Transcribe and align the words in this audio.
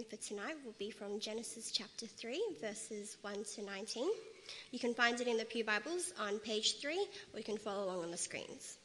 reading 0.00 0.18
for 0.18 0.24
tonight 0.24 0.56
will 0.64 0.74
be 0.78 0.90
from 0.90 1.20
Genesis 1.20 1.70
chapter 1.70 2.06
3, 2.06 2.40
verses 2.60 3.18
1 3.20 3.44
to 3.56 3.62
19. 3.62 4.08
You 4.70 4.78
can 4.78 4.94
find 4.94 5.20
it 5.20 5.26
in 5.26 5.36
the 5.36 5.44
Pew 5.44 5.62
Bibles 5.62 6.14
on 6.18 6.38
page 6.38 6.80
3, 6.80 7.06
or 7.32 7.38
you 7.38 7.44
can 7.44 7.58
follow 7.58 7.84
along 7.84 8.04
on 8.04 8.10
the 8.10 8.16
screens. 8.16 8.78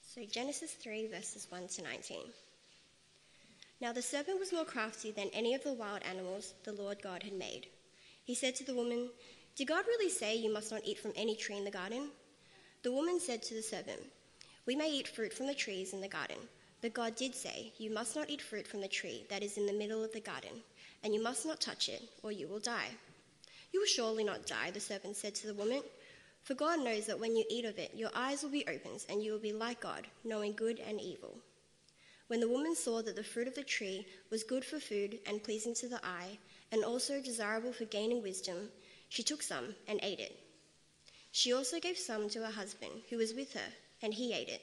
So, 0.00 0.22
Genesis 0.24 0.72
3, 0.72 1.08
verses 1.08 1.46
1 1.50 1.68
to 1.68 1.82
19. 1.82 2.18
Now 3.82 3.92
the 3.92 4.00
serpent 4.00 4.40
was 4.40 4.52
more 4.52 4.64
crafty 4.64 5.10
than 5.10 5.28
any 5.34 5.54
of 5.54 5.62
the 5.62 5.74
wild 5.74 6.00
animals 6.08 6.54
the 6.64 6.72
Lord 6.72 7.02
God 7.02 7.22
had 7.22 7.34
made. 7.34 7.66
He 8.24 8.34
said 8.34 8.54
to 8.56 8.64
the 8.64 8.74
woman, 8.74 9.10
Did 9.56 9.68
God 9.68 9.84
really 9.86 10.10
say 10.10 10.36
you 10.36 10.52
must 10.52 10.72
not 10.72 10.82
eat 10.84 10.98
from 10.98 11.12
any 11.16 11.36
tree 11.36 11.58
in 11.58 11.64
the 11.64 11.70
garden? 11.70 12.08
The 12.82 12.92
woman 12.92 13.20
said 13.20 13.42
to 13.42 13.54
the 13.54 13.62
serpent, 13.62 14.00
We 14.64 14.74
may 14.74 14.90
eat 14.90 15.08
fruit 15.08 15.34
from 15.34 15.46
the 15.46 15.54
trees 15.54 15.92
in 15.92 16.00
the 16.00 16.08
garden. 16.08 16.38
But 16.80 16.94
God 16.94 17.16
did 17.16 17.34
say, 17.34 17.72
You 17.78 17.90
must 17.90 18.14
not 18.14 18.30
eat 18.30 18.40
fruit 18.40 18.66
from 18.66 18.80
the 18.80 18.88
tree 18.88 19.24
that 19.30 19.42
is 19.42 19.58
in 19.58 19.66
the 19.66 19.72
middle 19.72 20.04
of 20.04 20.12
the 20.12 20.20
garden, 20.20 20.62
and 21.02 21.12
you 21.12 21.22
must 21.22 21.44
not 21.44 21.60
touch 21.60 21.88
it, 21.88 22.02
or 22.22 22.30
you 22.30 22.46
will 22.46 22.60
die. 22.60 22.90
You 23.72 23.80
will 23.80 23.86
surely 23.86 24.24
not 24.24 24.46
die, 24.46 24.70
the 24.70 24.80
serpent 24.80 25.16
said 25.16 25.34
to 25.36 25.46
the 25.48 25.54
woman. 25.54 25.82
For 26.42 26.54
God 26.54 26.80
knows 26.80 27.06
that 27.06 27.18
when 27.18 27.36
you 27.36 27.44
eat 27.50 27.64
of 27.64 27.78
it, 27.78 27.94
your 27.94 28.10
eyes 28.14 28.42
will 28.42 28.50
be 28.50 28.66
opened, 28.66 29.04
and 29.08 29.22
you 29.22 29.32
will 29.32 29.40
be 29.40 29.52
like 29.52 29.80
God, 29.80 30.06
knowing 30.24 30.52
good 30.54 30.78
and 30.78 31.00
evil. 31.00 31.36
When 32.28 32.40
the 32.40 32.48
woman 32.48 32.76
saw 32.76 33.02
that 33.02 33.16
the 33.16 33.24
fruit 33.24 33.48
of 33.48 33.54
the 33.54 33.64
tree 33.64 34.06
was 34.30 34.44
good 34.44 34.64
for 34.64 34.78
food 34.78 35.18
and 35.26 35.42
pleasing 35.42 35.74
to 35.76 35.88
the 35.88 36.04
eye, 36.04 36.38
and 36.70 36.84
also 36.84 37.20
desirable 37.20 37.72
for 37.72 37.86
gaining 37.86 38.22
wisdom, 38.22 38.68
she 39.08 39.22
took 39.22 39.42
some 39.42 39.74
and 39.88 39.98
ate 40.02 40.20
it. 40.20 40.38
She 41.32 41.52
also 41.52 41.80
gave 41.80 41.98
some 41.98 42.28
to 42.30 42.44
her 42.44 42.52
husband, 42.52 43.02
who 43.10 43.16
was 43.16 43.34
with 43.34 43.52
her, 43.54 43.72
and 44.02 44.14
he 44.14 44.32
ate 44.32 44.48
it. 44.48 44.62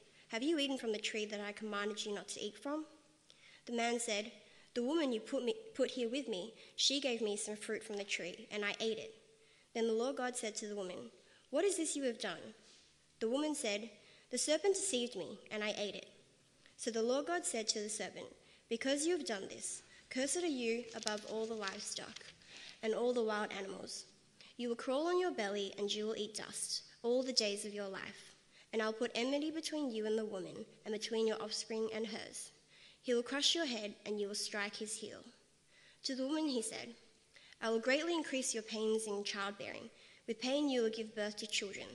Have 0.31 0.43
you 0.43 0.57
eaten 0.59 0.77
from 0.77 0.93
the 0.93 0.97
tree 0.97 1.25
that 1.25 1.41
I 1.41 1.51
commanded 1.51 2.05
you 2.05 2.15
not 2.15 2.29
to 2.29 2.39
eat 2.39 2.57
from? 2.57 2.85
The 3.65 3.73
man 3.73 3.99
said, 3.99 4.31
The 4.73 4.81
woman 4.81 5.11
you 5.11 5.19
put, 5.19 5.43
me, 5.43 5.53
put 5.75 5.91
here 5.91 6.07
with 6.07 6.29
me, 6.29 6.53
she 6.77 7.01
gave 7.01 7.21
me 7.21 7.35
some 7.35 7.57
fruit 7.57 7.83
from 7.83 7.97
the 7.97 8.05
tree, 8.05 8.47
and 8.49 8.63
I 8.63 8.73
ate 8.79 8.97
it. 8.97 9.13
Then 9.73 9.87
the 9.87 9.93
Lord 9.93 10.15
God 10.15 10.37
said 10.37 10.55
to 10.55 10.67
the 10.67 10.75
woman, 10.75 11.11
What 11.49 11.65
is 11.65 11.75
this 11.75 11.97
you 11.97 12.05
have 12.05 12.17
done? 12.17 12.39
The 13.19 13.27
woman 13.27 13.53
said, 13.53 13.89
The 14.29 14.37
serpent 14.37 14.75
deceived 14.75 15.17
me, 15.17 15.37
and 15.51 15.65
I 15.65 15.73
ate 15.77 15.95
it. 15.95 16.07
So 16.77 16.91
the 16.91 17.03
Lord 17.03 17.27
God 17.27 17.45
said 17.45 17.67
to 17.67 17.81
the 17.81 17.89
serpent, 17.89 18.27
Because 18.69 19.05
you 19.05 19.17
have 19.17 19.27
done 19.27 19.49
this, 19.49 19.83
cursed 20.09 20.37
are 20.37 20.47
you 20.47 20.85
above 20.95 21.25
all 21.29 21.45
the 21.45 21.55
livestock 21.55 22.23
and 22.83 22.93
all 22.93 23.11
the 23.11 23.21
wild 23.21 23.49
animals. 23.59 24.05
You 24.55 24.69
will 24.69 24.77
crawl 24.77 25.07
on 25.07 25.19
your 25.19 25.31
belly, 25.31 25.73
and 25.77 25.93
you 25.93 26.05
will 26.05 26.15
eat 26.15 26.35
dust 26.35 26.83
all 27.03 27.21
the 27.21 27.33
days 27.33 27.65
of 27.65 27.73
your 27.73 27.89
life 27.89 28.30
and 28.73 28.81
I'll 28.81 28.93
put 28.93 29.11
enmity 29.15 29.51
between 29.51 29.91
you 29.91 30.05
and 30.05 30.17
the 30.17 30.25
woman, 30.25 30.65
and 30.85 30.93
between 30.93 31.27
your 31.27 31.41
offspring 31.41 31.89
and 31.93 32.07
hers. 32.07 32.51
He 33.01 33.13
will 33.13 33.23
crush 33.23 33.53
your 33.55 33.65
head, 33.65 33.95
and 34.05 34.19
you 34.19 34.27
will 34.27 34.35
strike 34.35 34.75
his 34.75 34.95
heel. 34.95 35.19
To 36.03 36.15
the 36.15 36.25
woman 36.25 36.47
he 36.47 36.61
said, 36.61 36.95
I 37.61 37.69
will 37.69 37.79
greatly 37.79 38.13
increase 38.13 38.53
your 38.53 38.63
pains 38.63 39.07
in 39.07 39.23
childbearing. 39.23 39.89
With 40.27 40.39
pain 40.39 40.69
you 40.69 40.83
will 40.83 40.89
give 40.89 41.15
birth 41.15 41.35
to 41.37 41.47
children. 41.47 41.87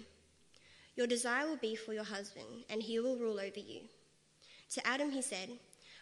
Your 0.96 1.06
desire 1.06 1.46
will 1.46 1.56
be 1.56 1.76
for 1.76 1.92
your 1.92 2.04
husband, 2.04 2.64
and 2.68 2.82
he 2.82 2.98
will 2.98 3.16
rule 3.16 3.40
over 3.40 3.60
you. 3.60 3.80
To 4.72 4.86
Adam 4.86 5.10
he 5.10 5.22
said, 5.22 5.50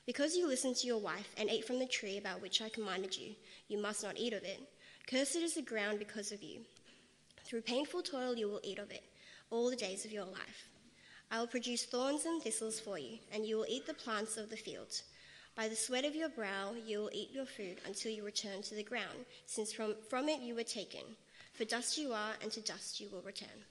Because 0.06 0.36
you 0.36 0.46
listened 0.46 0.76
to 0.76 0.86
your 0.86 0.98
wife 0.98 1.28
and 1.36 1.48
ate 1.48 1.66
from 1.66 1.78
the 1.78 1.86
tree 1.86 2.18
about 2.18 2.42
which 2.42 2.60
I 2.60 2.68
commanded 2.68 3.16
you, 3.16 3.34
you 3.68 3.78
must 3.78 4.02
not 4.02 4.18
eat 4.18 4.32
of 4.32 4.42
it. 4.42 4.60
Cursed 5.06 5.36
is 5.36 5.54
the 5.54 5.62
ground 5.62 5.98
because 5.98 6.32
of 6.32 6.42
you. 6.42 6.60
Through 7.44 7.62
painful 7.62 8.02
toil 8.02 8.34
you 8.36 8.48
will 8.48 8.60
eat 8.64 8.78
of 8.78 8.90
it 8.90 9.04
all 9.54 9.70
the 9.70 9.76
days 9.76 10.04
of 10.04 10.10
your 10.10 10.24
life. 10.24 10.68
I 11.30 11.38
will 11.38 11.46
produce 11.46 11.84
thorns 11.84 12.24
and 12.24 12.42
thistles 12.42 12.80
for 12.80 12.98
you, 12.98 13.18
and 13.32 13.46
you 13.46 13.56
will 13.56 13.66
eat 13.68 13.86
the 13.86 13.94
plants 13.94 14.36
of 14.36 14.50
the 14.50 14.56
field. 14.56 15.00
By 15.54 15.68
the 15.68 15.76
sweat 15.76 16.04
of 16.04 16.16
your 16.16 16.28
brow 16.28 16.72
you 16.84 16.98
will 16.98 17.10
eat 17.12 17.30
your 17.32 17.46
food 17.46 17.76
until 17.86 18.10
you 18.10 18.24
return 18.24 18.62
to 18.62 18.74
the 18.74 18.82
ground, 18.82 19.24
since 19.46 19.72
from, 19.72 19.94
from 20.10 20.28
it 20.28 20.40
you 20.40 20.56
were 20.56 20.64
taken. 20.64 21.02
For 21.52 21.64
dust 21.64 21.96
you 21.96 22.12
are, 22.12 22.32
and 22.42 22.50
to 22.50 22.60
dust 22.62 22.98
you 22.98 23.08
will 23.10 23.22
return. 23.22 23.64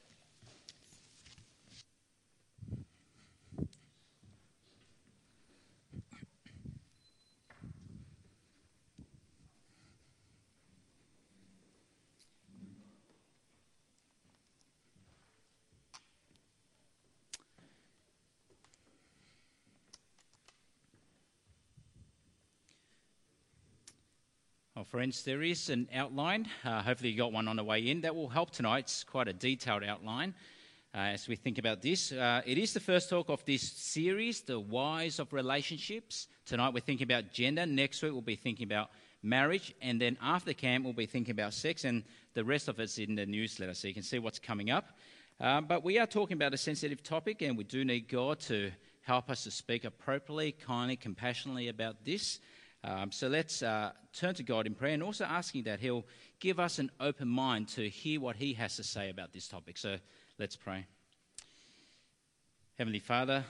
Friends, 24.94 25.24
there 25.24 25.42
is 25.42 25.72
an 25.72 25.90
outline. 25.96 26.48
Uh, 26.64 26.80
hopefully, 26.80 27.10
you 27.10 27.18
got 27.18 27.32
one 27.34 27.48
on 27.48 27.56
the 27.56 27.64
way 27.64 27.80
in. 27.80 28.02
That 28.02 28.16
will 28.16 28.30
help 28.30 28.52
tonight. 28.52 28.82
It's 28.82 29.04
quite 29.04 29.28
a 29.28 29.34
detailed 29.34 29.84
outline 29.84 30.36
uh, 30.94 31.00
as 31.00 31.28
we 31.28 31.36
think 31.36 31.58
about 31.58 31.82
this. 31.82 32.12
Uh, 32.12 32.44
it 32.46 32.60
is 32.60 32.76
the 32.76 32.80
first 32.80 33.10
talk 33.10 33.28
of 33.30 33.44
this 33.44 33.64
series, 33.64 34.42
The 34.42 34.60
Whys 34.60 35.18
of 35.18 35.34
Relationships. 35.34 36.28
Tonight, 36.46 36.76
we're 36.76 36.82
thinking 36.82 37.06
about 37.06 37.32
gender. 37.34 37.66
Next 37.66 38.04
week, 38.04 38.12
we'll 38.12 38.22
be 38.22 38.36
thinking 38.36 38.66
about 38.66 38.92
marriage. 39.24 39.74
And 39.82 40.00
then 40.00 40.16
after 40.22 40.54
camp, 40.54 40.84
we'll 40.84 40.94
be 40.94 41.08
thinking 41.08 41.32
about 41.32 41.56
sex. 41.56 41.86
And 41.86 42.04
the 42.36 42.44
rest 42.44 42.68
of 42.68 42.80
it's 42.80 43.00
in 43.00 43.16
the 43.16 43.26
newsletter, 43.26 43.74
so 43.74 43.88
you 43.88 43.96
can 43.96 44.04
see 44.04 44.20
what's 44.20 44.38
coming 44.38 44.70
up. 44.70 44.96
Uh, 45.42 45.62
but 45.62 45.84
we 45.84 45.98
are 45.98 46.06
talking 46.06 46.38
about 46.38 46.54
a 46.54 46.58
sensitive 46.58 47.02
topic, 47.02 47.42
and 47.42 47.58
we 47.58 47.64
do 47.64 47.84
need 47.84 48.08
God 48.10 48.40
to 48.42 48.72
help 49.02 49.32
us 49.32 49.44
to 49.46 49.50
speak 49.50 49.86
appropriately, 49.86 50.52
kindly, 50.52 50.98
compassionately 50.98 51.70
about 51.70 52.06
this. 52.06 52.40
Um, 52.86 53.12
so 53.12 53.28
let's 53.28 53.64
uh, 53.64 53.92
turn 54.12 54.36
to 54.36 54.44
God 54.44 54.68
in 54.68 54.76
prayer 54.76 54.94
and 54.94 55.04
also 55.04 55.24
asking 55.24 55.64
that 55.64 55.80
He'll 55.80 56.06
give 56.40 56.60
us 56.60 56.80
an 56.80 56.92
open 57.00 57.30
mind 57.30 57.70
to 57.70 57.88
hear 57.88 58.20
what 58.20 58.36
He 58.36 58.54
has 58.54 58.76
to 58.76 58.84
say 58.84 59.10
about 59.10 59.32
this 59.32 59.48
topic. 59.48 59.78
So 59.78 59.98
let's 60.38 60.58
pray. 60.58 60.86
Heavenly 62.78 63.00
Father, 63.00 63.46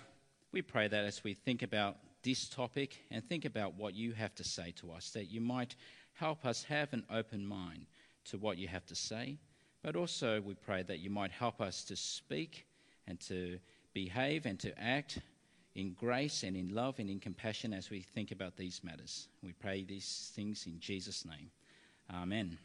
we 0.52 0.62
pray 0.62 0.88
that 0.88 1.06
as 1.06 1.24
we 1.24 1.34
think 1.34 1.64
about 1.64 1.98
this 2.22 2.48
topic 2.48 2.98
and 3.10 3.28
think 3.28 3.46
about 3.46 3.76
what 3.76 3.96
you 3.96 4.12
have 4.14 4.36
to 4.36 4.44
say 4.44 4.72
to 4.82 4.92
us, 4.92 5.10
that 5.12 5.32
you 5.32 5.42
might 5.42 5.76
help 6.14 6.46
us 6.46 6.64
have 6.64 6.94
an 6.94 7.04
open 7.12 7.46
mind 7.46 7.88
to 8.26 8.38
what 8.38 8.58
you 8.58 8.68
have 8.68 8.86
to 8.86 8.96
say, 8.96 9.38
but 9.82 9.96
also 9.96 10.42
we 10.42 10.54
pray 10.54 10.84
that 10.84 11.00
you 11.00 11.10
might 11.10 11.32
help 11.32 11.60
us 11.60 11.84
to 11.86 11.96
speak 11.96 12.68
and 13.08 13.20
to 13.22 13.58
behave 13.94 14.46
and 14.46 14.60
to 14.60 14.80
act 14.82 15.20
in 15.76 15.94
grace 15.94 16.44
and 16.44 16.56
in 16.56 16.74
love 16.74 17.00
and 17.00 17.10
in 17.10 17.20
compassion 17.20 17.74
as 17.74 17.90
we 17.90 18.02
think 18.02 18.32
about 18.32 18.56
these 18.56 18.82
matters. 18.84 19.28
We 19.42 19.54
pray 19.54 19.84
these 19.84 20.32
things 20.36 20.66
in 20.68 20.80
Jesus' 20.80 21.26
name. 21.26 21.50
Amen. 22.14 22.58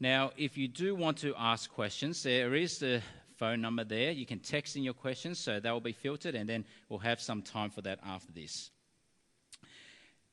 Now, 0.00 0.32
if 0.36 0.56
you 0.56 0.66
do 0.66 0.94
want 0.94 1.18
to 1.18 1.34
ask 1.38 1.70
questions, 1.70 2.22
there 2.22 2.54
is 2.54 2.78
the 2.78 3.02
phone 3.36 3.60
number 3.60 3.84
there. 3.84 4.10
You 4.10 4.26
can 4.26 4.38
text 4.38 4.74
in 4.76 4.82
your 4.82 4.94
questions, 4.94 5.38
so 5.38 5.60
that 5.60 5.70
will 5.70 5.80
be 5.80 5.92
filtered, 5.92 6.34
and 6.34 6.48
then 6.48 6.64
we'll 6.88 7.00
have 7.00 7.20
some 7.20 7.42
time 7.42 7.70
for 7.70 7.82
that 7.82 8.00
after 8.04 8.32
this. 8.32 8.70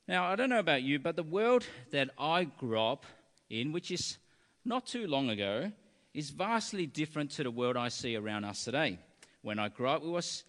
Now, 0.07 0.25
I 0.25 0.37
don't 0.37 0.49
know 0.49 0.59
about 0.59 0.83
you, 0.83 0.99
but 0.99 1.17
the 1.17 1.23
world 1.23 1.65
that 1.91 2.09
I 2.17 2.45
grew 2.45 2.79
up 2.79 3.05
in, 3.49 3.73
which 3.73 3.91
is 3.91 4.17
not 4.63 4.87
too 4.87 5.05
long 5.05 5.29
ago, 5.29 5.71
is 6.13 6.29
vastly 6.29 6.85
different 6.85 7.31
to 7.31 7.43
the 7.43 7.51
world 7.51 7.75
I 7.75 7.89
see 7.89 8.15
around 8.15 8.45
us 8.45 8.63
today 8.63 8.99
when 9.41 9.59
I 9.59 9.69
grew 9.69 9.87
up, 9.87 10.03
it 10.03 10.07
was, 10.07 10.43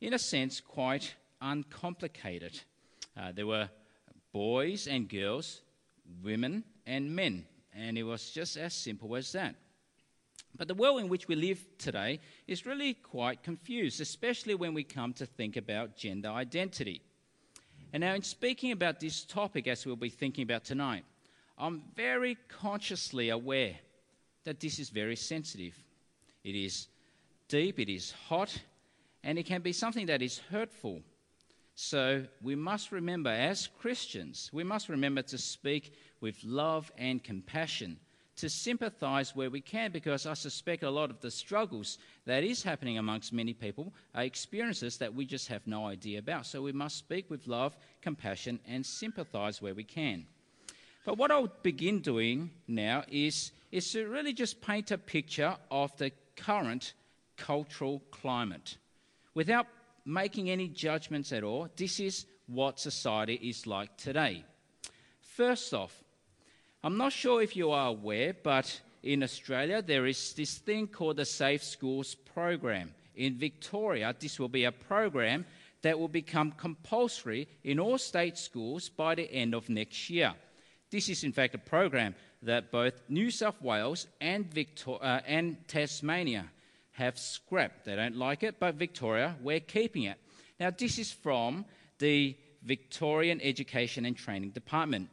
in 0.00 0.14
a 0.14 0.18
sense, 0.18 0.60
quite 0.60 1.14
uncomplicated. 1.40 2.60
Uh, 3.16 3.32
there 3.32 3.46
were 3.46 3.68
boys 4.32 4.86
and 4.86 5.08
girls, 5.08 5.62
women 6.22 6.64
and 6.86 7.14
men, 7.14 7.44
and 7.74 7.96
it 7.96 8.02
was 8.02 8.30
just 8.30 8.56
as 8.56 8.74
simple 8.74 9.16
as 9.16 9.32
that. 9.32 9.54
But 10.56 10.68
the 10.68 10.74
world 10.74 11.00
in 11.00 11.08
which 11.08 11.28
we 11.28 11.34
live 11.34 11.64
today 11.78 12.20
is 12.46 12.64
really 12.64 12.94
quite 12.94 13.42
confused, 13.42 14.00
especially 14.00 14.54
when 14.54 14.74
we 14.74 14.84
come 14.84 15.12
to 15.14 15.26
think 15.26 15.56
about 15.56 15.96
gender 15.96 16.28
identity. 16.28 17.02
And 17.92 18.00
now, 18.00 18.14
in 18.14 18.22
speaking 18.22 18.72
about 18.72 19.00
this 19.00 19.24
topic, 19.24 19.68
as 19.68 19.84
we'll 19.86 19.96
be 19.96 20.08
thinking 20.08 20.42
about 20.42 20.64
tonight, 20.64 21.04
I'm 21.58 21.82
very 21.94 22.36
consciously 22.48 23.30
aware 23.30 23.76
that 24.44 24.60
this 24.60 24.78
is 24.78 24.90
very 24.90 25.16
sensitive. 25.16 25.74
It 26.44 26.54
is 26.54 26.88
deep, 27.48 27.78
it 27.78 27.88
is 27.88 28.12
hot, 28.28 28.62
and 29.22 29.38
it 29.38 29.46
can 29.46 29.62
be 29.62 29.72
something 29.72 30.06
that 30.06 30.22
is 30.22 30.38
hurtful 30.50 31.02
So 31.78 32.24
we 32.40 32.54
must 32.54 32.90
remember, 32.90 33.28
as 33.28 33.66
Christians, 33.66 34.48
we 34.50 34.64
must 34.64 34.88
remember 34.88 35.20
to 35.20 35.36
speak 35.36 35.92
with 36.22 36.42
love 36.42 36.90
and 36.96 37.22
compassion, 37.22 37.98
to 38.36 38.48
sympathize 38.48 39.36
where 39.36 39.50
we 39.50 39.60
can, 39.60 39.92
because 39.92 40.24
I 40.24 40.32
suspect 40.32 40.84
a 40.84 40.90
lot 40.90 41.10
of 41.10 41.20
the 41.20 41.30
struggles 41.30 41.98
that 42.24 42.42
is 42.42 42.62
happening 42.62 42.96
amongst 42.96 43.30
many 43.30 43.52
people 43.52 43.92
are 44.14 44.22
experiences 44.22 44.96
that 44.96 45.14
we 45.14 45.26
just 45.26 45.48
have 45.48 45.66
no 45.66 45.86
idea 45.86 46.18
about. 46.18 46.46
So 46.46 46.62
we 46.62 46.72
must 46.72 46.96
speak 46.96 47.28
with 47.28 47.46
love, 47.46 47.76
compassion, 48.00 48.58
and 48.66 48.84
sympathize 48.84 49.60
where 49.60 49.74
we 49.74 49.84
can. 49.84 50.24
But 51.04 51.18
what 51.18 51.30
I'll 51.30 51.52
begin 51.62 52.00
doing 52.00 52.52
now 52.66 53.04
is, 53.08 53.52
is 53.70 53.92
to 53.92 54.08
really 54.08 54.32
just 54.32 54.62
paint 54.62 54.92
a 54.92 54.98
picture 54.98 55.58
of 55.70 55.94
the 55.98 56.10
current 56.36 56.94
cultural 57.36 58.02
climate 58.10 58.76
without 59.34 59.66
making 60.04 60.50
any 60.50 60.68
judgments 60.68 61.32
at 61.32 61.42
all. 61.42 61.68
This 61.76 62.00
is 62.00 62.26
what 62.46 62.80
society 62.80 63.34
is 63.34 63.66
like 63.66 63.96
today. 63.96 64.44
First 65.20 65.74
off, 65.74 66.02
I'm 66.82 66.96
not 66.96 67.12
sure 67.12 67.42
if 67.42 67.56
you 67.56 67.72
are 67.72 67.88
aware, 67.88 68.34
but 68.42 68.80
in 69.02 69.22
Australia 69.22 69.82
there 69.82 70.06
is 70.06 70.32
this 70.34 70.58
thing 70.58 70.86
called 70.86 71.16
the 71.16 71.24
Safe 71.24 71.62
Schools 71.62 72.14
program. 72.14 72.94
In 73.16 73.36
Victoria, 73.38 74.14
this 74.18 74.38
will 74.38 74.48
be 74.48 74.64
a 74.64 74.72
program 74.72 75.44
that 75.82 75.98
will 75.98 76.08
become 76.08 76.52
compulsory 76.52 77.48
in 77.64 77.80
all 77.80 77.98
state 77.98 78.38
schools 78.38 78.88
by 78.88 79.14
the 79.14 79.30
end 79.32 79.54
of 79.54 79.68
next 79.68 80.10
year. 80.10 80.34
This 80.90 81.08
is, 81.08 81.24
in 81.24 81.32
fact, 81.32 81.54
a 81.54 81.58
program 81.58 82.14
that 82.42 82.70
both 82.70 82.94
New 83.08 83.30
South 83.30 83.60
Wales 83.60 84.06
and, 84.20 84.52
Victor- 84.52 85.02
uh, 85.02 85.20
and 85.26 85.56
Tasmania 85.66 86.46
have 86.96 87.18
scrapped. 87.18 87.84
They 87.84 87.94
don't 87.94 88.16
like 88.16 88.42
it, 88.42 88.58
but 88.58 88.74
Victoria, 88.76 89.36
we're 89.42 89.60
keeping 89.60 90.04
it. 90.04 90.16
Now, 90.58 90.70
this 90.70 90.98
is 90.98 91.12
from 91.12 91.66
the 91.98 92.36
Victorian 92.62 93.38
Education 93.42 94.06
and 94.06 94.16
Training 94.16 94.50
Department. 94.50 95.10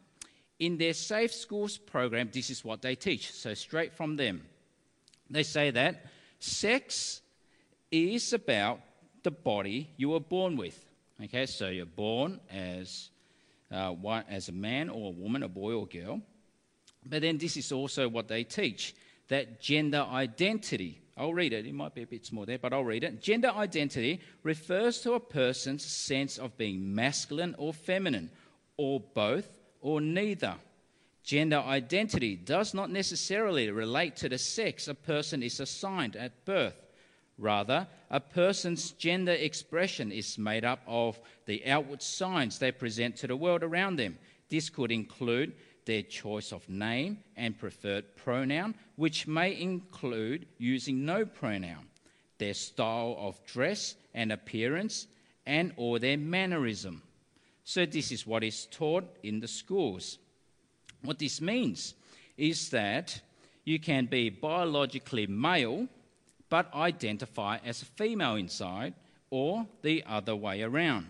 In 0.60 0.78
their 0.78 0.94
Safe 0.94 1.34
Schools 1.34 1.78
program, 1.78 2.30
this 2.32 2.50
is 2.50 2.64
what 2.64 2.82
they 2.82 2.96
teach. 2.96 3.34
So, 3.34 3.54
straight 3.54 3.94
from 3.94 4.16
them, 4.16 4.44
they 5.30 5.44
say 5.44 5.72
that 5.72 6.06
sex 6.40 7.22
is 7.92 8.32
about 8.32 8.80
the 9.24 9.32
body 9.32 9.90
you 9.98 10.10
were 10.10 10.22
born 10.22 10.56
with. 10.56 10.86
Okay, 11.22 11.46
so 11.46 11.68
you're 11.68 11.86
born 11.86 12.40
as, 12.50 13.10
uh, 13.72 13.90
one, 13.90 14.24
as 14.30 14.48
a 14.48 14.54
man 14.54 14.90
or 14.90 15.10
a 15.10 15.14
woman, 15.14 15.44
a 15.44 15.50
boy 15.50 15.74
or 15.74 15.86
girl. 15.86 16.22
But 17.06 17.24
then 17.24 17.38
this 17.38 17.58
is 17.58 17.74
also 17.74 18.08
what 18.08 18.30
they 18.30 18.46
teach 18.46 18.96
that 19.28 19.62
gender 19.62 20.06
identity 20.10 21.03
I'll 21.16 21.34
read 21.34 21.54
it. 21.54 21.66
It 21.66 21.76
might 21.76 21.94
be 21.94 22.02
a 22.02 22.08
bit 22.08 22.26
small 22.26 22.46
there, 22.46 22.58
but 22.58 22.74
I'll 22.74 22.84
read 22.84 23.04
it. 23.04 23.22
Gender 23.22 23.50
identity 23.50 24.20
refers 24.42 25.02
to 25.02 25.14
a 25.14 25.20
person's 25.20 25.86
sense 25.86 26.38
of 26.38 26.58
being 26.58 26.96
masculine 26.96 27.56
or 27.58 27.74
feminine, 27.74 28.32
or 28.78 29.00
both, 29.00 29.48
or 29.82 30.02
neither. 30.02 30.56
Gender 31.24 31.60
identity 31.60 32.36
does 32.36 32.74
not 32.74 32.90
necessarily 32.90 33.70
relate 33.70 34.16
to 34.18 34.30
the 34.30 34.38
sex 34.38 34.88
a 34.88 34.96
person 34.96 35.44
is 35.44 35.60
assigned 35.60 36.16
at 36.16 36.46
birth. 36.46 36.76
Rather, 37.38 37.88
a 38.10 38.20
person's 38.20 38.92
gender 38.92 39.32
expression 39.32 40.12
is 40.12 40.38
made 40.38 40.66
up 40.66 40.82
of 40.86 41.20
the 41.46 41.66
outward 41.66 42.02
signs 42.02 42.60
they 42.60 42.72
present 42.72 43.16
to 43.18 43.28
the 43.28 43.36
world 43.36 43.64
around 43.64 43.96
them. 43.96 44.18
This 44.50 44.70
could 44.70 44.92
include 44.92 45.54
their 45.86 46.02
choice 46.02 46.52
of 46.52 46.68
name 46.70 47.20
and 47.36 47.58
preferred 47.58 48.16
pronoun, 48.16 48.76
which 48.96 49.28
may 49.28 49.60
include 49.60 50.46
using 50.58 51.06
no 51.06 51.26
pronoun, 51.26 51.88
their 52.38 52.54
style 52.54 53.16
of 53.20 53.44
dress 53.46 53.96
and 54.14 54.32
appearance, 54.32 55.08
and 55.46 55.74
or 55.76 56.00
their 56.00 56.18
mannerism. 56.18 57.02
So 57.64 57.86
this 57.86 58.12
is 58.12 58.28
what 58.28 58.44
is 58.44 58.66
taught 58.66 59.06
in 59.24 59.40
the 59.40 59.48
schools. 59.48 60.18
What 61.04 61.20
this 61.20 61.42
means 61.42 61.96
is 62.38 62.70
that 62.70 63.22
you 63.66 63.80
can 63.80 64.06
be 64.06 64.30
biologically 64.30 65.28
male 65.28 65.88
but 66.50 66.74
identify 66.76 67.58
as 67.66 67.82
a 67.82 67.86
female 67.86 68.36
inside 68.36 68.94
or 69.32 69.66
the 69.82 70.04
other 70.08 70.36
way 70.36 70.62
around. 70.62 71.10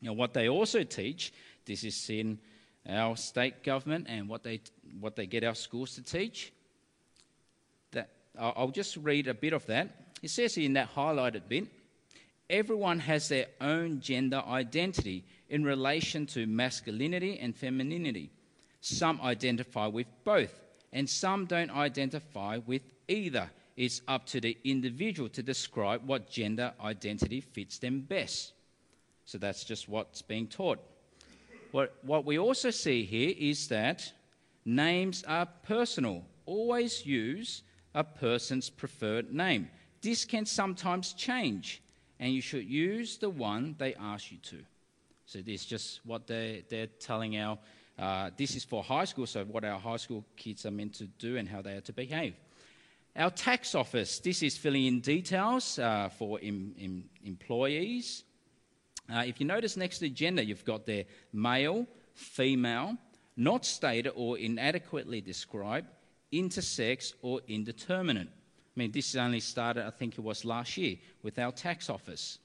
Now, 0.00 0.14
what 0.14 0.34
they 0.34 0.48
also 0.48 0.82
teach, 0.82 1.32
this 1.64 1.84
is 1.84 2.10
in 2.10 2.40
our 2.88 3.16
state 3.16 3.62
government 3.62 4.06
and 4.08 4.28
what 4.28 4.42
they, 4.42 4.60
what 5.00 5.16
they 5.16 5.26
get 5.26 5.44
our 5.44 5.54
schools 5.54 5.94
to 5.94 6.02
teach. 6.02 6.52
That, 7.92 8.10
I'll 8.38 8.70
just 8.70 8.96
read 8.96 9.28
a 9.28 9.34
bit 9.34 9.52
of 9.52 9.66
that. 9.66 9.88
It 10.22 10.30
says 10.30 10.56
in 10.56 10.74
that 10.74 10.94
highlighted 10.94 11.48
bit 11.48 11.68
everyone 12.52 12.98
has 13.00 13.28
their 13.28 13.46
own 13.60 14.00
gender 14.00 14.42
identity 14.46 15.24
in 15.48 15.64
relation 15.64 16.26
to 16.26 16.46
masculinity 16.46 17.38
and 17.40 17.56
femininity. 17.56 18.30
Some 18.80 19.20
identify 19.22 19.86
with 19.86 20.06
both, 20.24 20.60
and 20.92 21.08
some 21.08 21.46
don't 21.46 21.70
identify 21.70 22.58
with 22.66 22.82
either. 23.08 23.50
It's 23.76 24.02
up 24.06 24.26
to 24.26 24.40
the 24.40 24.56
individual 24.64 25.28
to 25.30 25.42
describe 25.42 26.06
what 26.06 26.30
gender 26.30 26.72
identity 26.82 27.40
fits 27.40 27.78
them 27.78 28.00
best. 28.00 28.52
So 29.24 29.38
that's 29.38 29.64
just 29.64 29.88
what's 29.88 30.20
being 30.20 30.46
taught. 30.46 30.78
What, 31.72 31.94
what 32.02 32.26
we 32.26 32.38
also 32.38 32.70
see 32.70 33.04
here 33.04 33.34
is 33.36 33.68
that 33.68 34.12
names 34.64 35.24
are 35.26 35.46
personal. 35.62 36.22
Always 36.44 37.04
use 37.06 37.62
a 37.94 38.04
person's 38.04 38.68
preferred 38.68 39.32
name. 39.32 39.70
This 40.02 40.26
can 40.26 40.44
sometimes 40.44 41.14
change, 41.14 41.82
and 42.20 42.32
you 42.32 42.42
should 42.42 42.66
use 42.66 43.16
the 43.16 43.30
one 43.30 43.74
they 43.78 43.94
ask 43.94 44.30
you 44.30 44.38
to. 44.38 44.58
So, 45.24 45.38
this 45.38 45.62
is 45.62 45.66
just 45.66 46.00
what 46.04 46.26
they, 46.26 46.64
they're 46.68 46.88
telling 46.88 47.38
our. 47.38 47.58
Uh, 47.98 48.30
this 48.36 48.54
is 48.54 48.64
for 48.64 48.82
high 48.82 49.04
school, 49.04 49.26
so 49.26 49.44
what 49.44 49.64
our 49.64 49.78
high 49.78 49.96
school 49.96 50.24
kids 50.36 50.66
are 50.66 50.70
meant 50.70 50.94
to 50.94 51.04
do 51.04 51.36
and 51.36 51.48
how 51.48 51.62
they 51.62 51.74
are 51.74 51.80
to 51.82 51.92
behave. 51.92 52.34
Our 53.16 53.30
tax 53.30 53.74
office, 53.74 54.18
this 54.18 54.42
is 54.42 54.56
filling 54.56 54.86
in 54.86 55.00
details 55.00 55.78
uh, 55.78 56.08
for 56.08 56.38
em, 56.42 56.74
em, 56.80 57.04
employees 57.24 58.24
uh, 59.10 59.24
if 59.26 59.40
you 59.40 59.46
notice 59.46 59.76
next 59.76 59.98
to 59.98 60.08
gender, 60.08 60.42
you've 60.42 60.64
got 60.64 60.86
there 60.86 61.04
male, 61.32 61.86
female, 62.14 62.96
not 63.36 63.64
stated 63.64 64.12
or 64.14 64.38
inadequately 64.38 65.20
described, 65.20 65.88
intersex, 66.32 67.14
or 67.22 67.40
indeterminate. 67.48 68.28
I 68.28 68.80
mean, 68.80 68.92
this 68.92 69.10
is 69.10 69.16
only 69.16 69.40
started, 69.40 69.86
I 69.86 69.90
think 69.90 70.14
it 70.14 70.22
was 70.22 70.44
last 70.44 70.76
year, 70.76 70.96
with 71.22 71.38
our 71.38 71.52
tax 71.52 71.90
office. 71.90 72.38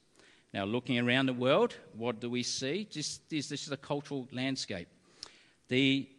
Now, 0.53 0.65
looking 0.65 0.97
around 0.99 1.27
the 1.27 1.33
world, 1.33 1.75
what 1.95 2.19
do 2.19 2.29
we 2.29 2.43
see? 2.43 2.85
Just 2.89 3.29
this, 3.29 3.49
this 3.49 3.65
is 3.65 3.71
a 3.71 3.77
cultural 3.77 4.27
landscape. 4.31 4.87
The 5.67 6.09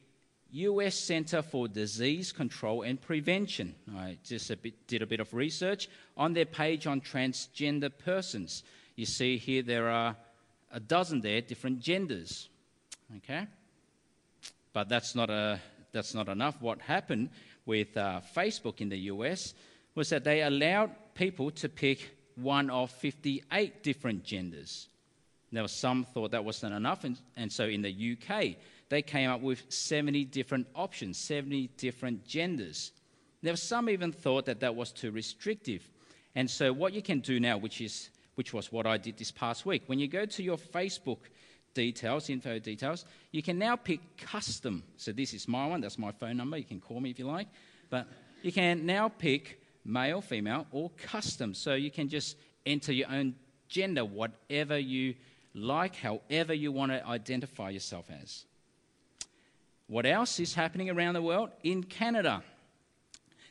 US 0.50 0.94
Center 0.94 1.42
for 1.42 1.68
Disease 1.68 2.32
Control 2.32 2.82
and 2.82 3.00
Prevention. 3.00 3.74
I 3.94 4.16
just 4.24 4.50
a 4.50 4.56
bit, 4.56 4.86
did 4.86 5.02
a 5.02 5.06
bit 5.06 5.20
of 5.20 5.34
research 5.34 5.88
on 6.16 6.32
their 6.32 6.46
page 6.46 6.86
on 6.86 7.00
transgender 7.00 7.90
persons. 8.04 8.62
You 8.96 9.04
see 9.04 9.36
here 9.36 9.62
there 9.62 9.88
are 9.88 10.16
a 10.70 10.80
dozen 10.80 11.20
there 11.20 11.40
different 11.40 11.80
genders. 11.80 12.48
Okay? 13.18 13.46
But 14.72 14.88
that's 14.88 15.14
not, 15.14 15.30
a, 15.30 15.60
that's 15.92 16.14
not 16.14 16.28
enough. 16.28 16.60
What 16.60 16.80
happened 16.80 17.30
with 17.66 17.96
uh, 17.96 18.20
Facebook 18.34 18.80
in 18.80 18.88
the 18.88 18.98
US 19.12 19.54
was 19.94 20.10
that 20.10 20.24
they 20.24 20.42
allowed 20.42 20.90
people 21.14 21.50
to 21.50 21.68
pick 21.68 22.16
one 22.36 22.70
of 22.70 22.90
58 22.90 23.82
different 23.82 24.24
genders. 24.24 24.88
Now, 25.50 25.66
some 25.66 26.04
thought 26.04 26.32
that 26.32 26.44
wasn't 26.44 26.74
enough, 26.74 27.04
and, 27.04 27.18
and 27.36 27.50
so 27.50 27.64
in 27.64 27.82
the 27.82 28.16
UK, 28.16 28.56
they 28.90 29.02
came 29.02 29.30
up 29.30 29.40
with 29.40 29.62
70 29.68 30.26
different 30.26 30.66
options, 30.74 31.18
70 31.18 31.68
different 31.78 32.26
genders. 32.26 32.92
Now, 33.42 33.54
some 33.54 33.88
even 33.88 34.12
thought 34.12 34.46
that 34.46 34.60
that 34.60 34.74
was 34.74 34.92
too 34.92 35.10
restrictive. 35.10 35.88
And 36.34 36.50
so, 36.50 36.72
what 36.72 36.92
you 36.92 37.02
can 37.02 37.20
do 37.20 37.40
now, 37.40 37.56
which 37.56 37.80
is 37.80 38.10
which 38.38 38.54
was 38.54 38.70
what 38.70 38.86
I 38.86 38.98
did 38.98 39.16
this 39.16 39.32
past 39.32 39.66
week. 39.66 39.82
When 39.86 39.98
you 39.98 40.06
go 40.06 40.24
to 40.24 40.42
your 40.44 40.56
Facebook 40.56 41.18
details, 41.74 42.30
info 42.30 42.60
details, 42.60 43.04
you 43.32 43.42
can 43.42 43.58
now 43.58 43.74
pick 43.74 43.98
custom. 44.16 44.84
So 44.96 45.10
this 45.10 45.34
is 45.34 45.48
my 45.48 45.66
one, 45.66 45.80
that's 45.80 45.98
my 45.98 46.12
phone 46.12 46.36
number. 46.36 46.56
You 46.56 46.62
can 46.62 46.80
call 46.80 47.00
me 47.00 47.10
if 47.10 47.18
you 47.18 47.26
like. 47.26 47.48
But 47.90 48.06
you 48.42 48.52
can 48.52 48.86
now 48.86 49.08
pick 49.08 49.60
male, 49.84 50.20
female, 50.20 50.68
or 50.70 50.90
custom. 50.90 51.52
So 51.52 51.74
you 51.74 51.90
can 51.90 52.08
just 52.08 52.36
enter 52.64 52.92
your 52.92 53.10
own 53.10 53.34
gender, 53.68 54.04
whatever 54.04 54.78
you 54.78 55.16
like, 55.52 55.96
however 55.96 56.54
you 56.54 56.70
want 56.70 56.92
to 56.92 57.04
identify 57.04 57.70
yourself 57.70 58.08
as. 58.22 58.44
What 59.88 60.06
else 60.06 60.38
is 60.38 60.54
happening 60.54 60.90
around 60.90 61.14
the 61.14 61.22
world? 61.22 61.50
In 61.64 61.82
Canada, 61.82 62.44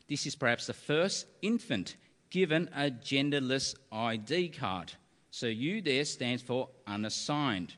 this 0.08 0.26
is 0.26 0.34
perhaps 0.34 0.68
the 0.68 0.74
first 0.74 1.26
infant 1.42 1.98
given 2.30 2.70
a 2.76 2.92
genderless 2.92 3.76
ID 3.92 4.50
card. 4.50 4.94
So 5.32 5.48
U 5.48 5.82
there 5.82 6.06
stands 6.06 6.42
for 6.42 6.70
unassigned. 6.86 7.76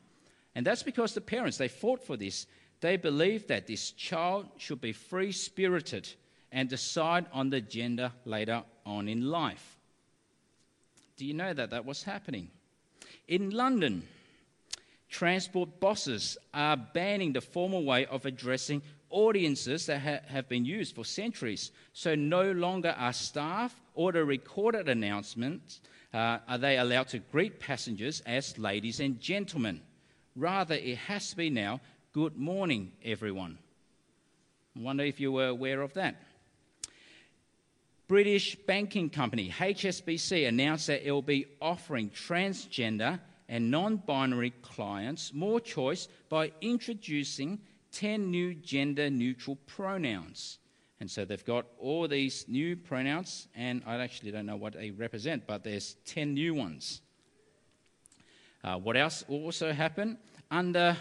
And 0.54 0.66
that's 0.66 0.82
because 0.82 1.14
the 1.14 1.20
parents, 1.20 1.58
they 1.58 1.68
fought 1.68 2.04
for 2.04 2.16
this. 2.16 2.46
They 2.80 2.96
believed 2.96 3.48
that 3.48 3.66
this 3.66 3.90
child 3.92 4.46
should 4.56 4.80
be 4.80 4.92
free 4.92 5.32
spirited 5.32 6.08
and 6.50 6.68
decide 6.68 7.26
on 7.32 7.50
the 7.50 7.60
gender 7.60 8.12
later 8.24 8.62
on 8.84 9.08
in 9.08 9.30
life. 9.30 9.76
Do 11.16 11.26
you 11.26 11.34
know 11.34 11.52
that 11.52 11.70
that 11.70 11.84
was 11.84 12.02
happening? 12.02 12.50
In 13.28 13.50
London, 13.50 14.02
Transport 15.10 15.80
bosses 15.80 16.38
are 16.54 16.76
banning 16.76 17.32
the 17.32 17.40
formal 17.40 17.84
way 17.84 18.06
of 18.06 18.26
addressing 18.26 18.80
audiences 19.10 19.86
that 19.86 20.00
ha- 20.00 20.20
have 20.28 20.48
been 20.48 20.64
used 20.64 20.94
for 20.94 21.04
centuries. 21.04 21.72
So 21.92 22.14
no 22.14 22.52
longer 22.52 22.94
are 22.96 23.12
staff 23.12 23.78
or 24.00 24.12
the 24.12 24.24
recorded 24.24 24.88
announcements 24.88 25.82
uh, 26.14 26.38
are 26.48 26.56
they 26.56 26.78
allowed 26.78 27.06
to 27.06 27.18
greet 27.18 27.60
passengers 27.60 28.22
as 28.24 28.56
ladies 28.56 28.98
and 28.98 29.20
gentlemen. 29.20 29.78
Rather, 30.34 30.74
it 30.74 30.96
has 30.96 31.28
to 31.28 31.36
be 31.36 31.50
now, 31.50 31.78
good 32.14 32.34
morning, 32.34 32.92
everyone. 33.04 33.58
I 34.74 34.80
wonder 34.80 35.04
if 35.04 35.20
you 35.20 35.32
were 35.32 35.48
aware 35.48 35.82
of 35.82 35.92
that. 35.92 36.16
British 38.08 38.56
banking 38.56 39.10
company 39.10 39.50
HSBC 39.50 40.48
announced 40.48 40.86
that 40.86 41.06
it 41.06 41.12
will 41.12 41.20
be 41.20 41.44
offering 41.60 42.08
transgender 42.08 43.20
and 43.50 43.70
non 43.70 43.98
binary 43.98 44.54
clients 44.62 45.34
more 45.34 45.60
choice 45.60 46.08
by 46.30 46.52
introducing 46.62 47.60
10 47.92 48.30
new 48.30 48.54
gender 48.54 49.10
neutral 49.10 49.56
pronouns. 49.66 50.59
And 51.00 51.10
so 51.10 51.24
they've 51.24 51.44
got 51.44 51.66
all 51.78 52.06
these 52.06 52.44
new 52.46 52.76
pronouns, 52.76 53.48
and 53.56 53.82
I 53.86 53.96
actually 53.96 54.32
don't 54.32 54.44
know 54.44 54.56
what 54.56 54.74
they 54.74 54.90
represent, 54.90 55.46
but 55.46 55.64
there's 55.64 55.96
10 56.04 56.34
new 56.34 56.54
ones. 56.54 57.00
Uh, 58.62 58.76
what 58.76 58.98
else 58.98 59.24
also 59.26 59.72
happened? 59.72 60.18
Under 60.50 60.96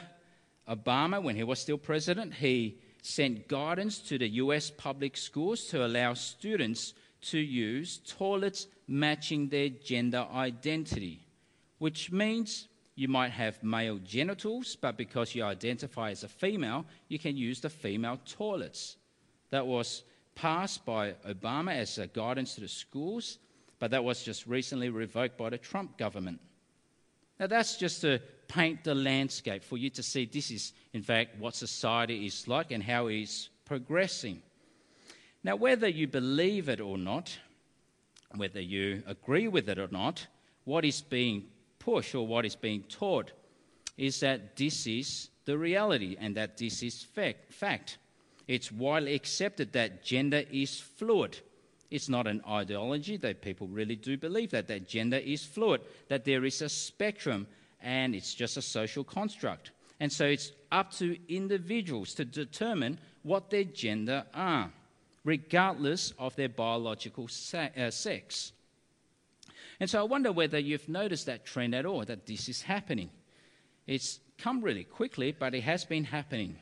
Obama, 0.69 1.21
when 1.21 1.35
he 1.35 1.43
was 1.43 1.59
still 1.59 1.77
president, 1.77 2.33
he 2.33 2.79
sent 3.01 3.49
guidance 3.49 3.99
to 3.99 4.17
the 4.17 4.29
US 4.29 4.71
public 4.71 5.17
schools 5.17 5.65
to 5.65 5.85
allow 5.85 6.13
students 6.13 6.93
to 7.21 7.39
use 7.39 7.99
toilets 8.07 8.67
matching 8.87 9.49
their 9.49 9.69
gender 9.69 10.25
identity, 10.33 11.27
which 11.79 12.11
means 12.11 12.69
you 12.95 13.07
might 13.09 13.31
have 13.31 13.61
male 13.63 13.97
genitals, 13.97 14.77
but 14.79 14.97
because 14.97 15.35
you 15.35 15.43
identify 15.43 16.11
as 16.11 16.23
a 16.23 16.27
female, 16.27 16.85
you 17.09 17.19
can 17.19 17.35
use 17.35 17.59
the 17.59 17.69
female 17.69 18.19
toilets. 18.25 18.97
That 19.51 19.65
was 19.65 20.03
passed 20.35 20.85
by 20.85 21.13
Obama 21.27 21.75
as 21.75 21.97
a 21.97 22.07
guidance 22.07 22.55
to 22.55 22.61
the 22.61 22.67
schools, 22.67 23.39
but 23.79 23.91
that 23.91 24.03
was 24.03 24.23
just 24.23 24.47
recently 24.47 24.89
revoked 24.89 25.37
by 25.37 25.49
the 25.49 25.57
Trump 25.57 25.97
government. 25.97 26.39
Now, 27.39 27.47
that's 27.47 27.77
just 27.77 28.01
to 28.01 28.19
paint 28.47 28.83
the 28.83 28.95
landscape 28.95 29.63
for 29.63 29.77
you 29.77 29.89
to 29.91 30.03
see 30.03 30.25
this 30.25 30.51
is, 30.51 30.73
in 30.93 31.01
fact, 31.01 31.39
what 31.39 31.55
society 31.55 32.25
is 32.25 32.47
like 32.47 32.71
and 32.71 32.83
how 32.83 33.07
it's 33.07 33.49
progressing. 33.65 34.41
Now, 35.43 35.55
whether 35.55 35.87
you 35.87 36.07
believe 36.07 36.67
it 36.67 36.81
or 36.81 36.97
not, 36.97 37.37
whether 38.35 38.59
you 38.59 39.03
agree 39.07 39.47
with 39.47 39.69
it 39.69 39.79
or 39.79 39.87
not, 39.89 40.27
what 40.65 40.83
is 40.83 41.01
being 41.01 41.45
pushed 41.79 42.13
or 42.13 42.27
what 42.27 42.45
is 42.45 42.55
being 42.55 42.83
taught 42.83 43.31
is 43.97 44.19
that 44.19 44.55
this 44.57 44.85
is 44.85 45.29
the 45.45 45.57
reality 45.57 46.17
and 46.19 46.35
that 46.35 46.57
this 46.57 46.83
is 46.83 47.03
fact. 47.03 47.97
It's 48.49 48.71
widely 48.71 49.13
accepted 49.13 49.73
that 49.73 50.03
gender 50.03 50.43
is 50.51 50.79
fluid. 50.79 51.37
It's 51.91 52.09
not 52.09 52.25
an 52.25 52.41
ideology 52.49 53.15
that 53.17 53.43
people 53.43 53.67
really 53.67 53.95
do 53.95 54.17
believe 54.17 54.49
that, 54.49 54.67
that 54.69 54.87
gender 54.87 55.17
is 55.17 55.45
fluid, 55.45 55.81
that 56.07 56.25
there 56.25 56.43
is 56.43 56.63
a 56.63 56.67
spectrum 56.67 57.45
and 57.79 58.15
it's 58.15 58.33
just 58.33 58.57
a 58.57 58.63
social 58.63 59.03
construct. 59.03 59.69
And 59.99 60.11
so 60.11 60.25
it's 60.25 60.51
up 60.71 60.91
to 60.93 61.15
individuals 61.31 62.15
to 62.15 62.25
determine 62.25 62.97
what 63.21 63.51
their 63.51 63.65
gender 63.65 64.25
are 64.33 64.71
regardless 65.23 66.13
of 66.17 66.35
their 66.35 66.49
biological 66.49 67.29
uh, 67.53 67.91
sex. 67.91 68.51
And 69.79 69.87
so 69.87 69.99
I 69.99 70.03
wonder 70.03 70.31
whether 70.31 70.57
you've 70.57 70.89
noticed 70.89 71.27
that 71.27 71.45
trend 71.45 71.75
at 71.75 71.85
all, 71.85 72.03
that 72.03 72.25
this 72.25 72.49
is 72.49 72.63
happening. 72.63 73.11
It's 73.85 74.19
come 74.39 74.61
really 74.61 74.85
quickly, 74.85 75.35
but 75.37 75.53
it 75.53 75.61
has 75.61 75.85
been 75.85 76.05
happening. 76.05 76.57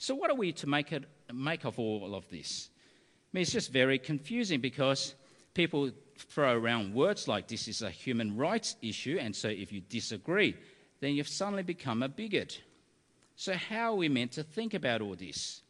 So, 0.00 0.14
what 0.14 0.30
are 0.30 0.34
we 0.34 0.52
to 0.52 0.66
make, 0.66 0.92
it, 0.92 1.04
make 1.30 1.66
of 1.66 1.78
all 1.78 2.14
of 2.14 2.26
this? 2.30 2.70
I 2.72 3.28
mean, 3.34 3.42
it's 3.42 3.52
just 3.52 3.70
very 3.70 3.98
confusing 3.98 4.58
because 4.58 5.14
people 5.52 5.90
throw 6.16 6.56
around 6.56 6.94
words 6.94 7.28
like 7.28 7.48
this 7.48 7.68
is 7.68 7.82
a 7.82 7.90
human 7.90 8.34
rights 8.34 8.76
issue, 8.80 9.18
and 9.20 9.36
so 9.36 9.48
if 9.48 9.70
you 9.70 9.82
disagree, 9.82 10.56
then 11.00 11.12
you've 11.12 11.28
suddenly 11.28 11.62
become 11.62 12.02
a 12.02 12.08
bigot. 12.08 12.62
So, 13.36 13.52
how 13.52 13.92
are 13.92 13.96
we 13.96 14.08
meant 14.08 14.32
to 14.32 14.42
think 14.42 14.72
about 14.72 15.02
all 15.02 15.16
this? 15.16 15.60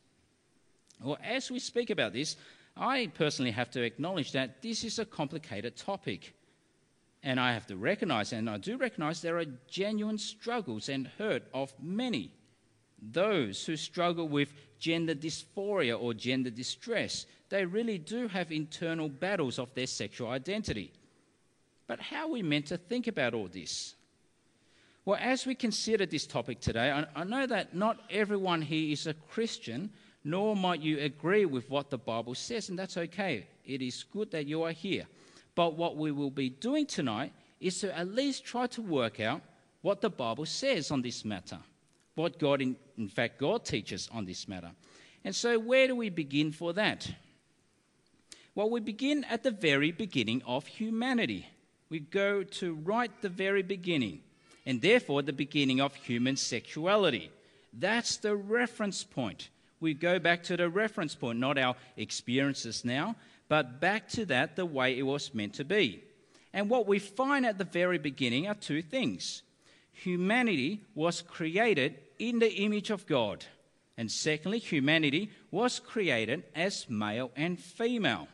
Well, 1.03 1.19
as 1.25 1.51
we 1.51 1.59
speak 1.59 1.91
about 1.91 2.13
this, 2.13 2.37
I 2.77 3.11
personally 3.13 3.51
have 3.51 3.73
to 3.73 3.83
acknowledge 3.83 4.31
that 4.31 4.63
this 4.63 4.85
is 4.85 5.01
a 5.01 5.05
complicated 5.05 5.77
topic. 5.77 6.37
And 7.25 7.41
I 7.41 7.53
have 7.53 7.67
to 7.67 7.77
recognize, 7.77 8.33
and 8.33 8.49
I 8.49 8.59
do 8.59 8.77
recognize, 8.77 9.23
there 9.23 9.39
are 9.39 9.45
genuine 9.69 10.19
struggles 10.19 10.89
and 10.89 11.09
hurt 11.19 11.43
of 11.53 11.75
many. 11.83 12.31
Those 13.02 13.64
who 13.64 13.76
struggle 13.76 14.28
with 14.28 14.52
gender 14.78 15.14
dysphoria 15.14 16.00
or 16.00 16.14
gender 16.14 16.50
distress, 16.50 17.26
they 17.49 17.64
really 17.64 17.99
do 17.99 18.28
have 18.28 18.52
internal 18.52 19.09
battles 19.09 19.59
of 19.59 19.75
their 19.75 19.87
sexual 19.87 20.28
identity. 20.28 20.92
But 21.87 22.00
how 22.00 22.26
are 22.26 22.30
we 22.30 22.42
meant 22.42 22.66
to 22.66 22.76
think 22.76 23.07
about 23.07 23.35
all 23.35 23.49
this? 23.49 23.95
Well, 25.04 25.19
as 25.21 25.47
we 25.47 25.54
consider 25.54 26.07
this 26.07 26.26
topic 26.26 26.61
today, 26.61 27.04
I, 27.16 27.25
know 27.25 27.47
that 27.47 27.75
not 27.75 27.99
everyone 28.11 28.62
here 28.62 28.92
is 28.92 29.07
a 29.07 29.14
Christian, 29.14 29.90
nor 30.23 30.54
might 30.54 30.80
you 30.80 31.00
agree 31.00 31.47
with 31.47 31.69
what 31.71 31.90
the 31.90 31.99
Bible 31.99 32.35
says, 32.35 32.69
and 32.69 32.78
that's 32.78 32.97
okay. 32.97 33.47
It 33.64 33.83
is 33.83 34.04
good 34.04 34.30
that 34.33 34.47
you 34.47 34.62
are 34.62 34.73
here. 34.73 35.07
But 35.54 35.75
what 35.76 35.97
we 35.97 36.12
will 36.12 36.30
be 36.30 36.50
doing 36.50 36.87
tonight 36.87 37.33
is 37.61 37.80
to 37.80 37.97
at 37.97 38.14
least 38.14 38.45
try 38.45 38.66
to 38.69 38.83
work 38.83 39.21
out 39.21 39.40
what 39.83 40.00
the 40.00 40.11
Bible 40.11 40.47
says 40.47 40.90
on 40.90 41.02
this 41.02 41.25
matter, 41.25 41.59
what 42.14 42.38
God, 42.38 42.61
in, 42.61 42.76
in 43.00 43.09
fact, 43.09 43.38
God 43.38 43.64
teaches 43.64 44.09
on 44.12 44.25
this 44.25 44.47
matter. 44.47 44.71
And 45.25 45.35
so, 45.35 45.59
where 45.59 45.87
do 45.87 45.97
we 45.97 46.11
begin 46.11 46.52
for 46.52 46.73
that? 46.75 47.11
Well, 48.54 48.71
we 48.71 48.80
begin 48.80 49.25
at 49.25 49.42
the 49.42 49.50
very 49.50 49.92
beginning 49.92 50.42
of 50.47 50.66
humanity. 50.66 51.47
We 51.88 52.00
go 52.00 52.42
to 52.42 52.75
right 52.75 53.11
the 53.21 53.28
very 53.28 53.62
beginning, 53.62 54.21
and 54.64 54.80
therefore 54.80 55.23
the 55.23 55.33
beginning 55.33 55.80
of 55.80 55.95
human 55.95 56.37
sexuality. 56.37 57.30
That's 57.73 58.16
the 58.16 58.37
reference 58.37 59.04
point 59.04 59.50
we 59.80 59.95
go 59.95 60.19
back 60.19 60.42
to 60.45 60.57
the 60.57 60.69
reference 60.69 61.14
point, 61.14 61.38
not 61.38 61.59
our 61.59 61.75
experiences 61.97 62.85
now, 62.85 63.16
but 63.49 63.80
back 63.80 64.09
to 64.11 64.26
that 64.26 64.54
the 64.54 64.66
way 64.66 64.97
it 64.97 65.02
was 65.02 65.35
meant 65.35 65.54
to 65.54 65.64
be. 65.64 66.04
And 66.52 66.69
what 66.69 66.87
we 66.87 66.99
find 66.99 67.47
at 67.47 67.59
the 67.59 67.64
very 67.64 67.99
beginning 67.99 68.47
are 68.47 68.54
two 68.54 68.83
things 68.83 69.42
humanity 69.92 70.80
was 70.95 71.21
created 71.21 71.99
in 72.21 72.39
the 72.39 72.53
image 72.53 72.91
of 72.91 73.07
God. 73.07 73.45
And 73.97 74.11
secondly, 74.11 74.59
humanity 74.59 75.31
was 75.50 75.79
created 75.81 76.45
as 76.55 76.89
male 76.89 77.31
and 77.37 77.59
female. 77.59 78.29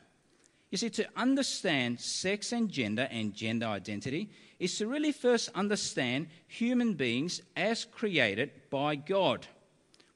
You 0.71 0.79
see, 0.79 0.91
to 0.91 1.09
understand 1.17 2.01
sex 2.01 2.53
and 2.53 2.71
gender 2.71 3.09
and 3.11 3.35
gender 3.35 3.67
identity 3.67 4.31
is 4.59 4.77
to 4.79 4.87
really 4.87 5.13
first 5.13 5.49
understand 5.55 6.29
human 6.47 6.95
beings 6.95 7.41
as 7.57 7.85
created 7.85 8.51
by 8.71 8.97
God 8.97 9.47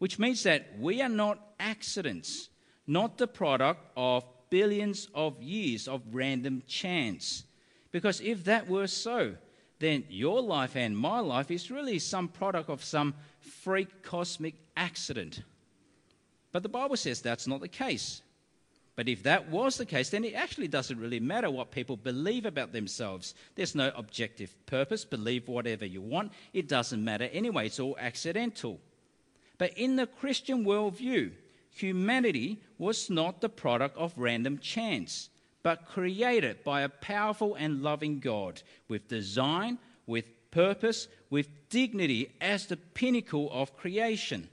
which 0.00 0.18
means 0.18 0.42
that 0.44 0.66
we 0.78 1.02
are 1.02 1.10
not 1.10 1.38
accidents, 1.60 2.48
not 2.86 3.18
the 3.18 3.26
product 3.28 3.86
of 3.96 4.24
billions 4.48 5.08
of 5.14 5.40
years 5.42 5.86
of 5.86 6.02
random 6.10 6.62
chance. 6.66 7.44
Because 7.92 8.20
if 8.22 8.44
that 8.44 8.66
were 8.66 8.86
so, 8.86 9.36
then 9.80 10.04
your 10.08 10.40
life 10.40 10.76
and 10.76 10.96
my 10.96 11.18
life 11.18 11.50
is 11.50 11.70
really 11.70 11.98
some 11.98 12.28
product 12.28 12.70
of 12.70 12.84
some 12.84 13.14
freak 13.40 14.02
cosmic 14.02 14.54
accident. 14.76 15.42
But 16.52 16.62
the 16.62 16.68
Bible 16.68 16.96
says 16.96 17.20
that's 17.20 17.46
not 17.46 17.60
the 17.60 17.68
case. 17.68 18.22
But 18.94 19.08
if 19.08 19.22
that 19.22 19.48
was 19.48 19.78
the 19.78 19.86
case, 19.86 20.10
then 20.10 20.24
it 20.24 20.34
actually 20.34 20.68
doesn't 20.68 21.00
really 21.00 21.20
matter 21.20 21.50
what 21.50 21.70
people 21.70 21.96
believe 21.96 22.44
about 22.44 22.72
themselves. 22.72 23.34
There's 23.54 23.74
no 23.74 23.90
objective 23.96 24.54
purpose. 24.66 25.06
Believe 25.06 25.48
whatever 25.48 25.86
you 25.86 26.02
want. 26.02 26.32
It 26.52 26.68
doesn't 26.68 27.02
matter 27.02 27.30
anyway. 27.32 27.66
It's 27.66 27.80
all 27.80 27.96
accidental. 27.98 28.78
But 29.56 29.78
in 29.78 29.96
the 29.96 30.06
Christian 30.06 30.64
worldview, 30.66 31.32
humanity 31.70 32.60
was 32.76 33.08
not 33.08 33.40
the 33.40 33.48
product 33.48 33.96
of 33.96 34.12
random 34.16 34.58
chance, 34.58 35.30
but 35.62 35.86
created 35.86 36.64
by 36.64 36.82
a 36.82 36.88
powerful 36.88 37.54
and 37.54 37.82
loving 37.82 38.20
God 38.20 38.62
with 38.88 39.08
design, 39.08 39.78
with 40.06 40.24
purpose, 40.50 41.08
with 41.28 41.48
dignity 41.68 42.32
as 42.40 42.66
the 42.66 42.76
pinnacle 42.76 43.50
of 43.52 43.76
creation. 43.76 44.48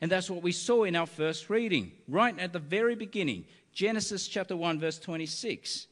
And 0.00 0.10
that's 0.10 0.30
what 0.30 0.42
we 0.42 0.52
saw 0.52 0.84
in 0.84 0.96
our 0.96 1.06
first 1.06 1.50
reading, 1.50 1.92
right 2.08 2.38
at 2.38 2.52
the 2.52 2.58
very 2.58 2.94
beginning, 2.94 3.44
Genesis 3.72 4.28
chapter 4.28 4.56
1, 4.56 4.78
verse 4.78 4.98
26. 4.98 5.86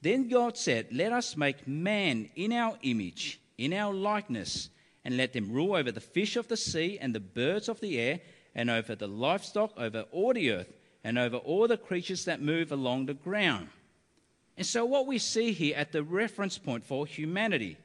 Then 0.00 0.28
God 0.28 0.56
said, 0.56 0.88
Let 0.92 1.12
us 1.12 1.36
make 1.36 1.66
man 1.66 2.30
in 2.34 2.52
our 2.52 2.76
image, 2.82 3.40
in 3.58 3.72
our 3.72 3.94
likeness 3.94 4.68
and 5.04 5.16
let 5.16 5.32
them 5.32 5.52
rule 5.52 5.74
over 5.74 5.90
the 5.90 6.00
fish 6.00 6.36
of 6.36 6.48
the 6.48 6.56
sea 6.56 6.98
and 7.00 7.14
the 7.14 7.20
birds 7.20 7.68
of 7.68 7.80
the 7.80 7.98
air, 7.98 8.20
and 8.54 8.70
over 8.70 8.94
the 8.94 9.08
livestock, 9.08 9.72
over 9.76 10.04
all 10.12 10.34
the 10.34 10.50
earth, 10.50 10.72
and 11.04 11.18
over 11.18 11.36
all 11.36 11.68
the 11.68 11.76
creatures 11.76 12.24
that 12.24 12.40
move 12.40 12.72
along 12.72 13.06
the 13.06 13.14
ground. 13.14 13.68
And 14.56 14.66
so, 14.66 14.84
what 14.84 15.06
we 15.06 15.18
see 15.18 15.52
here 15.52 15.76
at 15.76 15.92
the 15.92 16.02
reference 16.02 16.58
point 16.58 16.84
for 16.84 17.06
humanity 17.06 17.76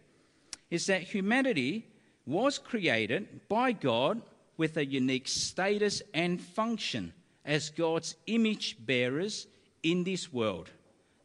is 0.70 0.86
that 0.88 1.02
humanity 1.02 1.86
was 2.26 2.60
created 2.60 3.48
by 3.48 3.72
God 3.72 4.22
with 4.58 4.76
a 4.76 4.86
unique 4.86 5.28
status 5.28 6.02
and 6.14 6.42
function 6.42 7.14
as 7.46 7.70
God's 7.70 8.16
image 8.28 8.76
bearers 8.86 9.48
in 9.82 10.04
this 10.04 10.34
world. 10.34 10.70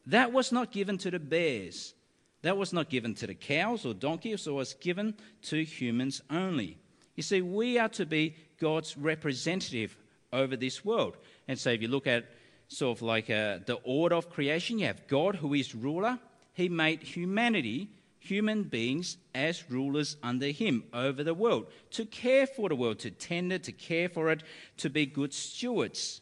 That 0.05 0.31
was 0.31 0.51
not 0.51 0.71
given 0.71 0.97
to 0.99 1.11
the 1.11 1.19
bears. 1.19 1.93
That 2.41 2.57
was 2.57 2.73
not 2.73 2.89
given 2.89 3.15
to 3.15 3.27
the 3.27 3.35
cows 3.35 3.85
or 3.85 3.93
donkeys, 3.93 4.47
it 4.47 4.51
was 4.51 4.73
given 4.73 5.15
to 5.43 5.63
humans 5.63 6.21
only. 6.29 6.77
You 7.15 7.23
see, 7.23 7.41
we 7.41 7.77
are 7.77 7.89
to 7.89 8.05
be 8.05 8.35
God's 8.59 8.97
representative 8.97 9.97
over 10.31 10.55
this 10.55 10.83
world. 10.83 11.17
And 11.47 11.59
so 11.59 11.71
if 11.71 11.81
you 11.81 11.87
look 11.87 12.07
at 12.07 12.25
sort 12.67 12.97
of 12.97 13.01
like 13.01 13.29
uh, 13.29 13.59
the 13.65 13.79
order 13.83 14.15
of 14.15 14.29
creation, 14.29 14.79
you 14.79 14.87
have 14.87 15.07
God 15.07 15.35
who 15.35 15.53
is 15.53 15.75
ruler. 15.75 16.19
He 16.53 16.69
made 16.69 17.03
humanity, 17.03 17.89
human 18.19 18.63
beings, 18.63 19.17
as 19.33 19.69
rulers 19.69 20.17
under 20.23 20.47
him 20.47 20.83
over 20.93 21.23
the 21.23 21.33
world, 21.33 21.67
to 21.91 22.05
care 22.05 22.47
for 22.47 22.69
the 22.69 22.75
world, 22.75 22.99
to 22.99 23.11
tend 23.11 23.51
it, 23.51 23.63
to 23.63 23.71
care 23.71 24.09
for 24.09 24.31
it, 24.31 24.43
to 24.77 24.89
be 24.89 25.05
good 25.05 25.33
stewards. 25.33 26.21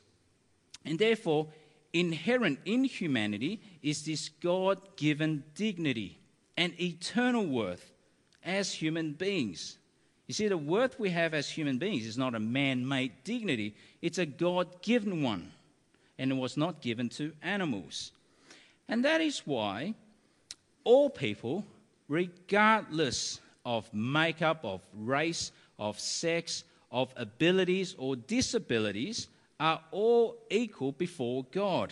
And 0.85 0.97
therefore, 0.97 1.47
inherent 1.93 2.59
in 2.65 2.85
humanity 2.85 3.61
is 3.81 4.03
this 4.05 4.29
God 4.29 4.79
given 4.95 5.43
dignity 5.55 6.19
and 6.57 6.79
eternal 6.81 7.45
worth 7.45 7.91
as 8.43 8.73
human 8.73 9.13
beings. 9.13 9.77
You 10.31 10.33
see, 10.33 10.47
the 10.47 10.57
worth 10.57 10.97
we 10.97 11.09
have 11.09 11.33
as 11.33 11.49
human 11.49 11.77
beings 11.77 12.05
is 12.05 12.17
not 12.17 12.35
a 12.35 12.39
man 12.39 12.87
made 12.87 13.11
dignity, 13.25 13.75
it's 14.01 14.17
a 14.17 14.25
God 14.25 14.81
given 14.81 15.23
one. 15.23 15.51
And 16.17 16.31
it 16.31 16.35
was 16.35 16.55
not 16.55 16.79
given 16.79 17.09
to 17.09 17.33
animals. 17.41 18.13
And 18.87 19.03
that 19.03 19.19
is 19.19 19.39
why 19.39 19.93
all 20.85 21.09
people, 21.09 21.65
regardless 22.07 23.41
of 23.65 23.93
makeup, 23.93 24.61
of 24.63 24.79
race, 24.93 25.51
of 25.77 25.99
sex, 25.99 26.63
of 26.93 27.13
abilities 27.17 27.93
or 27.97 28.15
disabilities, 28.15 29.27
are 29.59 29.81
all 29.91 30.37
equal 30.49 30.93
before 30.93 31.43
God. 31.51 31.91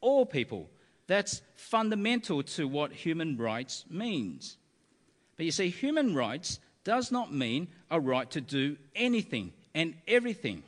All 0.00 0.26
people. 0.26 0.68
That's 1.06 1.40
fundamental 1.54 2.42
to 2.42 2.66
what 2.66 2.90
human 2.90 3.36
rights 3.36 3.84
means. 3.88 4.56
But 5.36 5.46
you 5.46 5.52
see, 5.52 5.68
human 5.68 6.12
rights 6.16 6.58
does 6.86 7.10
not 7.10 7.32
mean 7.32 7.66
a 7.90 7.98
right 7.98 8.30
to 8.30 8.40
do 8.40 8.76
anything 8.94 9.52
and 9.74 9.94
everything. 10.06 10.62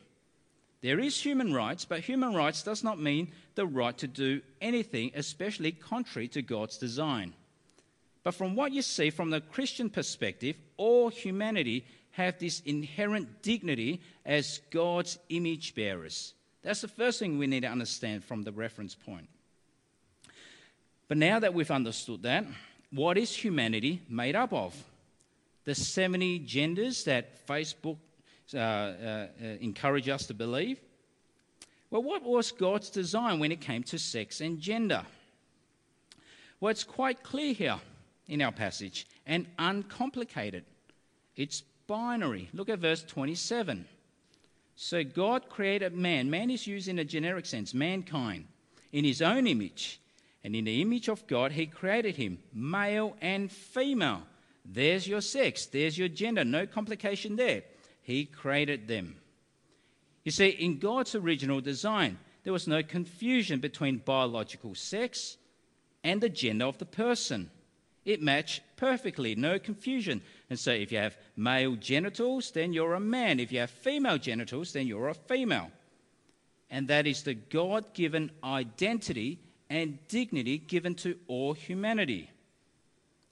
There 0.82 0.98
is 0.98 1.20
human 1.20 1.54
rights, 1.54 1.84
but 1.84 2.00
human 2.00 2.34
rights 2.34 2.64
does 2.64 2.82
not 2.82 3.00
mean 3.00 3.30
the 3.54 3.66
right 3.66 3.96
to 3.98 4.08
do 4.08 4.42
anything, 4.60 5.12
especially 5.14 5.70
contrary 5.70 6.26
to 6.28 6.42
God's 6.42 6.76
design. 6.76 7.34
But 8.24 8.34
from 8.34 8.56
what 8.56 8.72
you 8.72 8.82
see 8.82 9.10
from 9.10 9.30
the 9.30 9.40
Christian 9.40 9.90
perspective, 9.90 10.56
all 10.76 11.08
humanity 11.08 11.86
have 12.10 12.40
this 12.40 12.60
inherent 12.66 13.42
dignity 13.42 14.00
as 14.26 14.60
God's 14.72 15.18
image 15.28 15.76
bearers. 15.76 16.34
That's 16.62 16.80
the 16.80 16.88
first 16.88 17.20
thing 17.20 17.38
we 17.38 17.46
need 17.46 17.60
to 17.60 17.68
understand 17.68 18.24
from 18.24 18.42
the 18.42 18.50
reference 18.52 18.96
point. 18.96 19.28
But 21.06 21.16
now 21.16 21.38
that 21.38 21.54
we've 21.54 21.70
understood 21.70 22.24
that, 22.24 22.44
what 22.90 23.16
is 23.16 23.32
humanity 23.32 24.02
made 24.08 24.34
up 24.34 24.52
of? 24.52 24.74
The 25.68 25.74
70 25.74 26.38
genders 26.38 27.04
that 27.04 27.46
Facebook 27.46 27.98
uh, 28.54 28.56
uh, 28.56 29.26
encourage 29.60 30.08
us 30.08 30.24
to 30.28 30.32
believe? 30.32 30.80
Well, 31.90 32.02
what 32.02 32.22
was 32.22 32.52
God's 32.52 32.88
design 32.88 33.38
when 33.38 33.52
it 33.52 33.60
came 33.60 33.82
to 33.82 33.98
sex 33.98 34.40
and 34.40 34.58
gender? 34.58 35.02
Well, 36.58 36.70
it's 36.70 36.84
quite 36.84 37.22
clear 37.22 37.52
here 37.52 37.78
in 38.28 38.40
our 38.40 38.50
passage 38.50 39.06
and 39.26 39.46
uncomplicated. 39.58 40.64
It's 41.36 41.64
binary. 41.86 42.48
Look 42.54 42.70
at 42.70 42.78
verse 42.78 43.02
27. 43.02 43.84
So 44.74 45.04
God 45.04 45.50
created 45.50 45.94
man. 45.94 46.30
Man 46.30 46.50
is 46.50 46.66
used 46.66 46.88
in 46.88 46.98
a 46.98 47.04
generic 47.04 47.44
sense, 47.44 47.74
mankind, 47.74 48.46
in 48.90 49.04
his 49.04 49.20
own 49.20 49.46
image. 49.46 50.00
And 50.42 50.56
in 50.56 50.64
the 50.64 50.80
image 50.80 51.10
of 51.10 51.26
God, 51.26 51.52
he 51.52 51.66
created 51.66 52.16
him, 52.16 52.38
male 52.54 53.18
and 53.20 53.52
female. 53.52 54.22
There's 54.70 55.08
your 55.08 55.22
sex, 55.22 55.66
there's 55.66 55.96
your 55.96 56.08
gender, 56.08 56.44
no 56.44 56.66
complication 56.66 57.36
there. 57.36 57.62
He 58.02 58.26
created 58.26 58.86
them. 58.86 59.16
You 60.24 60.30
see, 60.30 60.48
in 60.48 60.78
God's 60.78 61.14
original 61.14 61.62
design, 61.62 62.18
there 62.44 62.52
was 62.52 62.68
no 62.68 62.82
confusion 62.82 63.60
between 63.60 64.02
biological 64.04 64.74
sex 64.74 65.38
and 66.04 66.20
the 66.20 66.28
gender 66.28 66.66
of 66.66 66.76
the 66.78 66.84
person. 66.84 67.50
It 68.04 68.22
matched 68.22 68.62
perfectly, 68.76 69.34
no 69.34 69.58
confusion. 69.58 70.22
And 70.50 70.58
so 70.58 70.70
if 70.70 70.92
you 70.92 70.98
have 70.98 71.16
male 71.36 71.76
genitals, 71.76 72.50
then 72.50 72.72
you're 72.72 72.94
a 72.94 73.00
man. 73.00 73.40
If 73.40 73.52
you 73.52 73.60
have 73.60 73.70
female 73.70 74.18
genitals, 74.18 74.72
then 74.72 74.86
you're 74.86 75.08
a 75.08 75.14
female. 75.14 75.70
And 76.70 76.88
that 76.88 77.06
is 77.06 77.22
the 77.22 77.34
God 77.34 77.94
given 77.94 78.30
identity 78.44 79.40
and 79.70 79.98
dignity 80.08 80.58
given 80.58 80.94
to 80.96 81.18
all 81.26 81.54
humanity. 81.54 82.30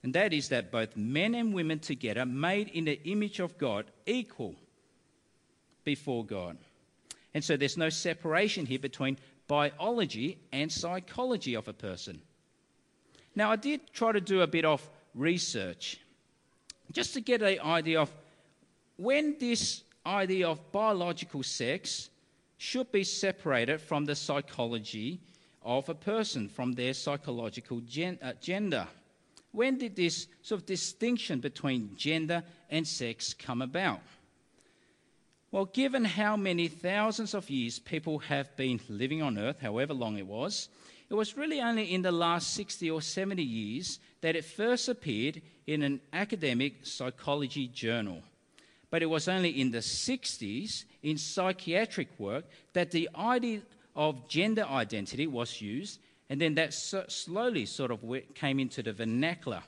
And 0.07 0.15
that 0.15 0.33
is 0.33 0.51
that 0.51 0.71
both 0.71 0.97
men 0.97 1.35
and 1.35 1.53
women 1.53 1.81
together, 1.81 2.25
made 2.25 2.69
in 2.69 2.85
the 2.85 3.03
image 3.11 3.41
of 3.41 3.59
God, 3.59 3.87
equal 4.07 4.55
before 5.83 6.25
God. 6.25 6.59
And 7.35 7.43
so 7.43 7.57
there's 7.57 7.77
no 7.77 7.89
separation 7.89 8.67
here 8.67 8.79
between 8.79 9.19
biology 9.49 10.39
and 10.53 10.71
psychology 10.71 11.55
of 11.55 11.67
a 11.67 11.73
person. 11.73 12.23
Now, 13.35 13.51
I 13.51 13.57
did 13.57 13.93
try 13.93 14.13
to 14.13 14.21
do 14.21 14.43
a 14.43 14.47
bit 14.47 14.65
of 14.65 14.89
research 15.13 15.99
just 16.93 17.13
to 17.15 17.21
get 17.21 17.43
an 17.43 17.59
idea 17.59 18.01
of 18.01 18.13
when 18.99 19.35
this 19.41 19.83
idea 20.07 20.47
of 20.47 20.71
biological 20.71 21.43
sex 21.43 22.11
should 22.59 22.93
be 22.93 23.03
separated 23.03 23.81
from 23.81 24.05
the 24.05 24.15
psychology 24.15 25.19
of 25.65 25.89
a 25.89 25.97
person, 25.97 26.49
from 26.49 26.75
their 26.75 26.95
psychological 26.95 27.81
gen- 27.81 28.21
uh, 28.23 28.35
gender. 28.41 28.87
When 29.57 29.79
did 29.79 29.97
this 29.97 30.27
sort 30.43 30.61
of 30.61 30.67
distinction 30.67 31.41
between 31.41 31.97
gender 31.97 32.43
and 32.69 32.87
sex 32.87 33.33
come 33.33 33.63
about? 33.63 34.03
Well, 35.51 35.65
given 35.65 36.05
how 36.05 36.37
many 36.37 36.69
thousands 36.69 37.33
of 37.33 37.49
years 37.49 37.79
people 37.79 38.19
have 38.19 38.55
been 38.59 38.81
living 38.91 39.23
on 39.23 39.39
earth, 39.39 39.59
however 39.63 39.95
long 39.95 40.19
it 40.19 40.27
was, 40.27 40.69
it 41.09 41.15
was 41.15 41.39
really 41.39 41.63
only 41.63 41.95
in 41.95 42.03
the 42.03 42.13
last 42.13 42.53
60 42.53 42.91
or 42.91 43.01
70 43.01 43.43
years 43.43 43.99
that 44.21 44.37
it 44.37 44.45
first 44.45 44.91
appeared 44.91 45.41
in 45.67 45.81
an 45.81 46.03
academic 46.13 46.85
psychology 46.85 47.67
journal. 47.67 48.23
But 48.91 49.03
it 49.03 49.07
was 49.07 49.27
only 49.27 49.59
in 49.59 49.71
the 49.71 49.79
60s, 49.79 50.85
in 51.03 51.17
psychiatric 51.17 52.09
work, 52.19 52.45
that 52.75 52.91
the 52.91 53.09
idea 53.17 53.63
of 53.95 54.29
gender 54.29 54.67
identity 54.67 55.27
was 55.27 55.63
used, 55.63 55.99
and 56.29 56.41
then 56.41 56.55
that 56.55 56.75
so 56.75 57.05
slowly 57.09 57.67
sort 57.67 57.91
of 57.91 58.01
came 58.35 58.59
into 58.59 58.83
the 58.83 58.93
vernacular. 58.93 59.63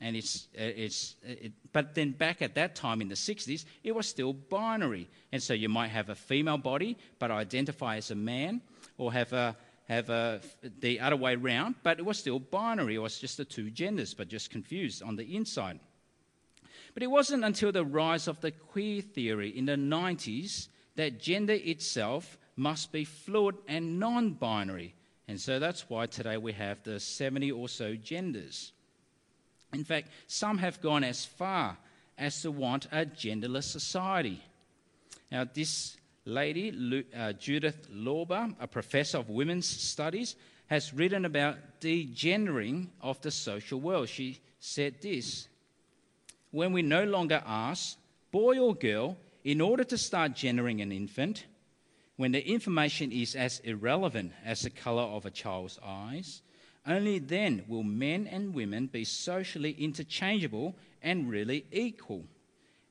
And 0.00 0.16
it's, 0.16 0.48
it's, 0.54 1.16
it, 1.22 1.52
but 1.72 1.94
then 1.94 2.12
back 2.12 2.40
at 2.40 2.54
that 2.54 2.74
time 2.74 3.02
in 3.02 3.08
the 3.08 3.14
60s, 3.14 3.66
it 3.84 3.94
was 3.94 4.06
still 4.08 4.32
binary. 4.32 5.08
And 5.30 5.42
so 5.42 5.52
you 5.52 5.68
might 5.68 5.88
have 5.88 6.08
a 6.08 6.14
female 6.14 6.56
body 6.56 6.96
but 7.18 7.30
identify 7.30 7.96
as 7.96 8.10
a 8.10 8.14
man, 8.14 8.62
or 8.96 9.12
have 9.12 9.32
a, 9.32 9.56
have 9.88 10.08
a, 10.08 10.40
the 10.78 11.00
other 11.00 11.16
way 11.16 11.34
round, 11.34 11.74
but 11.82 11.98
it 11.98 12.04
was 12.04 12.18
still 12.18 12.38
binary. 12.38 12.94
It 12.94 12.98
was 12.98 13.18
just 13.18 13.36
the 13.36 13.44
two 13.44 13.70
genders, 13.70 14.14
but 14.14 14.28
just 14.28 14.50
confused 14.50 15.02
on 15.02 15.16
the 15.16 15.36
inside. 15.36 15.80
But 16.94 17.02
it 17.02 17.10
wasn't 17.10 17.44
until 17.44 17.72
the 17.72 17.84
rise 17.84 18.26
of 18.26 18.40
the 18.40 18.52
queer 18.52 19.02
theory 19.02 19.50
in 19.50 19.66
the 19.66 19.76
90s 19.76 20.68
that 20.96 21.20
gender 21.20 21.54
itself 21.54 22.38
must 22.56 22.92
be 22.92 23.04
fluid 23.04 23.56
and 23.68 23.98
non 23.98 24.30
binary. 24.30 24.94
And 25.30 25.40
so 25.40 25.60
that's 25.60 25.88
why 25.88 26.06
today 26.06 26.36
we 26.38 26.52
have 26.54 26.82
the 26.82 26.98
70 26.98 27.52
or 27.52 27.68
so 27.68 27.94
genders. 27.94 28.72
In 29.72 29.84
fact, 29.84 30.08
some 30.26 30.58
have 30.58 30.80
gone 30.80 31.04
as 31.04 31.24
far 31.24 31.78
as 32.18 32.42
to 32.42 32.50
want 32.50 32.88
a 32.90 33.06
genderless 33.06 33.62
society. 33.70 34.42
Now, 35.30 35.44
this 35.44 35.96
lady, 36.24 37.06
uh, 37.16 37.34
Judith 37.34 37.86
Lorber, 37.94 38.56
a 38.58 38.66
professor 38.66 39.18
of 39.18 39.30
women's 39.30 39.68
studies, 39.68 40.34
has 40.66 40.92
written 40.92 41.24
about 41.24 41.80
degendering 41.80 42.88
of 43.00 43.20
the 43.20 43.30
social 43.30 43.80
world. 43.80 44.08
She 44.08 44.40
said 44.58 44.96
this 45.00 45.46
When 46.50 46.72
we 46.72 46.82
no 46.82 47.04
longer 47.04 47.40
ask, 47.46 47.96
boy 48.32 48.58
or 48.58 48.74
girl, 48.74 49.16
in 49.44 49.60
order 49.60 49.84
to 49.84 49.96
start 49.96 50.34
gendering 50.34 50.80
an 50.80 50.90
infant, 50.90 51.44
when 52.20 52.32
the 52.32 52.46
information 52.46 53.10
is 53.12 53.34
as 53.34 53.60
irrelevant 53.60 54.30
as 54.44 54.60
the 54.60 54.68
color 54.68 55.04
of 55.04 55.24
a 55.24 55.30
child's 55.30 55.78
eyes, 55.82 56.42
only 56.86 57.18
then 57.18 57.64
will 57.66 57.82
men 57.82 58.26
and 58.26 58.52
women 58.52 58.86
be 58.88 59.04
socially 59.04 59.70
interchangeable 59.78 60.76
and 61.02 61.30
really 61.30 61.64
equal. 61.72 62.22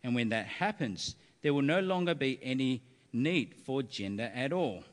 And 0.03 0.15
when 0.15 0.29
that 0.29 0.47
happens, 0.47 1.15
there 1.43 1.53
will 1.53 1.61
no 1.61 1.79
longer 1.79 2.15
be 2.15 2.39
any 2.41 2.81
need 3.13 3.53
for 3.53 3.83
gender 3.83 4.31
at 4.33 4.51
all. 4.51 4.83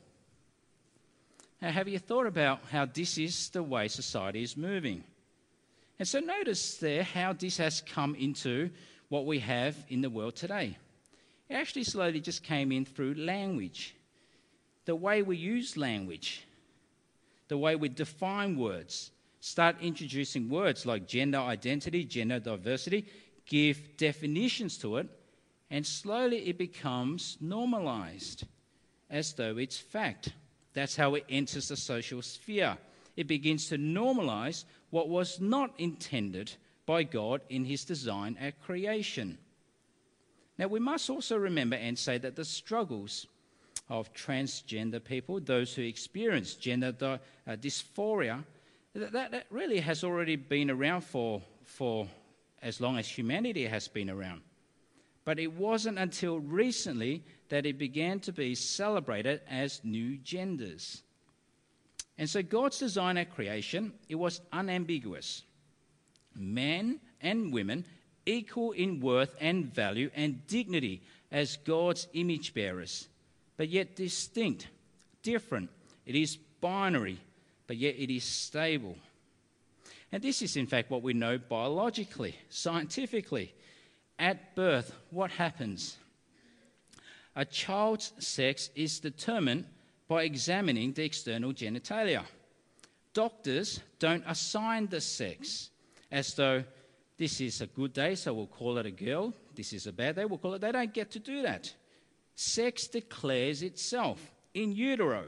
Now, 1.59 1.71
have 1.71 1.87
you 1.87 1.97
thought 1.97 2.27
about 2.27 2.59
how 2.71 2.85
this 2.85 3.17
is 3.17 3.49
the 3.49 3.63
way 3.63 3.87
society 3.87 4.43
is 4.43 4.55
moving? 4.55 5.03
And 5.97 6.07
so 6.07 6.19
notice 6.19 6.77
there 6.77 7.01
how 7.01 7.33
this 7.33 7.57
has 7.57 7.81
come 7.81 8.13
into 8.13 8.69
what 9.09 9.25
we 9.25 9.39
have 9.39 9.75
in 9.89 10.01
the 10.01 10.11
world 10.11 10.35
today. 10.35 10.77
It 11.49 11.55
actually 11.55 11.85
slowly 11.85 12.19
just 12.19 12.43
came 12.43 12.71
in 12.71 12.85
through 12.85 13.15
language. 13.15 13.95
The 14.87 14.95
way 14.95 15.21
we 15.21 15.35
use 15.35 15.75
language, 15.75 16.47
the 17.49 17.57
way 17.57 17.75
we 17.75 17.89
define 17.89 18.57
words, 18.57 19.11
start 19.41 19.75
introducing 19.81 20.47
words 20.47 20.85
like 20.85 21.09
gender 21.09 21.39
identity, 21.39 22.05
gender 22.05 22.39
diversity, 22.39 23.05
give 23.45 23.97
definitions 23.97 24.77
to 24.77 24.95
it, 24.95 25.09
and 25.69 25.85
slowly 25.85 26.47
it 26.47 26.57
becomes 26.57 27.37
normalized 27.41 28.45
as 29.09 29.33
though 29.33 29.57
it's 29.57 29.77
fact. 29.77 30.29
That's 30.71 30.95
how 30.95 31.15
it 31.15 31.25
enters 31.27 31.67
the 31.67 31.75
social 31.75 32.21
sphere. 32.21 32.77
It 33.17 33.27
begins 33.27 33.67
to 33.67 33.77
normalize 33.77 34.63
what 34.91 35.09
was 35.09 35.41
not 35.41 35.73
intended 35.77 36.53
by 36.85 37.03
God 37.03 37.41
in 37.49 37.65
His 37.65 37.83
design 37.83 38.37
at 38.39 38.63
creation. 38.63 39.37
Now, 40.57 40.67
we 40.67 40.79
must 40.79 41.09
also 41.09 41.35
remember 41.35 41.75
and 41.75 41.99
say 41.99 42.17
that 42.19 42.37
the 42.37 42.45
struggles 42.45 43.27
of 43.89 44.13
transgender 44.13 45.03
people, 45.03 45.39
those 45.39 45.73
who 45.73 45.81
experience 45.81 46.55
gender 46.55 46.93
uh, 47.01 47.17
dysphoria, 47.55 48.43
that, 48.93 49.31
that 49.31 49.45
really 49.49 49.79
has 49.79 50.03
already 50.03 50.35
been 50.35 50.69
around 50.69 51.01
for, 51.01 51.41
for 51.63 52.07
as 52.61 52.81
long 52.81 52.97
as 52.97 53.07
humanity 53.07 53.65
has 53.65 53.87
been 53.87 54.09
around. 54.09 54.41
But 55.23 55.39
it 55.39 55.53
wasn't 55.53 55.99
until 55.99 56.39
recently 56.39 57.23
that 57.49 57.65
it 57.65 57.77
began 57.77 58.19
to 58.21 58.31
be 58.31 58.55
celebrated 58.55 59.41
as 59.49 59.81
new 59.83 60.17
genders. 60.17 61.03
And 62.17 62.29
so 62.29 62.41
God's 62.41 62.79
design 62.79 63.17
at 63.17 63.33
creation, 63.33 63.93
it 64.09 64.15
was 64.15 64.41
unambiguous. 64.51 65.43
Men 66.35 66.99
and 67.21 67.53
women 67.53 67.85
equal 68.25 68.71
in 68.71 68.99
worth 68.99 69.35
and 69.39 69.73
value 69.73 70.09
and 70.15 70.45
dignity 70.47 71.01
as 71.31 71.57
God's 71.57 72.07
image 72.13 72.53
bearers, 72.53 73.07
but 73.57 73.69
yet 73.69 73.95
distinct, 73.95 74.67
different. 75.23 75.69
It 76.05 76.15
is 76.15 76.37
binary, 76.61 77.19
but 77.65 77.77
yet 77.77 77.95
it 77.97 78.13
is 78.13 78.23
stable. 78.23 78.95
And 80.11 80.23
this 80.23 80.41
is, 80.41 80.55
in 80.55 80.67
fact, 80.67 80.89
what 80.89 81.01
we 81.01 81.13
know 81.13 81.37
biologically, 81.37 82.35
scientifically. 82.49 83.53
At 84.17 84.55
birth, 84.55 84.93
what 85.09 85.31
happens? 85.31 85.97
A 87.35 87.43
child's 87.45 88.13
sex 88.19 88.69
is 88.75 88.99
determined 88.99 89.65
by 90.07 90.23
examining 90.23 90.93
the 90.93 91.03
external 91.03 91.51
genitalia. 91.51 92.23
Doctors 93.13 93.81
don't 93.99 94.23
assign 94.27 94.87
the 94.87 95.01
sex 95.01 95.69
as 96.11 96.33
though 96.35 96.63
this 97.17 97.41
is 97.41 97.61
a 97.61 97.67
good 97.67 97.93
day, 97.93 98.15
so 98.15 98.33
we'll 98.33 98.47
call 98.47 98.77
it 98.77 98.85
a 98.85 98.91
girl. 98.91 99.33
This 99.55 99.73
is 99.73 99.87
a 99.87 99.91
bad 99.91 100.15
day, 100.15 100.25
we'll 100.25 100.37
call 100.37 100.53
it. 100.53 100.61
They 100.61 100.71
don't 100.71 100.93
get 100.93 101.11
to 101.11 101.19
do 101.19 101.41
that. 101.41 101.73
Sex 102.39 102.85
declares 102.85 103.63
itself 103.63 104.31
in 104.53 104.71
utero, 104.71 105.25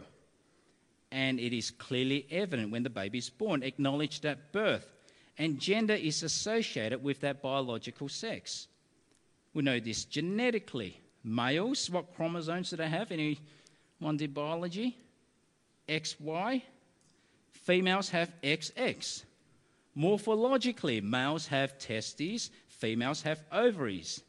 and 1.12 1.39
it 1.39 1.58
is 1.58 1.72
clearly 1.72 2.28
evident 2.30 2.72
when 2.72 2.84
the 2.84 2.89
baby 2.91 3.17
is 3.17 3.32
born, 3.32 3.63
acknowledged 3.63 4.26
at 4.26 4.54
birth, 4.54 4.88
and 5.36 5.60
gender 5.60 5.95
is 5.95 6.22
associated 6.22 7.04
with 7.04 7.19
that 7.22 7.41
biological 7.41 8.10
sex. 8.10 8.67
We 9.56 9.63
know 9.63 9.80
this 9.80 10.06
genetically. 10.06 11.02
Males, 11.24 11.89
what 11.89 12.13
chromosomes 12.15 12.69
do 12.69 12.76
they 12.76 12.88
have? 12.88 13.12
Anyone 13.12 14.17
did 14.17 14.32
biology? 14.32 14.95
XY. 15.88 16.62
Females 17.50 18.10
have 18.10 18.32
XX. 18.43 19.24
Morphologically, 19.98 21.02
males 21.02 21.48
have 21.48 21.80
testes, 21.80 22.52
females 22.67 23.24
have 23.24 23.43
ovaries. 23.52 24.22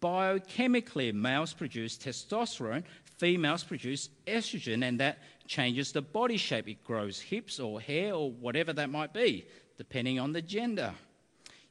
Biochemically, 0.00 1.12
males 1.12 1.52
produce 1.52 1.96
testosterone, 1.96 2.84
females 3.18 3.64
produce 3.64 4.10
estrogen, 4.26 4.84
and 4.84 5.00
that 5.00 5.18
changes 5.46 5.92
the 5.92 6.02
body 6.02 6.36
shape. 6.36 6.68
It 6.68 6.84
grows 6.84 7.20
hips 7.20 7.58
or 7.58 7.80
hair 7.80 8.14
or 8.14 8.30
whatever 8.30 8.72
that 8.74 8.90
might 8.90 9.12
be, 9.12 9.46
depending 9.76 10.20
on 10.20 10.32
the 10.32 10.42
gender. 10.42 10.94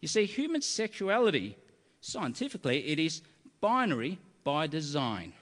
You 0.01 0.07
see, 0.07 0.25
human 0.25 0.61
sexuality, 0.61 1.57
scientifically, 2.01 2.87
it 2.87 2.99
is 2.99 3.21
binary 3.61 4.19
by 4.43 4.67
design. 4.67 5.33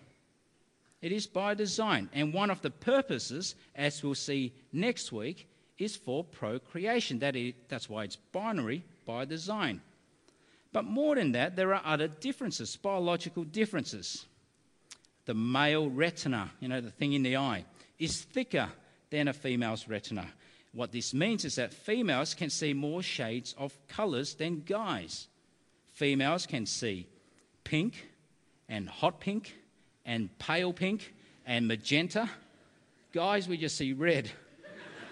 It 1.01 1.11
is 1.11 1.27
by 1.27 1.53
design. 1.53 2.09
And 2.13 2.33
one 2.33 2.49
of 2.49 2.61
the 2.61 2.71
purposes, 2.71 3.55
as 3.75 4.03
we'll 4.03 4.15
see 4.15 4.53
next 4.71 5.11
week, 5.11 5.47
is 5.77 5.95
for 5.95 6.23
procreation. 6.23 7.19
That 7.19 7.35
is, 7.35 7.53
that's 7.67 7.89
why 7.89 8.05
it's 8.05 8.15
binary 8.15 8.83
by 9.05 9.25
design. 9.25 9.81
But 10.75 10.83
more 10.83 11.15
than 11.15 11.31
that, 11.31 11.55
there 11.55 11.73
are 11.73 11.81
other 11.85 12.09
differences, 12.09 12.75
biological 12.75 13.45
differences. 13.45 14.25
The 15.23 15.33
male 15.33 15.89
retina, 15.89 16.51
you 16.59 16.67
know, 16.67 16.81
the 16.81 16.91
thing 16.91 17.13
in 17.13 17.23
the 17.23 17.38
eye, 17.38 17.63
is 17.97 18.23
thicker 18.23 18.67
than 19.09 19.29
a 19.29 19.33
female's 19.33 19.88
retina. 19.88 20.27
What 20.73 20.91
this 20.91 21.13
means 21.13 21.45
is 21.45 21.55
that 21.55 21.73
females 21.73 22.33
can 22.33 22.49
see 22.49 22.73
more 22.73 23.01
shades 23.01 23.55
of 23.57 23.73
colours 23.88 24.33
than 24.33 24.63
guys. 24.65 25.29
Females 25.93 26.45
can 26.45 26.65
see 26.65 27.07
pink 27.63 28.09
and 28.67 28.89
hot 28.89 29.21
pink 29.21 29.55
and 30.05 30.27
pale 30.39 30.73
pink 30.73 31.13
and 31.45 31.69
magenta. 31.69 32.29
Guys, 33.13 33.47
we 33.47 33.55
just 33.55 33.77
see 33.77 33.93
red 33.93 34.29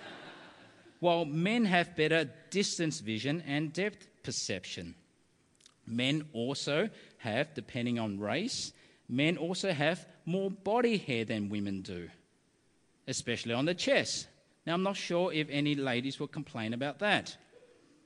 while 1.00 1.24
men 1.24 1.64
have 1.64 1.96
better 1.96 2.30
distance 2.50 3.00
vision 3.00 3.42
and 3.48 3.72
depth 3.72 4.10
perception. 4.24 4.96
Men 5.86 6.26
also 6.34 6.90
have, 7.18 7.54
depending 7.54 8.00
on 8.00 8.20
race, 8.20 8.74
men 9.10 9.38
also 9.38 9.72
have 9.72 10.06
more 10.26 10.50
body 10.50 10.98
hair 10.98 11.26
than 11.26 11.50
women 11.50 11.82
do, 11.82 12.10
especially 13.08 13.54
on 13.54 13.66
the 13.66 13.76
chest. 13.76 14.28
Now, 14.66 14.74
I'm 14.76 14.84
not 14.84 14.96
sure 14.96 15.34
if 15.34 15.48
any 15.50 15.76
ladies 15.76 16.20
will 16.20 16.28
complain 16.28 16.74
about 16.74 17.00
that. 17.00 17.36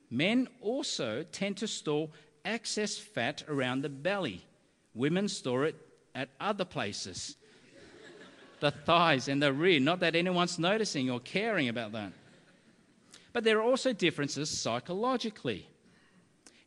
Men 0.09 0.47
also 0.61 1.23
tend 1.31 1.57
to 1.57 1.67
store 1.67 2.09
excess 2.43 2.97
fat 2.97 3.43
around 3.47 3.81
the 3.81 3.89
belly. 3.89 4.43
Women 4.95 5.27
store 5.27 5.65
it 5.65 5.75
at 6.15 6.29
other 6.39 6.65
places 6.65 7.35
the 8.59 8.71
thighs 8.71 9.27
and 9.27 9.41
the 9.41 9.53
rear. 9.53 9.79
Not 9.79 9.99
that 9.99 10.15
anyone's 10.15 10.57
noticing 10.59 11.09
or 11.09 11.19
caring 11.19 11.69
about 11.69 11.91
that. 11.93 12.11
But 13.33 13.43
there 13.43 13.59
are 13.59 13.63
also 13.63 13.93
differences 13.93 14.49
psychologically. 14.49 15.67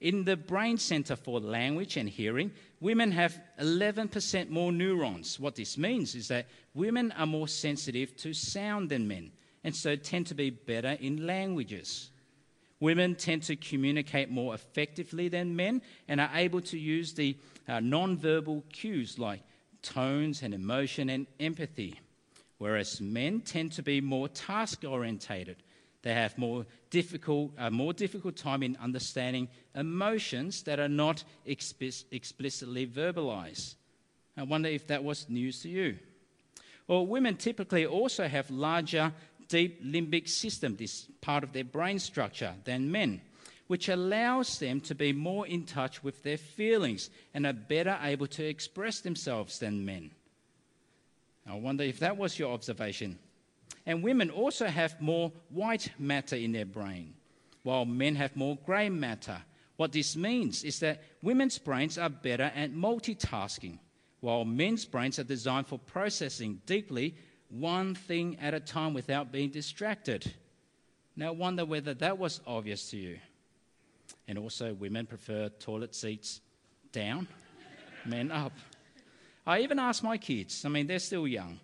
In 0.00 0.24
the 0.24 0.36
brain 0.36 0.78
center 0.78 1.14
for 1.14 1.40
language 1.40 1.98
and 1.98 2.08
hearing, 2.08 2.52
women 2.80 3.12
have 3.12 3.38
11% 3.60 4.48
more 4.48 4.72
neurons. 4.72 5.38
What 5.38 5.56
this 5.56 5.76
means 5.76 6.14
is 6.14 6.28
that 6.28 6.46
women 6.74 7.12
are 7.12 7.26
more 7.26 7.48
sensitive 7.48 8.16
to 8.18 8.32
sound 8.32 8.88
than 8.88 9.06
men, 9.06 9.32
and 9.62 9.76
so 9.76 9.96
tend 9.96 10.26
to 10.28 10.34
be 10.34 10.48
better 10.48 10.96
in 11.00 11.26
languages. 11.26 12.10
Women 12.80 13.14
tend 13.14 13.42
to 13.44 13.56
communicate 13.56 14.30
more 14.30 14.54
effectively 14.54 15.28
than 15.28 15.54
men 15.54 15.82
and 16.08 16.18
are 16.18 16.30
able 16.34 16.62
to 16.62 16.78
use 16.78 17.12
the 17.12 17.36
uh, 17.68 17.80
non-verbal 17.80 18.64
cues 18.72 19.18
like 19.18 19.42
tones 19.82 20.42
and 20.42 20.54
emotion 20.54 21.10
and 21.10 21.26
empathy, 21.38 22.00
whereas 22.56 23.02
men 23.02 23.40
tend 23.42 23.72
to 23.72 23.82
be 23.82 24.00
more 24.00 24.28
task 24.28 24.82
orientated 24.88 25.56
they 26.02 26.14
have 26.14 26.38
more 26.38 26.66
difficult, 26.88 27.52
a 27.58 27.70
more 27.70 27.92
difficult 27.92 28.36
time 28.36 28.62
in 28.62 28.76
understanding 28.80 29.48
emotions 29.74 30.62
that 30.62 30.80
are 30.80 30.88
not 30.88 31.24
explicitly 31.44 32.86
verbalized. 32.86 33.74
I 34.36 34.44
wonder 34.44 34.68
if 34.68 34.86
that 34.86 35.04
was 35.04 35.28
news 35.28 35.60
to 35.62 35.68
you. 35.68 35.98
Well, 36.88 37.06
women 37.06 37.36
typically 37.36 37.84
also 37.84 38.26
have 38.26 38.50
larger 38.50 39.12
deep 39.48 39.84
limbic 39.84 40.28
system, 40.28 40.76
this 40.76 41.06
part 41.20 41.44
of 41.44 41.52
their 41.52 41.64
brain 41.64 41.98
structure, 41.98 42.54
than 42.64 42.90
men, 42.90 43.20
which 43.66 43.88
allows 43.88 44.58
them 44.58 44.80
to 44.80 44.94
be 44.94 45.12
more 45.12 45.46
in 45.46 45.64
touch 45.64 46.02
with 46.02 46.22
their 46.22 46.38
feelings 46.38 47.10
and 47.34 47.46
are 47.46 47.52
better 47.52 47.98
able 48.02 48.26
to 48.28 48.44
express 48.44 49.00
themselves 49.00 49.58
than 49.58 49.84
men. 49.84 50.10
I 51.46 51.54
wonder 51.54 51.84
if 51.84 51.98
that 51.98 52.16
was 52.16 52.38
your 52.38 52.52
observation. 52.52 53.18
And 53.86 54.02
women 54.02 54.30
also 54.30 54.66
have 54.66 55.00
more 55.00 55.32
white 55.48 55.90
matter 55.98 56.36
in 56.36 56.52
their 56.52 56.66
brain, 56.66 57.14
while 57.62 57.84
men 57.84 58.16
have 58.16 58.36
more 58.36 58.58
grey 58.64 58.88
matter. 58.88 59.42
What 59.76 59.92
this 59.92 60.16
means 60.16 60.62
is 60.64 60.80
that 60.80 61.02
women's 61.22 61.58
brains 61.58 61.96
are 61.96 62.10
better 62.10 62.52
at 62.54 62.72
multitasking, 62.72 63.78
while 64.20 64.44
men's 64.44 64.84
brains 64.84 65.18
are 65.18 65.24
designed 65.24 65.66
for 65.66 65.78
processing 65.78 66.60
deeply 66.66 67.14
one 67.48 67.94
thing 67.94 68.38
at 68.40 68.54
a 68.54 68.60
time 68.60 68.94
without 68.94 69.32
being 69.32 69.50
distracted. 69.50 70.32
Now, 71.16 71.32
wonder 71.32 71.64
whether 71.64 71.94
that 71.94 72.18
was 72.18 72.40
obvious 72.46 72.90
to 72.90 72.96
you. 72.96 73.18
And 74.28 74.38
also, 74.38 74.74
women 74.74 75.06
prefer 75.06 75.48
toilet 75.48 75.94
seats 75.94 76.40
down, 76.92 77.26
men 78.06 78.30
up. 78.30 78.52
I 79.46 79.60
even 79.60 79.78
asked 79.78 80.04
my 80.04 80.18
kids, 80.18 80.64
I 80.64 80.68
mean, 80.68 80.86
they're 80.86 80.98
still 80.98 81.26
young. 81.26 81.58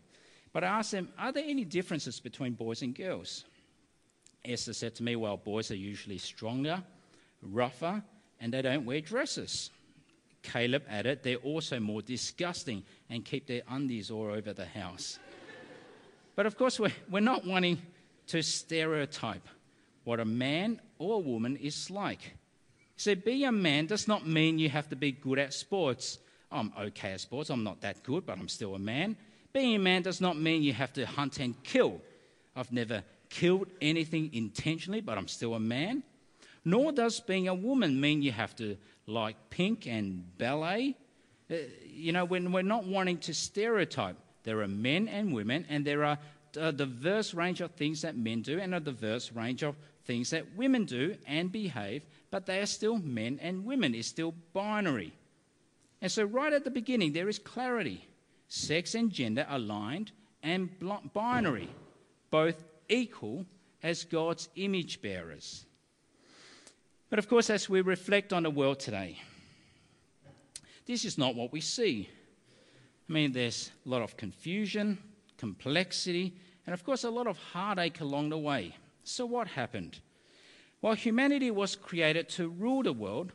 But 0.57 0.65
I 0.65 0.79
asked 0.79 0.93
them, 0.93 1.11
Are 1.19 1.33
there 1.33 1.45
any 1.47 1.67
differences 1.67 2.19
between 2.19 2.55
boys 2.55 2.81
and 2.81 2.95
girls? 2.95 3.45
Esther 4.43 4.73
said 4.73 4.95
to 4.95 5.03
me, 5.03 5.15
Well, 5.15 5.37
boys 5.37 5.71
are 5.71 5.77
usually 5.77 6.17
stronger, 6.17 6.83
rougher, 7.43 8.03
and 8.41 8.55
they 8.55 8.63
don't 8.63 8.87
wear 8.87 9.03
dresses. 9.03 9.69
Caleb 10.43 10.85
added, 10.89 11.23
they're 11.23 11.37
also 11.37 11.79
more 11.79 12.01
disgusting 12.01 12.85
and 13.11 13.23
keep 13.23 13.47
their 13.47 13.61
undies 13.69 14.11
all 14.11 14.33
over 14.33 14.55
the 14.55 14.65
house. 14.65 15.19
but 16.37 16.47
of 16.47 16.57
course, 16.57 16.81
we're, 16.81 16.95
we're 17.11 17.21
not 17.21 17.45
wanting 17.45 17.77
to 18.29 18.43
stereotype 18.43 19.47
what 20.05 20.21
a 20.21 20.25
man 20.25 20.81
or 20.99 21.17
a 21.17 21.19
woman 21.19 21.57
is 21.57 21.91
like. 21.91 22.33
So, 22.97 23.15
being 23.15 23.45
a 23.45 23.53
man 23.53 23.85
does 23.85 24.09
not 24.09 24.27
mean 24.27 24.59
you 24.59 24.71
have 24.71 24.89
to 24.89 24.97
be 24.97 25.13
good 25.13 25.39
at 25.39 25.53
sports. 25.53 26.17
I'm 26.51 26.73
okay 26.81 27.13
at 27.13 27.21
sports, 27.21 27.51
I'm 27.51 27.63
not 27.63 27.83
that 27.83 28.03
good, 28.03 28.25
but 28.25 28.39
I'm 28.39 28.49
still 28.49 28.75
a 28.75 28.79
man. 28.79 29.19
Being 29.57 29.77
a 29.77 29.79
man 29.79 30.03
does 30.03 30.21
not 30.21 30.37
mean 30.37 30.63
you 30.63 30.75
have 30.75 30.93
to 30.93 31.07
hunt 31.07 31.41
and 31.41 31.55
kill. 31.63 32.03
I've 32.55 32.71
never 32.73 33.03
killed 33.31 33.69
anything 33.81 34.29
intentionally, 34.35 35.01
but 35.01 35.17
I'm 35.17 35.29
still 35.29 35.55
a 35.55 35.59
man. 35.59 36.03
Nor 36.67 36.93
does 36.93 37.21
being 37.21 37.49
a 37.49 37.55
woman 37.55 37.99
mean 37.99 38.21
you 38.21 38.33
have 38.33 38.55
to 38.57 38.77
like 39.07 39.49
pink 39.49 39.87
and 39.87 40.37
ballet. 40.37 40.95
Uh, 41.51 41.55
you 41.87 42.13
know, 42.13 42.27
when 42.27 42.53
we're 42.53 42.61
not 42.61 42.85
wanting 42.85 43.17
to 43.21 43.33
stereotype, 43.33 44.17
there 44.43 44.61
are 44.61 44.69
men 44.69 45.09
and 45.09 45.33
women, 45.33 45.65
and 45.71 45.87
there 45.87 46.05
are 46.05 46.19
a 46.61 46.71
diverse 46.71 47.33
range 47.33 47.63
of 47.63 47.71
things 47.71 48.03
that 48.03 48.15
men 48.15 48.43
do 48.43 48.61
and 48.61 48.75
a 48.75 48.81
diverse 48.81 49.33
range 49.33 49.63
of 49.63 49.75
things 50.05 50.29
that 50.29 50.55
women 50.55 50.85
do 50.85 51.17
and 51.27 51.51
behave, 51.51 52.05
but 52.31 52.45
they 52.45 52.59
are 52.59 52.67
still 52.67 52.99
men 52.99 53.39
and 53.41 53.65
women. 53.65 53.95
It's 53.95 54.07
still 54.07 54.35
binary. 54.53 55.15
And 56.03 56.13
so, 56.13 56.25
right 56.25 56.53
at 56.53 56.65
the 56.65 56.71
beginning, 56.71 57.15
there 57.15 57.31
is 57.31 57.39
clarity 57.39 58.07
sex 58.49 58.95
and 58.95 59.11
gender 59.11 59.47
aligned 59.49 60.13
and 60.43 60.71
binary, 61.13 61.69
both 62.31 62.65
equal 62.89 63.45
as 63.83 64.05
God's 64.05 64.49
image 64.57 65.03
bearers. 65.03 65.67
But 67.09 67.19
of 67.19 67.29
course, 67.29 67.51
as 67.51 67.69
we 67.69 67.81
reflect 67.81 68.33
on 68.33 68.43
the 68.43 68.51
world 68.51 68.81
today, 68.81 69.21
this 70.87 71.05
is 71.05 71.19
not 71.19 71.35
what 71.35 71.53
we 71.53 71.61
see. 71.61 72.09
I 73.09 73.13
mean, 73.13 73.33
there's 73.33 73.71
a 73.85 73.89
lot 73.89 74.03
of 74.03 74.17
confusion, 74.17 74.99
complexity, 75.37 76.35
and 76.67 76.75
of 76.75 76.85
course, 76.85 77.05
a 77.05 77.11
lot 77.11 77.27
of 77.27 77.39
heartache 77.39 78.01
along 78.01 78.31
the 78.31 78.39
way. 78.39 78.75
So, 79.05 79.25
what 79.25 79.47
happened? 79.47 80.01
Well, 80.83 80.95
humanity 80.95 81.51
was 81.51 81.77
created 81.77 82.29
to 82.31 82.49
rule 82.49 82.83
the 82.83 82.93
world, 82.93 83.33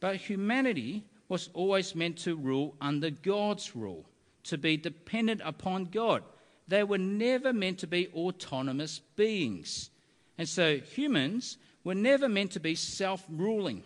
but 0.00 0.16
humanity 0.16 1.04
was 1.28 1.50
always 1.52 1.94
meant 1.94 2.18
to 2.18 2.36
rule 2.36 2.74
under 2.80 3.10
God's 3.10 3.76
rule, 3.76 4.04
to 4.44 4.58
be 4.58 4.76
dependent 4.76 5.40
upon 5.44 5.86
God. 5.86 6.22
They 6.68 6.84
were 6.84 6.98
never 6.98 7.52
meant 7.52 7.78
to 7.80 7.86
be 7.86 8.08
autonomous 8.08 9.00
beings. 9.16 9.90
And 10.38 10.48
so, 10.48 10.78
humans 10.78 11.58
were 11.84 11.94
never 11.94 12.28
meant 12.28 12.52
to 12.52 12.60
be 12.60 12.74
self 12.74 13.24
ruling 13.28 13.84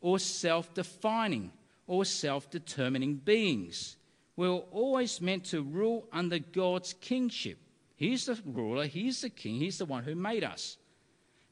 or 0.00 0.18
self 0.18 0.72
defining 0.74 1.52
or 1.86 2.04
self 2.04 2.50
determining 2.50 3.16
beings. 3.16 3.96
We 4.36 4.48
were 4.48 4.64
always 4.72 5.20
meant 5.20 5.44
to 5.46 5.62
rule 5.62 6.08
under 6.12 6.38
God's 6.38 6.94
kingship. 6.94 7.58
He's 7.96 8.26
the 8.26 8.38
ruler, 8.44 8.86
He's 8.86 9.20
the 9.20 9.30
king, 9.30 9.56
He's 9.56 9.78
the 9.78 9.84
one 9.84 10.04
who 10.04 10.14
made 10.14 10.44
us. 10.44 10.76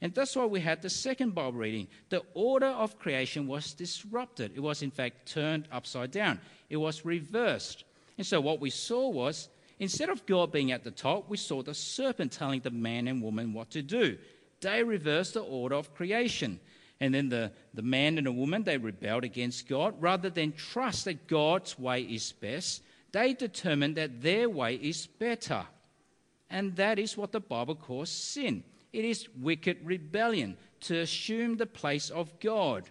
And 0.01 0.13
that's 0.13 0.35
why 0.35 0.45
we 0.45 0.59
had 0.59 0.81
the 0.81 0.89
second 0.89 1.33
Bible 1.33 1.53
reading. 1.53 1.87
The 2.09 2.23
order 2.33 2.67
of 2.67 2.99
creation 2.99 3.47
was 3.47 3.73
disrupted. 3.73 4.51
It 4.53 4.59
was, 4.59 4.81
in 4.81 4.91
fact, 4.91 5.31
turned 5.31 5.69
upside 5.71 6.11
down, 6.11 6.41
it 6.69 6.77
was 6.77 7.05
reversed. 7.05 7.85
And 8.17 8.25
so 8.25 8.39
what 8.41 8.59
we 8.59 8.69
saw 8.69 9.09
was 9.09 9.49
instead 9.79 10.09
of 10.09 10.25
God 10.25 10.51
being 10.51 10.71
at 10.71 10.83
the 10.83 10.91
top, 10.91 11.29
we 11.29 11.37
saw 11.37 11.61
the 11.63 11.73
serpent 11.73 12.31
telling 12.31 12.61
the 12.61 12.71
man 12.71 13.07
and 13.07 13.21
woman 13.21 13.53
what 13.53 13.71
to 13.71 13.81
do 13.81 14.17
they 14.61 14.81
reversed 14.81 15.33
the 15.33 15.41
order 15.41 15.75
of 15.75 15.93
creation. 15.93 16.57
And 17.01 17.13
then 17.13 17.27
the, 17.27 17.51
the 17.73 17.81
man 17.81 18.17
and 18.17 18.25
the 18.25 18.31
woman, 18.31 18.63
they 18.63 18.77
rebelled 18.77 19.25
against 19.25 19.67
God. 19.67 20.01
Rather 20.01 20.29
than 20.29 20.53
trust 20.53 21.03
that 21.03 21.27
God's 21.27 21.77
way 21.77 22.03
is 22.03 22.31
best, 22.31 22.81
they 23.11 23.33
determined 23.33 23.97
that 23.97 24.21
their 24.21 24.49
way 24.49 24.75
is 24.75 25.05
better. 25.05 25.65
And 26.49 26.77
that 26.77 26.97
is 26.97 27.17
what 27.17 27.33
the 27.33 27.41
Bible 27.41 27.75
calls 27.75 28.09
sin 28.09 28.63
it 28.93 29.03
is 29.03 29.27
wicked 29.41 29.79
rebellion 29.83 30.55
to 30.81 30.99
assume 30.99 31.57
the 31.57 31.65
place 31.65 32.11
of 32.11 32.39
God. 32.39 32.89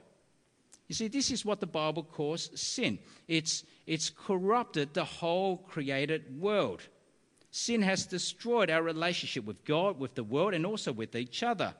You 0.93 0.97
see, 0.97 1.09
this 1.09 1.31
is 1.31 1.43
what 1.43 1.59
the 1.59 1.67
Bible 1.67 2.03
calls 2.03 2.51
sin. 2.55 2.99
It's, 3.27 3.65
it's 3.87 4.11
corrupted 4.11 4.93
the 4.93 5.07
whole 5.07 5.57
created 5.57 6.39
world. 6.39 6.83
Sin 7.51 7.81
has 7.81 8.05
destroyed 8.05 8.69
our 8.69 8.83
relationship 8.83 9.47
with 9.47 9.65
God, 9.65 9.99
with 9.99 10.15
the 10.15 10.23
world, 10.23 10.53
and 10.53 10.67
also 10.67 10.93
with 10.93 11.17
each 11.17 11.43
other. 11.43 11.73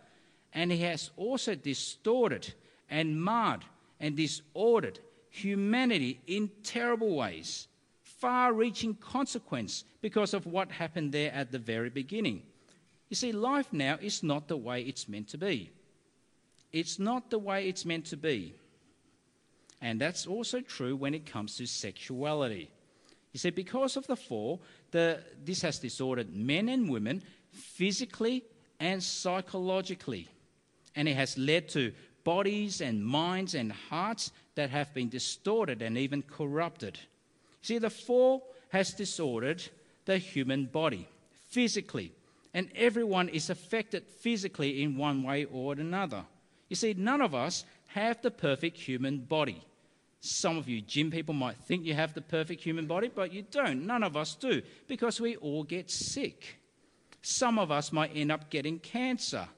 And 0.55 0.73
it 0.73 0.81
has 0.81 1.11
also 1.19 1.55
distorted 1.55 2.55
and 2.89 3.23
marred 3.23 3.67
and 4.01 4.17
disordered 4.17 4.99
humanity 5.29 6.19
in 6.27 6.51
terrible 6.63 7.15
ways, 7.15 7.69
far 8.01 8.55
reaching 8.55 8.95
consequence 8.95 9.85
because 10.01 10.33
of 10.33 10.47
what 10.47 10.73
happened 10.73 11.13
there 11.13 11.35
at 11.35 11.53
the 11.53 11.59
very 11.59 11.91
beginning. 11.91 12.45
You 13.11 13.17
see, 13.17 13.33
life 13.33 13.75
now 13.75 13.99
is 14.01 14.23
not 14.23 14.49
the 14.49 14.57
way 14.57 14.81
it's 14.81 15.07
meant 15.07 15.29
to 15.29 15.37
be. 15.37 15.71
It's 16.73 16.99
not 16.99 17.29
the 17.29 17.39
way 17.39 17.69
it's 17.69 17.85
meant 17.85 18.07
to 18.07 18.17
be. 18.17 18.55
And 19.83 20.01
that's 20.01 20.27
also 20.27 20.61
true 20.61 20.97
when 20.97 21.13
it 21.13 21.27
comes 21.27 21.57
to 21.57 21.67
sexuality. 21.67 22.71
You 23.33 23.39
see, 23.39 23.51
because 23.51 23.97
of 23.97 24.07
the 24.07 24.17
fall, 24.17 24.63
the, 24.93 25.21
this 25.45 25.63
has 25.63 25.81
disordered 25.81 26.35
men 26.35 26.69
and 26.69 26.89
women 26.89 27.23
physically 27.51 28.45
and 28.79 29.03
psychologically. 29.03 30.29
And 30.95 31.09
it 31.09 31.17
has 31.17 31.37
led 31.37 31.69
to 31.71 31.93
bodies 32.23 32.81
and 32.81 33.05
minds 33.05 33.55
and 33.55 33.73
hearts 33.73 34.31
that 34.55 34.71
have 34.71 34.95
been 34.95 35.09
distorted 35.09 35.83
and 35.83 35.99
even 35.99 36.23
corrupted. 36.23 36.99
See, 37.63 37.79
the 37.79 37.91
fall 37.91 38.55
has 38.69 38.95
disordered 38.95 39.63
the 40.05 40.19
human 40.19 40.67
body 40.67 41.09
physically, 41.51 42.13
and 42.55 42.71
everyone 42.75 43.29
is 43.29 43.51
affected 43.51 44.07
physically 44.07 44.83
in 44.83 44.97
one 44.97 45.23
way 45.23 45.45
or 45.45 45.73
another. 45.73 46.25
You 46.69 46.77
see, 46.77 46.95
none 46.97 47.21
of 47.21 47.35
us 47.35 47.65
have 47.89 48.23
the 48.23 48.31
perfect 48.31 48.77
human 48.79 49.19
body. 49.19 49.63
Some 50.25 50.57
of 50.57 50.69
you 50.69 50.81
gym 50.81 51.11
people 51.11 51.35
might 51.35 51.57
think 51.57 51.85
you 51.85 51.95
have 51.95 52.15
the 52.15 52.21
perfect 52.21 52.63
human 52.63 52.87
body, 52.87 53.11
but 53.13 53.33
you 53.33 53.43
don't. 53.43 53.85
None 53.85 54.05
of 54.05 54.17
us 54.17 54.37
do, 54.37 54.63
because 54.87 55.21
we 55.21 55.35
all 55.35 55.65
get 55.65 55.91
sick. 55.91 56.61
Some 57.23 57.59
of 57.59 57.73
us 57.73 57.91
might 57.91 58.13
end 58.15 58.31
up 58.31 58.49
getting 58.49 58.79
cancer. 58.79 59.49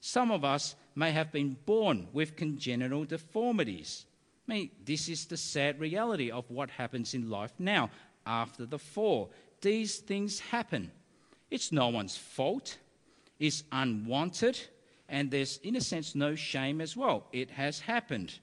Some 0.00 0.30
of 0.30 0.44
us 0.44 0.76
may 0.94 1.10
have 1.10 1.32
been 1.32 1.56
born 1.66 2.06
with 2.12 2.36
congenital 2.36 3.04
deformities. 3.04 4.06
I 4.48 4.52
mean, 4.52 4.70
this 4.84 5.08
is 5.08 5.24
the 5.24 5.36
sad 5.36 5.80
reality 5.80 6.30
of 6.30 6.48
what 6.48 6.70
happens 6.70 7.14
in 7.14 7.28
life 7.28 7.52
now 7.58 7.90
after 8.24 8.66
the 8.66 8.78
fall. 8.78 9.32
These 9.62 9.98
things 9.98 10.38
happen. 10.38 10.92
It's 11.50 11.72
no 11.72 11.88
one's 11.88 12.16
fault, 12.16 12.78
it's 13.40 13.64
unwanted, 13.72 14.60
and 15.08 15.28
there's, 15.32 15.56
in 15.64 15.74
a 15.74 15.80
sense, 15.80 16.14
no 16.14 16.36
shame 16.36 16.80
as 16.80 16.96
well. 16.96 17.26
It 17.32 17.50
has 17.50 17.80
happened. 17.80 18.38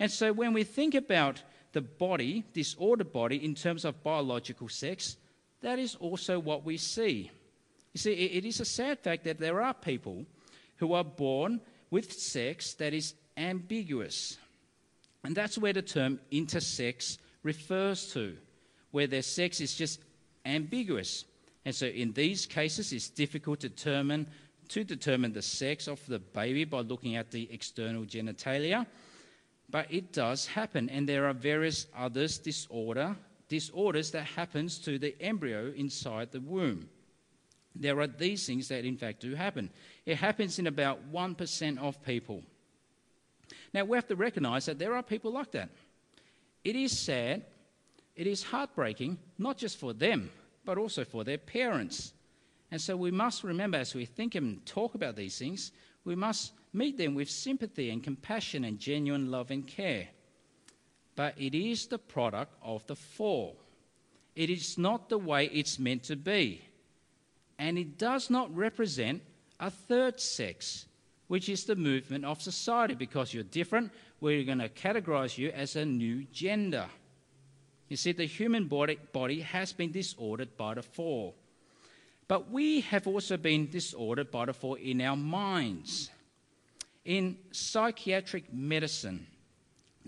And 0.00 0.10
so 0.10 0.32
when 0.32 0.54
we 0.54 0.64
think 0.64 0.94
about 0.94 1.42
the 1.72 1.82
body, 1.82 2.42
this 2.54 2.72
disordered 2.72 3.12
body, 3.12 3.44
in 3.44 3.54
terms 3.54 3.84
of 3.84 4.02
biological 4.02 4.68
sex, 4.68 5.16
that 5.60 5.78
is 5.78 5.94
also 5.96 6.40
what 6.40 6.64
we 6.64 6.78
see. 6.78 7.30
You 7.92 7.98
see, 7.98 8.12
it 8.12 8.44
is 8.46 8.60
a 8.60 8.64
sad 8.64 8.98
fact 9.00 9.24
that 9.24 9.38
there 9.38 9.60
are 9.60 9.74
people 9.74 10.24
who 10.76 10.94
are 10.94 11.04
born 11.04 11.60
with 11.90 12.12
sex 12.12 12.74
that 12.74 12.94
is 12.94 13.14
ambiguous. 13.36 14.38
And 15.22 15.36
that's 15.36 15.58
where 15.58 15.74
the 15.74 15.82
term 15.82 16.18
intersex 16.32 17.18
refers 17.42 18.12
to, 18.14 18.36
where 18.92 19.06
their 19.06 19.22
sex 19.22 19.60
is 19.60 19.74
just 19.74 20.00
ambiguous. 20.46 21.26
And 21.66 21.74
so 21.74 21.86
in 21.86 22.12
these 22.12 22.46
cases, 22.46 22.92
it's 22.92 23.10
difficult 23.10 23.60
to 23.60 23.68
determine, 23.68 24.26
to 24.68 24.82
determine 24.82 25.34
the 25.34 25.42
sex 25.42 25.88
of 25.88 26.04
the 26.06 26.20
baby 26.20 26.64
by 26.64 26.80
looking 26.80 27.16
at 27.16 27.30
the 27.30 27.48
external 27.52 28.04
genitalia. 28.04 28.86
But 29.70 29.92
it 29.92 30.12
does 30.12 30.46
happen, 30.46 30.88
and 30.90 31.08
there 31.08 31.26
are 31.26 31.32
various 31.32 31.86
others 31.96 32.38
disorder, 32.38 33.16
disorders 33.48 34.10
that 34.12 34.24
happens 34.24 34.78
to 34.80 34.98
the 34.98 35.14
embryo 35.20 35.72
inside 35.76 36.32
the 36.32 36.40
womb. 36.40 36.88
There 37.74 38.00
are 38.00 38.06
these 38.06 38.46
things 38.46 38.68
that 38.68 38.84
in 38.84 38.96
fact 38.96 39.20
do 39.20 39.34
happen. 39.34 39.70
It 40.04 40.16
happens 40.16 40.58
in 40.58 40.66
about 40.66 41.12
1% 41.12 41.78
of 41.78 42.02
people. 42.02 42.42
Now 43.72 43.84
we 43.84 43.96
have 43.96 44.08
to 44.08 44.16
recognize 44.16 44.66
that 44.66 44.78
there 44.78 44.94
are 44.94 45.02
people 45.02 45.32
like 45.32 45.52
that. 45.52 45.70
It 46.64 46.74
is 46.74 46.98
sad, 46.98 47.44
it 48.16 48.26
is 48.26 48.42
heartbreaking, 48.42 49.18
not 49.38 49.56
just 49.56 49.78
for 49.78 49.92
them, 49.92 50.30
but 50.64 50.78
also 50.78 51.04
for 51.04 51.22
their 51.22 51.38
parents. 51.38 52.12
And 52.70 52.80
so 52.80 52.96
we 52.96 53.10
must 53.10 53.44
remember 53.44 53.78
as 53.78 53.94
we 53.94 54.04
think 54.04 54.34
and 54.34 54.64
talk 54.66 54.94
about 54.94 55.16
these 55.16 55.38
things, 55.38 55.72
we 56.04 56.14
must 56.14 56.52
meet 56.72 56.96
them 56.96 57.14
with 57.14 57.30
sympathy 57.30 57.90
and 57.90 58.02
compassion 58.02 58.64
and 58.64 58.78
genuine 58.78 59.30
love 59.30 59.50
and 59.50 59.66
care. 59.66 60.08
But 61.16 61.34
it 61.36 61.54
is 61.54 61.86
the 61.86 61.98
product 61.98 62.54
of 62.62 62.86
the 62.86 62.96
fall. 62.96 63.56
It 64.36 64.48
is 64.48 64.78
not 64.78 65.08
the 65.08 65.18
way 65.18 65.46
it's 65.46 65.78
meant 65.78 66.04
to 66.04 66.16
be. 66.16 66.62
And 67.58 67.76
it 67.76 67.98
does 67.98 68.30
not 68.30 68.54
represent 68.56 69.22
a 69.58 69.70
third 69.70 70.18
sex, 70.20 70.86
which 71.28 71.48
is 71.48 71.64
the 71.64 71.76
movement 71.76 72.24
of 72.24 72.40
society. 72.40 72.94
Because 72.94 73.34
you're 73.34 73.42
different, 73.42 73.92
we're 74.20 74.44
going 74.44 74.58
to 74.58 74.68
categorize 74.68 75.36
you 75.36 75.50
as 75.50 75.76
a 75.76 75.84
new 75.84 76.24
gender. 76.32 76.86
You 77.88 77.96
see, 77.96 78.12
the 78.12 78.24
human 78.24 78.66
body, 78.66 78.98
body 79.12 79.40
has 79.40 79.72
been 79.72 79.90
disordered 79.90 80.56
by 80.56 80.74
the 80.74 80.82
fall. 80.82 81.34
But 82.30 82.48
we 82.48 82.82
have 82.82 83.08
also 83.08 83.36
been 83.36 83.68
disordered 83.68 84.30
by 84.30 84.44
the 84.44 84.52
fall 84.52 84.76
in 84.76 85.00
our 85.00 85.16
minds. 85.16 86.10
In 87.04 87.36
psychiatric 87.50 88.54
medicine, 88.54 89.26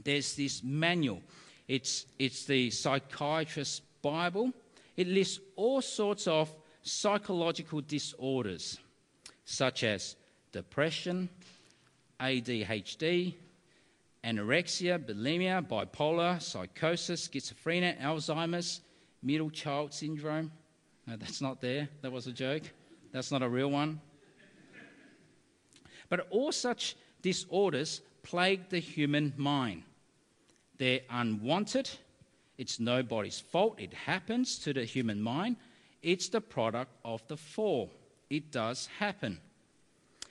there's 0.05 0.37
this 0.37 0.63
manual. 0.63 1.21
It's, 1.67 2.07
it's 2.21 2.45
the 2.45 2.71
psychiatrist's 2.71 3.81
Bible. 4.03 4.53
It 4.97 5.09
lists 5.09 5.41
all 5.57 5.83
sorts 5.83 6.29
of 6.29 6.49
psychological 6.85 7.81
disorders, 7.81 8.79
such 9.45 9.83
as 9.83 10.15
depression, 10.53 11.29
ADHD, 12.21 13.35
anorexia, 14.23 15.05
bulimia, 15.05 15.67
bipolar, 15.67 16.41
psychosis, 16.41 17.27
schizophrenia, 17.27 18.01
Alzheimer's, 18.01 18.81
middle 19.25 19.51
child 19.51 19.93
syndrome. 19.93 20.53
No, 21.07 21.17
that's 21.17 21.41
not 21.41 21.61
there. 21.61 21.89
That 22.03 22.13
was 22.13 22.27
a 22.27 22.33
joke. 22.33 22.63
That's 23.13 23.31
not 23.31 23.43
a 23.43 23.49
real 23.49 23.71
one. 23.71 24.01
But 26.09 26.27
all 26.31 26.53
such 26.53 26.97
disorders 27.23 28.01
plague 28.23 28.69
the 28.69 28.79
human 28.79 29.33
mind. 29.37 29.83
They're 30.79 31.01
unwanted. 31.11 31.91
It's 32.59 32.79
nobody's 32.79 33.41
fault. 33.41 33.81
It 33.81 33.95
happens 33.95 34.59
to 34.61 34.73
the 34.73 34.85
human 34.85 35.21
mind. 35.21 35.57
It's 36.03 36.29
the 36.29 36.41
product 36.41 36.91
of 37.05 37.27
the 37.29 37.37
fall. 37.37 37.91
It 38.31 38.51
does 38.51 38.89
happen. 38.99 39.41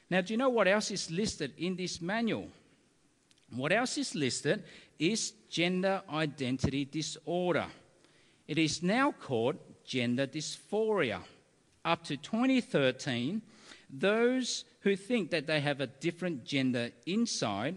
Now, 0.09 0.21
do 0.21 0.33
you 0.33 0.37
know 0.37 0.49
what 0.49 0.67
else 0.67 0.91
is 0.91 1.09
listed 1.09 1.53
in 1.57 1.75
this 1.75 2.01
manual? 2.01 2.49
What 3.55 3.71
else 3.71 3.97
is 3.97 4.15
listed 4.15 4.63
is 4.99 5.33
gender 5.49 6.01
identity 6.11 6.85
disorder. 6.85 7.65
It 8.47 8.57
is 8.57 8.83
now 8.83 9.13
called 9.13 9.57
gender 9.91 10.25
dysphoria. 10.25 11.19
Up 11.83 12.01
to 12.05 12.15
2013, 12.15 13.41
those 13.89 14.63
who 14.79 14.95
think 14.95 15.31
that 15.31 15.47
they 15.47 15.59
have 15.59 15.81
a 15.81 15.87
different 15.87 16.45
gender 16.45 16.91
inside 17.05 17.75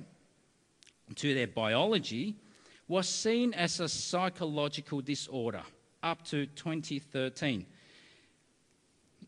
to 1.16 1.34
their 1.34 1.48
biology 1.48 2.36
was 2.86 3.08
seen 3.08 3.52
as 3.54 3.80
a 3.80 3.88
psychological 3.88 5.00
disorder 5.00 5.62
up 6.04 6.24
to 6.24 6.46
2013 6.46 7.66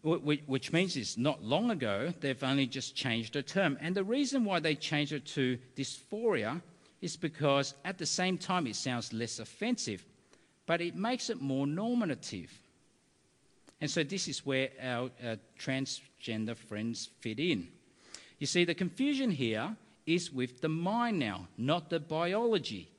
which 0.02 0.72
means 0.72 0.96
it's 0.96 1.16
not 1.16 1.42
long 1.42 1.72
ago, 1.72 2.12
they've 2.20 2.44
only 2.44 2.66
just 2.66 2.94
changed 2.94 3.32
the 3.32 3.42
term. 3.42 3.76
And 3.80 3.92
the 3.92 4.04
reason 4.04 4.44
why 4.44 4.60
they 4.60 4.76
changed 4.76 5.12
it 5.12 5.26
to 5.34 5.58
dysphoria 5.74 6.62
is 7.00 7.16
because 7.16 7.74
at 7.84 7.98
the 7.98 8.06
same 8.06 8.38
time 8.38 8.68
it 8.68 8.76
sounds 8.76 9.12
less 9.12 9.40
offensive, 9.40 10.04
but 10.64 10.80
it 10.80 10.94
makes 10.94 11.28
it 11.28 11.40
more 11.40 11.66
normative. 11.66 12.52
And 13.80 13.90
so 13.90 14.02
this 14.02 14.28
is 14.28 14.46
where 14.46 14.70
our 14.82 15.10
uh, 15.22 15.36
transgender 15.58 16.56
friends 16.56 17.10
fit 17.20 17.38
in. 17.38 17.68
You 18.38 18.46
see, 18.46 18.64
the 18.64 18.74
confusion 18.74 19.30
here 19.30 19.76
is 20.06 20.32
with 20.32 20.60
the 20.60 20.68
mind 20.68 21.18
now, 21.18 21.48
not 21.58 21.90
the 21.90 22.00
biology. 22.00 22.90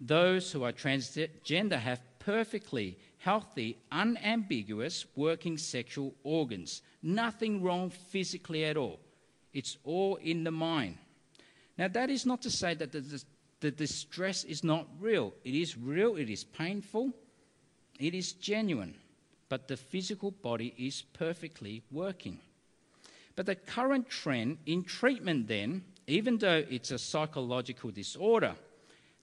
Those 0.00 0.50
who 0.50 0.64
are 0.64 0.72
transgender 0.72 1.78
have 1.78 2.00
perfectly 2.18 2.98
healthy, 3.18 3.78
unambiguous 3.90 5.06
working 5.14 5.56
sexual 5.56 6.14
organs. 6.24 6.82
Nothing 7.02 7.62
wrong 7.62 7.90
physically 7.90 8.64
at 8.64 8.76
all. 8.76 8.98
It's 9.52 9.78
all 9.84 10.16
in 10.16 10.44
the 10.44 10.50
mind. 10.50 10.98
Now, 11.78 11.88
that 11.88 12.10
is 12.10 12.26
not 12.26 12.42
to 12.42 12.50
say 12.50 12.74
that 12.74 12.92
the, 12.92 13.22
the 13.60 13.70
distress 13.70 14.44
is 14.44 14.64
not 14.64 14.88
real. 15.00 15.32
It 15.44 15.54
is 15.54 15.76
real, 15.76 16.16
it 16.16 16.28
is 16.28 16.44
painful, 16.44 17.12
it 17.98 18.14
is 18.14 18.32
genuine, 18.32 18.94
but 19.52 19.68
the 19.68 19.76
physical 19.76 20.30
body 20.30 20.72
is 20.78 21.02
perfectly 21.12 21.82
working. 21.90 22.38
But 23.36 23.44
the 23.44 23.54
current 23.54 24.08
trend 24.08 24.56
in 24.64 24.82
treatment, 24.82 25.46
then, 25.46 25.84
even 26.06 26.38
though 26.38 26.64
it's 26.70 26.90
a 26.90 26.96
psychological 26.96 27.90
disorder, 27.90 28.54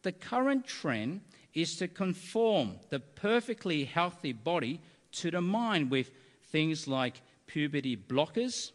the 0.04 0.12
current 0.12 0.68
trend 0.68 1.22
is 1.56 1.78
to 1.78 1.88
conform 1.88 2.76
the 2.92 3.00
perfectly 3.00 3.86
healthy 3.86 4.34
body 4.34 4.80
to 5.14 5.32
the 5.32 5.42
mind 5.42 5.90
with 5.90 6.12
things 6.52 6.88
like 6.88 7.24
puberty 7.48 7.98
blockers, 7.98 8.72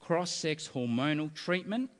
cross 0.00 0.30
sex 0.30 0.66
hormonal 0.66 1.34
treatment, 1.34 1.90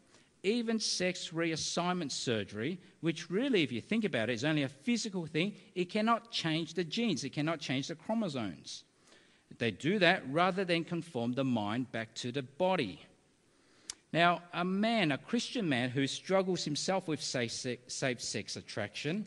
even 0.47 0.79
sex 0.79 1.31
reassignment 1.31 2.13
surgery, 2.13 2.79
which 3.01 3.31
really, 3.31 3.63
if 3.63 3.73
you 3.73 3.81
think 3.81 4.05
about 4.05 4.31
it, 4.31 4.35
is 4.35 4.45
only 4.45 4.63
a 4.63 4.69
physical 4.69 5.27
thing. 5.27 5.55
It 5.75 5.91
cannot 5.91 6.31
change 6.31 6.75
the 6.75 6.85
genes, 6.85 7.25
it 7.25 7.31
cannot 7.31 7.59
change 7.59 7.89
the 7.89 7.97
chromosomes. 7.97 8.85
They 9.59 9.71
do 9.73 9.99
that 9.99 10.23
rather 10.31 10.65
than 10.65 10.85
conform 10.85 11.33
the 11.33 11.45
mind 11.45 11.91
back 11.91 12.15
to 12.17 12.31
the 12.31 12.43
body. 12.43 13.01
Now, 14.13 14.43
a 14.53 14.65
man, 14.65 15.13
a 15.13 15.19
Christian 15.19 15.69
man 15.69 15.91
who 15.91 16.07
struggles 16.07 16.65
himself 16.65 17.09
with 17.09 17.21
safe 17.21 17.53
sex 17.89 18.57
attraction, 18.57 19.27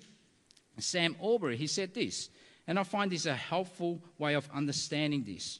Sam 0.77 1.15
Allberry, 1.21 1.57
he 1.57 1.67
said 1.67 1.93
this, 1.93 2.29
and 2.65 2.79
I 2.79 2.83
find 2.83 3.11
this 3.11 3.25
a 3.25 3.35
helpful 3.35 4.01
way 4.17 4.35
of 4.35 4.49
understanding 4.53 5.23
this. 5.25 5.59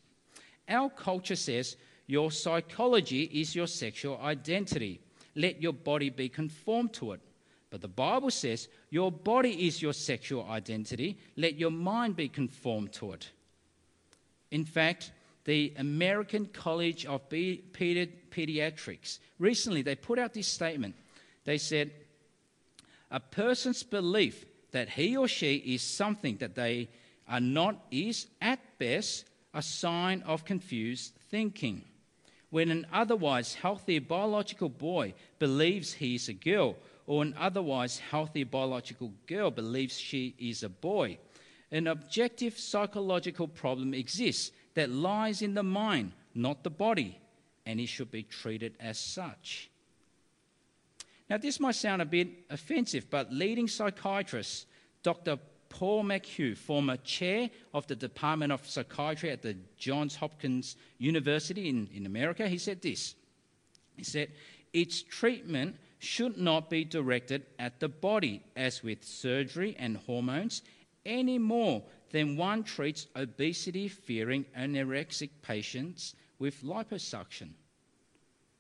Our 0.70 0.90
culture 0.90 1.36
says 1.36 1.76
your 2.08 2.32
psychology 2.32 3.24
is 3.24 3.56
your 3.56 3.68
sexual 3.68 4.20
identity. 4.22 5.02
Let 5.36 5.62
your 5.62 5.74
body 5.74 6.10
be 6.10 6.30
conformed 6.30 6.94
to 6.94 7.14
it. 7.14 7.22
But 7.70 7.82
the 7.82 7.88
Bible 7.88 8.32
says 8.32 8.68
your 8.90 9.12
body 9.12 9.68
is 9.68 9.82
your 9.82 9.94
sexual 9.94 10.48
identity. 10.50 11.18
Let 11.38 11.56
your 11.60 11.72
mind 11.72 12.16
be 12.16 12.28
conformed 12.28 12.94
to 12.94 13.14
it. 13.14 13.30
In 14.52 14.66
fact, 14.66 15.12
the 15.46 15.74
American 15.78 16.48
College 16.48 17.06
of 17.06 17.30
Pediatrics 17.30 19.20
recently 19.38 19.82
they 19.82 19.96
put 19.96 20.20
out 20.20 20.34
this 20.34 20.48
statement. 20.48 20.96
They 21.46 21.58
said 21.58 21.92
a 23.12 23.20
person's 23.20 23.84
belief 23.84 24.46
that 24.72 24.90
he 24.90 25.18
or 25.18 25.28
she 25.28 25.56
is 25.56 25.82
something 25.82 26.38
that 26.38 26.56
they 26.56 26.90
are 27.28 27.40
not 27.40 27.86
is, 27.92 28.28
at 28.42 28.60
best, 28.80 29.26
a 29.54 29.62
sign 29.62 30.22
of 30.24 30.46
confused 30.46 31.14
thinking. 31.30 31.84
When 32.50 32.72
an 32.72 32.88
otherwise 32.92 33.54
healthy 33.54 34.00
biological 34.00 34.70
boy 34.70 35.14
believes 35.38 35.94
he 35.94 36.16
is 36.16 36.30
a 36.30 36.34
girl, 36.34 36.76
or 37.06 37.22
an 37.22 37.36
otherwise 37.38 38.00
healthy 38.00 38.44
biological 38.44 39.14
girl 39.28 39.52
believes 39.52 40.00
she 40.00 40.36
is 40.40 40.64
a 40.64 40.70
boy, 40.70 41.18
an 41.72 41.88
objective 41.88 42.58
psychological 42.58 43.48
problem 43.48 43.94
exists 43.94 44.52
that 44.74 44.90
lies 44.90 45.42
in 45.42 45.54
the 45.54 45.64
mind, 45.64 46.12
not 46.34 46.64
the 46.64 46.70
body, 46.70 47.20
and 47.66 47.80
it 47.80 47.88
should 47.88 48.10
be 48.10 48.24
treated 48.24 48.76
as 48.80 48.98
such. 48.98 49.70
Now, 51.30 51.38
this 51.38 51.60
might 51.60 51.76
sound 51.76 52.02
a 52.02 52.06
bit 52.06 52.30
offensive, 52.50 53.10
but 53.10 53.32
leading 53.32 53.68
psychiatrist 53.68 54.66
Dr. 55.04 55.38
Paul 55.70 56.04
McHugh, 56.04 56.58
former 56.58 56.98
chair 56.98 57.50
of 57.74 57.88
the 57.88 57.96
Department 57.96 58.52
of 58.52 58.68
Psychiatry 58.68 59.30
at 59.30 59.42
the 59.42 59.56
Johns 59.78 60.16
Hopkins 60.16 60.76
University 60.98 61.70
in, 61.70 61.88
in 61.94 62.06
America, 62.06 62.48
he 62.48 62.58
said 62.58 62.82
this. 62.82 63.16
He 63.96 64.04
said, 64.04 64.30
Its 64.74 65.02
treatment 65.02 65.78
should 66.00 66.38
not 66.38 66.70
be 66.70 66.84
directed 66.84 67.46
at 67.60 67.80
the 67.80 67.90
body, 67.90 68.44
as 68.56 68.84
with 68.84 69.04
surgery 69.04 69.76
and 69.78 69.98
hormones, 69.98 70.64
any 71.06 71.38
more 71.38 71.84
than 72.12 72.38
one 72.38 72.64
treats 72.64 73.08
obesity 73.16 73.88
fearing 73.88 74.46
anorexic 74.58 75.30
patients 75.42 76.16
with 76.40 76.64
liposuction. 76.64 77.50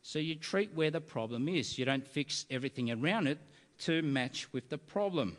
So 0.01 0.19
you 0.19 0.35
treat 0.35 0.73
where 0.73 0.91
the 0.91 1.01
problem 1.01 1.47
is. 1.47 1.77
You 1.77 1.85
don't 1.85 2.07
fix 2.07 2.45
everything 2.49 2.91
around 2.91 3.27
it 3.27 3.39
to 3.79 4.01
match 4.01 4.51
with 4.53 4.69
the 4.69 4.77
problem. 4.77 5.37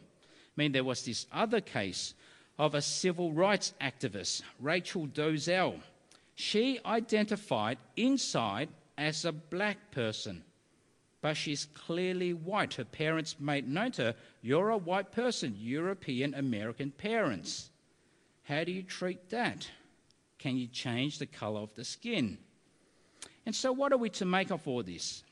I 0.56 0.60
mean, 0.60 0.72
there 0.72 0.84
was 0.84 1.04
this 1.04 1.26
other 1.32 1.60
case 1.60 2.14
of 2.58 2.74
a 2.74 2.82
civil 2.82 3.32
rights 3.32 3.72
activist, 3.80 4.42
Rachel 4.58 5.06
Dolezal. 5.06 5.80
She 6.34 6.78
identified 6.84 7.78
inside 7.96 8.68
as 8.98 9.24
a 9.24 9.32
black 9.32 9.90
person, 9.92 10.44
but 11.22 11.36
she's 11.36 11.66
clearly 11.66 12.34
white. 12.34 12.74
Her 12.74 12.84
parents 12.84 13.36
made 13.40 13.68
known 13.68 13.92
to 13.92 14.02
her, 14.02 14.14
You're 14.42 14.70
a 14.70 14.76
white 14.76 15.12
person, 15.12 15.56
European 15.58 16.34
American 16.34 16.90
parents. 16.90 17.70
How 18.42 18.64
do 18.64 18.72
you 18.72 18.82
treat 18.82 19.30
that? 19.30 19.68
Can 20.38 20.56
you 20.56 20.66
change 20.66 21.18
the 21.18 21.26
color 21.26 21.60
of 21.60 21.74
the 21.74 21.84
skin? 21.84 22.38
And 23.46 23.54
so, 23.54 23.72
what 23.72 23.92
are 23.92 23.98
we 23.98 24.10
to 24.10 24.24
make 24.24 24.50
of 24.50 24.66
all 24.66 24.82
this? 24.82 25.22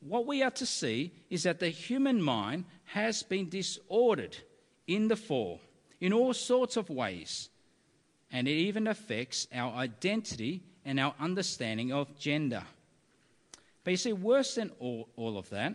What 0.00 0.26
we 0.26 0.42
are 0.42 0.50
to 0.50 0.66
see 0.66 1.12
is 1.30 1.44
that 1.44 1.60
the 1.60 1.68
human 1.68 2.20
mind 2.20 2.64
has 2.92 3.22
been 3.22 3.48
disordered 3.48 4.36
in 4.86 5.08
the 5.08 5.16
fall 5.16 5.58
in 5.98 6.12
all 6.12 6.34
sorts 6.34 6.76
of 6.76 6.90
ways, 6.90 7.48
and 8.30 8.46
it 8.46 8.52
even 8.52 8.86
affects 8.86 9.48
our 9.54 9.72
identity 9.72 10.62
and 10.84 11.00
our 11.00 11.14
understanding 11.18 11.90
of 11.90 12.18
gender. 12.18 12.62
But 13.82 13.92
you 13.92 13.96
see, 13.96 14.12
worse 14.12 14.56
than 14.56 14.70
all, 14.78 15.08
all 15.16 15.38
of 15.38 15.48
that, 15.50 15.74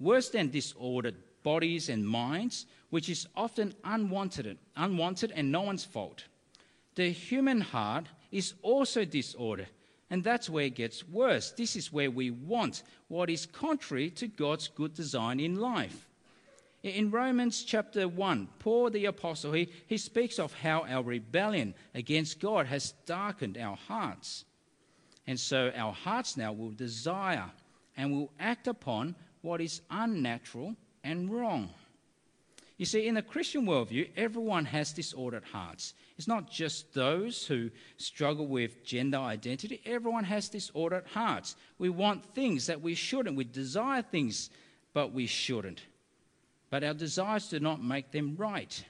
worse 0.00 0.30
than 0.30 0.50
disordered 0.50 1.14
bodies 1.44 1.88
and 1.88 2.08
minds, 2.08 2.66
which 2.90 3.08
is 3.08 3.28
often 3.36 3.72
unwanted, 3.84 4.58
unwanted 4.76 5.32
and 5.36 5.52
no 5.52 5.60
one's 5.60 5.84
fault. 5.84 6.24
The 6.96 7.10
human 7.10 7.60
heart 7.60 8.06
is 8.32 8.54
also 8.62 9.04
disordered, 9.04 9.68
and 10.10 10.24
that's 10.24 10.50
where 10.50 10.64
it 10.64 10.74
gets 10.74 11.06
worse. 11.06 11.52
This 11.52 11.76
is 11.76 11.92
where 11.92 12.10
we 12.10 12.32
want 12.32 12.82
what 13.06 13.30
is 13.30 13.46
contrary 13.46 14.10
to 14.10 14.26
God's 14.26 14.66
good 14.66 14.94
design 14.94 15.38
in 15.38 15.60
life. 15.60 16.07
In 16.84 17.10
Romans 17.10 17.64
chapter 17.64 18.06
1, 18.06 18.48
Paul 18.60 18.90
the 18.90 19.06
Apostle, 19.06 19.52
he, 19.52 19.68
he 19.88 19.98
speaks 19.98 20.38
of 20.38 20.52
how 20.52 20.84
our 20.84 21.02
rebellion 21.02 21.74
against 21.92 22.38
God 22.38 22.66
has 22.66 22.92
darkened 23.04 23.58
our 23.58 23.76
hearts. 23.76 24.44
And 25.26 25.38
so 25.38 25.72
our 25.74 25.92
hearts 25.92 26.36
now 26.36 26.52
will 26.52 26.70
desire 26.70 27.50
and 27.96 28.12
will 28.12 28.30
act 28.38 28.68
upon 28.68 29.16
what 29.42 29.60
is 29.60 29.80
unnatural 29.90 30.76
and 31.02 31.28
wrong. 31.30 31.70
You 32.76 32.86
see, 32.86 33.08
in 33.08 33.16
the 33.16 33.22
Christian 33.22 33.66
worldview, 33.66 34.10
everyone 34.16 34.64
has 34.66 34.92
disordered 34.92 35.42
hearts. 35.42 35.94
It's 36.16 36.28
not 36.28 36.48
just 36.48 36.94
those 36.94 37.44
who 37.44 37.70
struggle 37.96 38.46
with 38.46 38.84
gender 38.84 39.18
identity, 39.18 39.80
everyone 39.84 40.22
has 40.24 40.48
disordered 40.48 41.08
hearts. 41.08 41.56
We 41.78 41.88
want 41.88 42.34
things 42.36 42.66
that 42.66 42.80
we 42.80 42.94
shouldn't, 42.94 43.36
we 43.36 43.44
desire 43.44 44.02
things, 44.02 44.50
but 44.94 45.12
we 45.12 45.26
shouldn't 45.26 45.80
but 46.70 46.84
our 46.84 46.94
desires 46.94 47.48
do 47.48 47.60
not 47.60 47.82
make 47.82 48.10
them 48.10 48.34
right. 48.36 48.84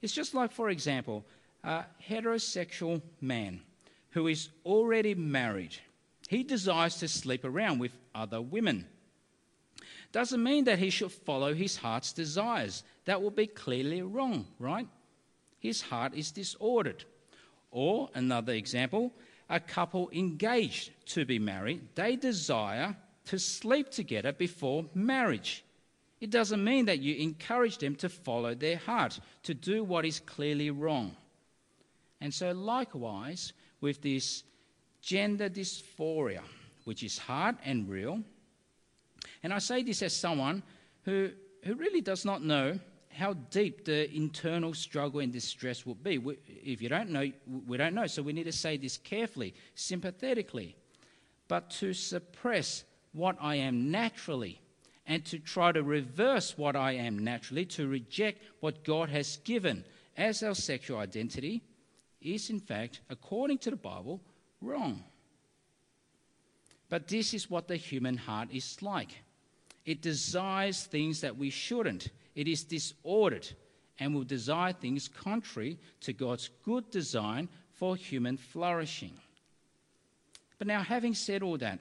It's 0.00 0.12
just 0.12 0.34
like, 0.34 0.52
for 0.52 0.70
example, 0.70 1.24
a 1.62 1.84
heterosexual 2.08 3.02
man 3.20 3.60
who 4.10 4.26
is 4.26 4.48
already 4.64 5.14
married. 5.14 5.76
He 6.28 6.42
desires 6.42 6.96
to 6.96 7.08
sleep 7.08 7.44
around 7.44 7.78
with 7.78 7.92
other 8.14 8.40
women. 8.40 8.86
Doesn't 10.12 10.42
mean 10.42 10.64
that 10.64 10.78
he 10.78 10.90
should 10.90 11.12
follow 11.12 11.54
his 11.54 11.76
heart's 11.76 12.12
desires. 12.12 12.82
That 13.06 13.22
would 13.22 13.34
be 13.34 13.46
clearly 13.46 14.02
wrong, 14.02 14.46
right? 14.58 14.86
His 15.58 15.80
heart 15.80 16.14
is 16.14 16.30
disordered. 16.30 17.04
Or 17.70 18.10
another 18.14 18.52
example, 18.52 19.12
a 19.48 19.60
couple 19.60 20.10
engaged 20.12 20.90
to 21.06 21.24
be 21.24 21.38
married, 21.38 21.88
they 21.94 22.16
desire 22.16 22.96
to 23.26 23.38
sleep 23.38 23.90
together 23.90 24.32
before 24.32 24.86
marriage. 24.94 25.64
It 26.22 26.30
doesn't 26.30 26.62
mean 26.62 26.84
that 26.84 27.00
you 27.00 27.16
encourage 27.16 27.78
them 27.78 27.96
to 27.96 28.08
follow 28.08 28.54
their 28.54 28.76
heart, 28.76 29.18
to 29.42 29.54
do 29.54 29.82
what 29.82 30.04
is 30.06 30.20
clearly 30.20 30.70
wrong. 30.70 31.16
And 32.20 32.32
so, 32.32 32.52
likewise, 32.52 33.52
with 33.80 34.00
this 34.02 34.44
gender 35.00 35.48
dysphoria, 35.48 36.42
which 36.84 37.02
is 37.02 37.18
hard 37.18 37.56
and 37.64 37.88
real, 37.88 38.22
and 39.42 39.52
I 39.52 39.58
say 39.58 39.82
this 39.82 40.00
as 40.00 40.14
someone 40.14 40.62
who, 41.02 41.30
who 41.64 41.74
really 41.74 42.00
does 42.00 42.24
not 42.24 42.44
know 42.44 42.78
how 43.10 43.32
deep 43.50 43.84
the 43.84 44.08
internal 44.14 44.74
struggle 44.74 45.18
and 45.18 45.32
distress 45.32 45.84
would 45.84 46.04
be. 46.04 46.18
We, 46.18 46.36
if 46.46 46.80
you 46.80 46.88
don't 46.88 47.10
know, 47.10 47.32
we 47.66 47.76
don't 47.76 47.94
know. 47.94 48.06
So 48.06 48.22
we 48.22 48.32
need 48.32 48.44
to 48.44 48.52
say 48.52 48.76
this 48.76 48.96
carefully, 48.96 49.54
sympathetically. 49.74 50.76
But 51.48 51.68
to 51.80 51.92
suppress 51.92 52.84
what 53.12 53.36
I 53.40 53.56
am 53.56 53.90
naturally 53.90 54.61
and 55.06 55.24
to 55.26 55.38
try 55.38 55.72
to 55.72 55.82
reverse 55.82 56.56
what 56.56 56.76
I 56.76 56.92
am 56.92 57.18
naturally, 57.18 57.64
to 57.66 57.88
reject 57.88 58.42
what 58.60 58.84
God 58.84 59.08
has 59.08 59.38
given 59.38 59.84
as 60.16 60.42
our 60.42 60.54
sexual 60.54 60.98
identity, 60.98 61.62
is 62.20 62.50
in 62.50 62.60
fact, 62.60 63.00
according 63.10 63.58
to 63.58 63.70
the 63.70 63.76
Bible, 63.76 64.20
wrong. 64.60 65.02
But 66.88 67.08
this 67.08 67.34
is 67.34 67.50
what 67.50 67.68
the 67.68 67.76
human 67.76 68.16
heart 68.16 68.48
is 68.52 68.80
like 68.82 69.10
it 69.84 70.00
desires 70.00 70.84
things 70.84 71.22
that 71.22 71.36
we 71.36 71.50
shouldn't, 71.50 72.10
it 72.36 72.46
is 72.46 72.62
disordered 72.62 73.48
and 73.98 74.14
will 74.14 74.24
desire 74.24 74.72
things 74.72 75.08
contrary 75.08 75.78
to 76.00 76.12
God's 76.12 76.50
good 76.64 76.88
design 76.90 77.48
for 77.72 77.96
human 77.96 78.36
flourishing. 78.36 79.12
But 80.58 80.68
now, 80.68 80.82
having 80.82 81.14
said 81.14 81.42
all 81.42 81.58
that, 81.58 81.80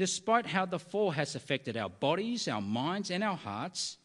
Despite 0.00 0.46
how 0.46 0.64
the 0.64 0.78
fall 0.78 1.10
has 1.10 1.34
affected 1.34 1.76
our 1.76 1.90
bodies, 1.90 2.48
our 2.48 2.62
minds, 2.62 3.10
and 3.10 3.22
our 3.22 3.36
hearts, 3.36 3.98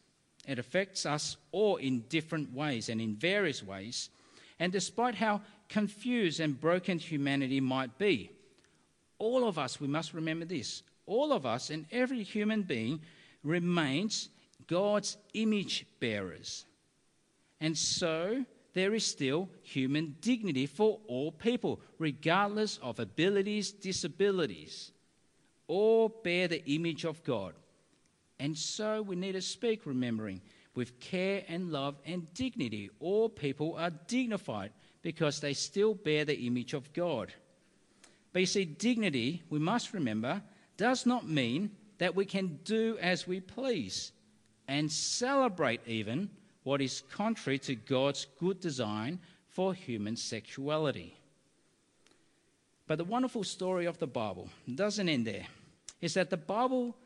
it 0.46 0.58
affects 0.58 1.06
us 1.06 1.38
all 1.52 1.76
in 1.76 2.00
different 2.10 2.52
ways 2.52 2.90
and 2.90 3.00
in 3.00 3.14
various 3.14 3.62
ways. 3.62 4.10
And 4.58 4.70
despite 4.70 5.14
how 5.14 5.40
confused 5.70 6.38
and 6.38 6.60
broken 6.60 6.98
humanity 6.98 7.60
might 7.62 7.96
be, 7.96 8.30
all 9.18 9.48
of 9.48 9.58
us, 9.58 9.80
we 9.80 9.88
must 9.88 10.12
remember 10.12 10.44
this, 10.44 10.82
all 11.06 11.32
of 11.32 11.46
us 11.46 11.70
and 11.70 11.86
every 11.90 12.22
human 12.22 12.60
being 12.60 13.00
remains 13.42 14.28
God's 14.66 15.16
image 15.32 15.86
bearers. 15.98 16.66
And 17.58 17.74
so 17.74 18.44
there 18.74 18.94
is 18.94 19.06
still 19.06 19.48
human 19.62 20.16
dignity 20.20 20.66
for 20.66 21.00
all 21.08 21.32
people, 21.32 21.80
regardless 21.98 22.76
of 22.82 23.00
abilities, 23.00 23.72
disabilities 23.72 24.92
all 25.68 26.08
bear 26.08 26.48
the 26.48 26.64
image 26.66 27.04
of 27.04 27.22
God. 27.24 27.54
And 28.38 28.56
so 28.56 29.02
we 29.02 29.16
need 29.16 29.32
to 29.32 29.42
speak, 29.42 29.86
remembering, 29.86 30.40
with 30.74 31.00
care 31.00 31.42
and 31.48 31.72
love 31.72 31.96
and 32.04 32.32
dignity. 32.34 32.90
All 33.00 33.28
people 33.28 33.74
are 33.76 33.90
dignified 33.90 34.72
because 35.02 35.40
they 35.40 35.54
still 35.54 35.94
bear 35.94 36.24
the 36.24 36.46
image 36.46 36.74
of 36.74 36.92
God. 36.92 37.32
But 38.32 38.40
you 38.40 38.46
see, 38.46 38.66
dignity, 38.66 39.42
we 39.48 39.58
must 39.58 39.94
remember, 39.94 40.42
does 40.76 41.06
not 41.06 41.26
mean 41.26 41.70
that 41.98 42.14
we 42.14 42.26
can 42.26 42.58
do 42.64 42.98
as 43.00 43.26
we 43.26 43.40
please 43.40 44.12
and 44.68 44.92
celebrate 44.92 45.80
even 45.86 46.28
what 46.64 46.82
is 46.82 47.02
contrary 47.10 47.58
to 47.60 47.74
God's 47.74 48.26
good 48.38 48.60
design 48.60 49.20
for 49.48 49.72
human 49.72 50.16
sexuality. 50.16 51.16
But 52.86 52.98
the 52.98 53.04
wonderful 53.04 53.44
story 53.44 53.86
of 53.86 53.98
the 53.98 54.06
Bible 54.06 54.50
doesn't 54.74 55.08
end 55.08 55.26
there 55.26 55.46
is 56.00 56.14
that 56.14 56.30
the 56.30 56.36
Bible 56.36 56.96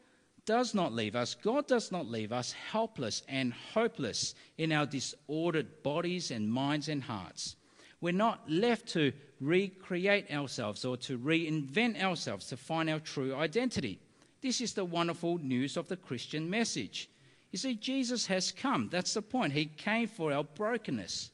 does 0.47 0.75
not 0.75 0.93
leave 0.93 1.15
us, 1.15 1.35
God 1.35 1.67
does 1.67 1.93
not 1.93 2.07
leave 2.07 2.33
us 2.33 2.53
helpless 2.53 3.23
and 3.29 3.53
hopeless 3.53 4.35
in 4.59 4.73
our 4.73 4.87
disordered 4.87 5.83
bodies 5.83 6.31
and 6.31 6.51
minds 6.51 6.89
and 6.89 7.03
hearts. 7.03 7.57
We're 8.01 8.13
not 8.13 8.51
left 8.51 8.89
to 8.89 9.13
recreate 9.41 10.31
ourselves 10.31 10.85
or 10.85 10.97
to 10.99 11.19
reinvent 11.19 12.03
ourselves 12.03 12.47
to 12.49 12.57
find 12.57 12.89
our 12.89 13.01
true 13.01 13.35
identity. 13.35 14.01
This 14.41 14.61
is 14.61 14.73
the 14.73 14.85
wonderful 14.85 15.39
news 15.39 15.77
of 15.77 15.89
the 15.89 15.97
Christian 15.97 16.49
message. 16.49 17.11
You 17.51 17.59
see, 17.59 17.75
Jesus 17.75 18.27
has 18.27 18.53
come. 18.53 18.89
That's 18.91 19.15
the 19.15 19.23
point. 19.23 19.53
He 19.53 19.67
came 19.67 20.09
for 20.09 20.33
our 20.33 20.45
brokenness, 20.45 21.31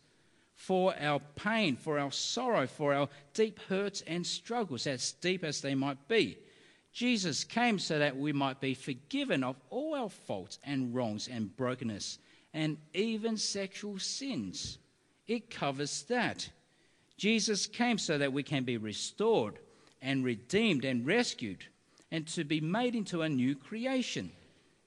for 0.55 0.95
our 0.99 1.21
pain, 1.37 1.77
for 1.77 1.99
our 1.99 2.11
sorrow, 2.11 2.67
for 2.67 2.95
our 2.95 3.09
deep 3.35 3.61
hurts 3.69 4.03
and 4.07 4.27
struggles, 4.27 4.87
as 4.87 5.13
deep 5.13 5.45
as 5.45 5.61
they 5.61 5.75
might 5.75 6.09
be. 6.09 6.39
Jesus 6.97 7.44
came 7.44 7.78
so 7.78 7.99
that 7.99 8.16
we 8.16 8.32
might 8.32 8.59
be 8.59 8.72
forgiven 8.72 9.44
of 9.44 9.57
all 9.68 9.94
our 9.94 10.09
faults 10.09 10.59
and 10.64 10.94
wrongs 10.94 11.28
and 11.28 11.55
brokenness 11.55 12.18
and 12.55 12.78
even 12.94 13.36
sexual 13.36 13.99
sins. 13.99 14.78
It 15.26 15.51
covers 15.51 16.05
that. 16.05 16.49
Jesus 17.18 17.66
came 17.66 17.99
so 17.99 18.16
that 18.16 18.32
we 18.32 18.42
can 18.42 18.64
be 18.64 18.78
restored 18.78 19.59
and 20.01 20.24
redeemed 20.24 20.86
and 20.86 21.05
rescued 21.05 21.66
and 22.11 22.26
to 22.28 22.44
be 22.44 22.62
made 22.62 22.94
into 22.94 23.20
a 23.20 23.28
new 23.28 23.55
creation, 23.55 24.32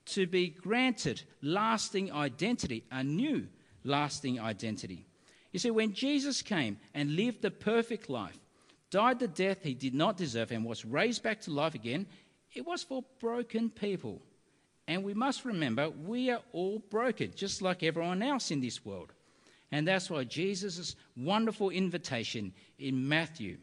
to 0.05 0.25
be 0.25 0.49
granted 0.49 1.21
lasting 1.43 2.11
identity, 2.11 2.85
a 2.89 3.03
new 3.03 3.47
lasting 3.83 4.39
identity. 4.39 5.05
You 5.51 5.59
see, 5.59 5.69
when 5.69 5.93
Jesus 5.93 6.41
came 6.41 6.79
and 6.95 7.15
lived 7.15 7.43
the 7.43 7.51
perfect 7.51 8.09
life, 8.09 8.39
died 8.91 9.19
the 9.19 9.27
death 9.27 9.63
he 9.63 9.73
did 9.73 9.93
not 9.93 10.17
deserve, 10.17 10.51
and 10.51 10.65
was 10.65 10.85
raised 10.85 11.23
back 11.23 11.41
to 11.41 11.51
life 11.51 11.75
again, 11.75 12.07
it 12.53 12.65
was 12.65 12.83
for 12.83 13.03
broken 13.19 13.69
people. 13.69 14.21
And 14.87 15.03
we 15.03 15.13
must 15.13 15.45
remember 15.45 15.89
we 15.89 16.31
are 16.31 16.41
all 16.51 16.79
broken, 16.79 17.31
just 17.35 17.61
like 17.61 17.83
everyone 17.83 18.23
else 18.23 18.49
in 18.49 18.59
this 18.59 18.83
world. 18.83 19.13
And 19.71 19.87
that's 19.87 20.09
why 20.09 20.23
Jesus' 20.23 20.95
wonderful 21.15 21.69
invitation 21.69 22.53
in 22.79 23.07
Matthew 23.07 23.57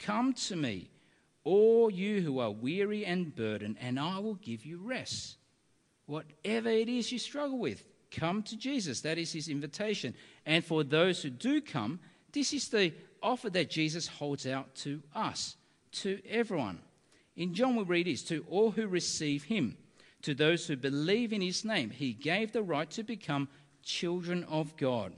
Come 0.00 0.32
to 0.32 0.56
me, 0.56 0.88
all 1.44 1.90
you 1.90 2.22
who 2.22 2.38
are 2.38 2.50
weary 2.50 3.04
and 3.04 3.34
burdened, 3.34 3.76
and 3.80 4.00
I 4.00 4.18
will 4.18 4.36
give 4.36 4.64
you 4.64 4.78
rest. 4.78 5.36
Whatever 6.06 6.70
it 6.70 6.88
is 6.88 7.12
you 7.12 7.18
struggle 7.18 7.58
with, 7.58 7.84
come 8.10 8.42
to 8.44 8.56
Jesus. 8.56 9.02
That 9.02 9.18
is 9.18 9.32
his 9.32 9.48
invitation. 9.48 10.14
And 10.46 10.64
for 10.64 10.84
those 10.84 11.22
who 11.22 11.30
do 11.30 11.60
come, 11.60 12.00
this 12.32 12.52
is 12.54 12.68
the 12.68 12.92
offer 13.22 13.50
that 13.50 13.70
Jesus 13.70 14.06
holds 14.06 14.46
out 14.46 14.74
to 14.76 15.02
us, 15.14 15.56
to 15.92 16.20
everyone. 16.28 16.80
In 17.36 17.54
John, 17.54 17.76
we 17.76 17.84
read 17.84 18.06
this 18.06 18.22
to 18.24 18.44
all 18.48 18.70
who 18.70 18.86
receive 18.86 19.44
him, 19.44 19.76
to 20.22 20.34
those 20.34 20.66
who 20.66 20.76
believe 20.76 21.32
in 21.32 21.40
his 21.40 21.64
name, 21.64 21.90
he 21.90 22.12
gave 22.12 22.52
the 22.52 22.62
right 22.62 22.90
to 22.90 23.02
become 23.02 23.48
children 23.82 24.44
of 24.44 24.76
God. 24.76 25.12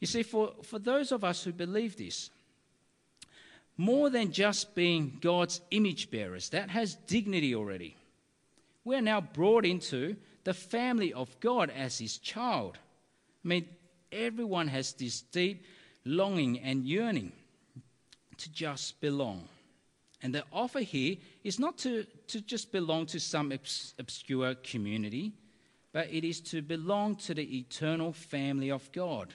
You 0.00 0.06
see, 0.06 0.22
for, 0.22 0.52
for 0.62 0.78
those 0.78 1.12
of 1.12 1.24
us 1.24 1.42
who 1.42 1.52
believe 1.52 1.96
this, 1.96 2.30
more 3.76 4.10
than 4.10 4.32
just 4.32 4.74
being 4.74 5.18
God's 5.20 5.60
image 5.70 6.10
bearers, 6.10 6.50
that 6.50 6.70
has 6.70 6.94
dignity 6.94 7.54
already. 7.54 7.96
we're 8.84 9.00
now 9.00 9.20
brought 9.20 9.64
into 9.64 10.16
the 10.44 10.54
family 10.54 11.12
of 11.12 11.40
God 11.40 11.70
as 11.70 11.98
his 11.98 12.18
child. 12.18 12.78
I 13.44 13.48
mean, 13.48 13.68
everyone 14.12 14.68
has 14.68 14.92
this 14.92 15.22
deep 15.22 15.64
longing 16.04 16.58
and 16.60 16.84
yearning 16.84 17.32
to 18.38 18.52
just 18.52 19.00
belong. 19.00 19.48
And 20.22 20.34
the 20.34 20.44
offer 20.52 20.80
here 20.80 21.16
is 21.42 21.58
not 21.58 21.76
to, 21.78 22.06
to 22.28 22.40
just 22.40 22.72
belong 22.72 23.06
to 23.06 23.20
some 23.20 23.52
obs- 23.52 23.94
obscure 23.98 24.54
community, 24.54 25.32
but 25.92 26.08
it 26.10 26.24
is 26.24 26.40
to 26.40 26.62
belong 26.62 27.16
to 27.16 27.34
the 27.34 27.58
eternal 27.58 28.12
family 28.12 28.70
of 28.70 28.90
God. 28.92 29.34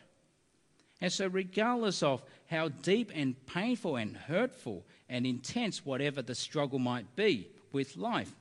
And 1.02 1.12
so, 1.12 1.28
regardless 1.28 2.04
of 2.04 2.22
how 2.48 2.70
deep 2.70 3.12
and 3.14 3.36
painful 3.46 3.96
and 3.96 4.18
hurtful 4.18 4.84
and 5.08 5.26
intense 5.26 5.86
whatever 5.86 6.22
the 6.22 6.36
struggle 6.36 6.80
might 6.80 7.16
be 7.16 7.48
with 7.72 7.96
life, 7.96 8.34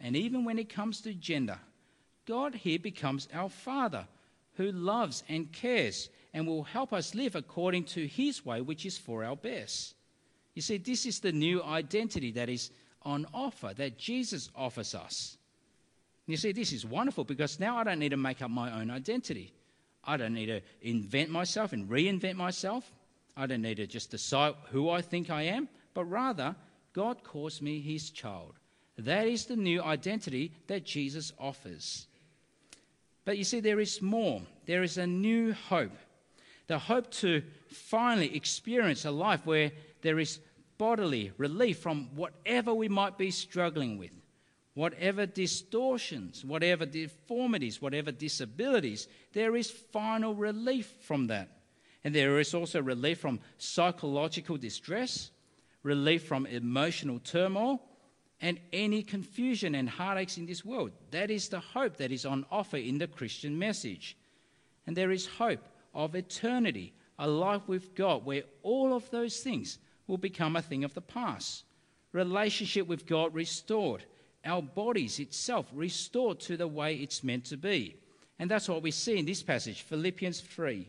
and 0.00 0.16
even 0.16 0.44
when 0.44 0.58
it 0.58 0.68
comes 0.68 1.00
to 1.02 1.14
gender, 1.14 1.58
God 2.26 2.54
here 2.54 2.78
becomes 2.78 3.28
our 3.32 3.48
Father 3.48 4.06
who 4.54 4.72
loves 4.72 5.22
and 5.28 5.52
cares 5.52 6.08
and 6.34 6.46
will 6.46 6.64
help 6.64 6.92
us 6.92 7.14
live 7.14 7.36
according 7.36 7.84
to 7.84 8.06
His 8.06 8.44
way, 8.44 8.60
which 8.60 8.84
is 8.84 8.98
for 8.98 9.24
our 9.24 9.36
best. 9.36 9.94
You 10.54 10.62
see, 10.62 10.76
this 10.76 11.06
is 11.06 11.20
the 11.20 11.32
new 11.32 11.62
identity 11.62 12.32
that 12.32 12.48
is 12.48 12.70
on 13.02 13.26
offer, 13.32 13.72
that 13.76 13.96
Jesus 13.96 14.50
offers 14.54 14.94
us. 14.94 15.38
You 16.26 16.36
see, 16.36 16.52
this 16.52 16.72
is 16.72 16.84
wonderful 16.84 17.24
because 17.24 17.60
now 17.60 17.76
I 17.76 17.84
don't 17.84 17.98
need 17.98 18.10
to 18.10 18.16
make 18.16 18.42
up 18.42 18.50
my 18.50 18.80
own 18.80 18.90
identity. 18.90 19.52
I 20.04 20.16
don't 20.16 20.34
need 20.34 20.46
to 20.46 20.60
invent 20.82 21.30
myself 21.30 21.72
and 21.72 21.88
reinvent 21.88 22.34
myself. 22.34 22.90
I 23.36 23.46
don't 23.46 23.62
need 23.62 23.76
to 23.76 23.86
just 23.86 24.10
decide 24.10 24.54
who 24.70 24.90
I 24.90 25.02
think 25.02 25.30
I 25.30 25.42
am, 25.42 25.68
but 25.92 26.04
rather, 26.04 26.54
God 26.92 27.22
calls 27.24 27.60
me 27.60 27.80
his 27.80 28.10
child. 28.10 28.54
That 28.96 29.26
is 29.26 29.46
the 29.46 29.56
new 29.56 29.82
identity 29.82 30.52
that 30.66 30.84
Jesus 30.84 31.32
offers. 31.38 32.06
But 33.24 33.38
you 33.38 33.44
see, 33.44 33.60
there 33.60 33.80
is 33.80 34.00
more. 34.00 34.42
There 34.66 34.82
is 34.82 34.98
a 34.98 35.06
new 35.06 35.52
hope. 35.52 35.96
The 36.66 36.78
hope 36.78 37.10
to 37.12 37.42
finally 37.68 38.34
experience 38.34 39.04
a 39.04 39.10
life 39.10 39.44
where 39.44 39.72
there 40.02 40.18
is 40.18 40.40
bodily 40.78 41.32
relief 41.36 41.78
from 41.78 42.08
whatever 42.14 42.72
we 42.74 42.88
might 42.88 43.18
be 43.18 43.30
struggling 43.30 43.98
with, 43.98 44.10
whatever 44.74 45.26
distortions, 45.26 46.44
whatever 46.44 46.86
deformities, 46.86 47.80
whatever 47.80 48.10
disabilities, 48.10 49.08
there 49.32 49.56
is 49.56 49.70
final 49.70 50.34
relief 50.34 50.92
from 51.00 51.26
that. 51.28 51.48
And 52.02 52.14
there 52.14 52.38
is 52.38 52.54
also 52.54 52.82
relief 52.82 53.18
from 53.18 53.40
psychological 53.56 54.56
distress, 54.56 55.30
relief 55.82 56.24
from 56.24 56.46
emotional 56.46 57.18
turmoil, 57.18 57.80
and 58.40 58.58
any 58.72 59.02
confusion 59.02 59.74
and 59.74 59.88
heartaches 59.88 60.38
in 60.38 60.46
this 60.46 60.64
world. 60.64 60.90
That 61.12 61.30
is 61.30 61.48
the 61.48 61.60
hope 61.60 61.96
that 61.98 62.12
is 62.12 62.26
on 62.26 62.44
offer 62.50 62.76
in 62.76 62.98
the 62.98 63.06
Christian 63.06 63.58
message. 63.58 64.16
And 64.86 64.94
there 64.94 65.12
is 65.12 65.26
hope 65.26 65.64
of 65.94 66.14
eternity, 66.14 66.92
a 67.18 67.26
life 67.28 67.62
with 67.66 67.94
God 67.94 68.24
where 68.24 68.42
all 68.62 68.94
of 68.94 69.08
those 69.10 69.40
things 69.40 69.78
will 70.06 70.18
become 70.18 70.56
a 70.56 70.62
thing 70.62 70.84
of 70.84 70.94
the 70.94 71.00
past. 71.00 71.64
Relationship 72.12 72.86
with 72.86 73.06
God 73.06 73.34
restored, 73.34 74.04
our 74.44 74.62
bodies 74.62 75.18
itself 75.18 75.66
restored 75.72 76.40
to 76.40 76.56
the 76.56 76.68
way 76.68 76.96
it's 76.96 77.24
meant 77.24 77.44
to 77.46 77.56
be. 77.56 77.96
And 78.38 78.50
that's 78.50 78.68
what 78.68 78.82
we 78.82 78.90
see 78.90 79.18
in 79.18 79.26
this 79.26 79.42
passage, 79.42 79.82
Philippians 79.82 80.40
3. 80.40 80.88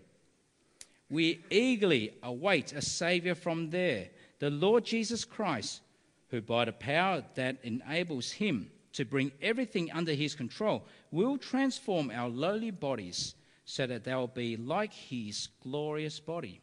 We 1.10 1.44
eagerly 1.50 2.14
await 2.24 2.74
a 2.74 2.82
Saviour 2.82 3.36
from 3.36 3.70
there, 3.70 4.10
the 4.40 4.50
Lord 4.50 4.84
Jesus 4.84 5.24
Christ 5.24 5.82
who 6.30 6.42
by 6.42 6.66
the 6.66 6.74
power 6.74 7.24
that 7.36 7.58
enables 7.64 8.32
him 8.32 8.70
to 8.94 9.06
bring 9.06 9.32
everything 9.42 9.92
under 9.92 10.14
his 10.14 10.36
control 10.36 10.86
will 11.12 11.38
transform 11.38 12.12
our 12.12 12.30
lowly 12.30 12.72
bodies 12.72 13.36
so 13.66 13.86
that 13.88 14.04
they'll 14.04 14.28
be 14.28 14.56
like 14.56 14.94
his 14.94 15.50
glorious 15.62 16.20
body. 16.20 16.62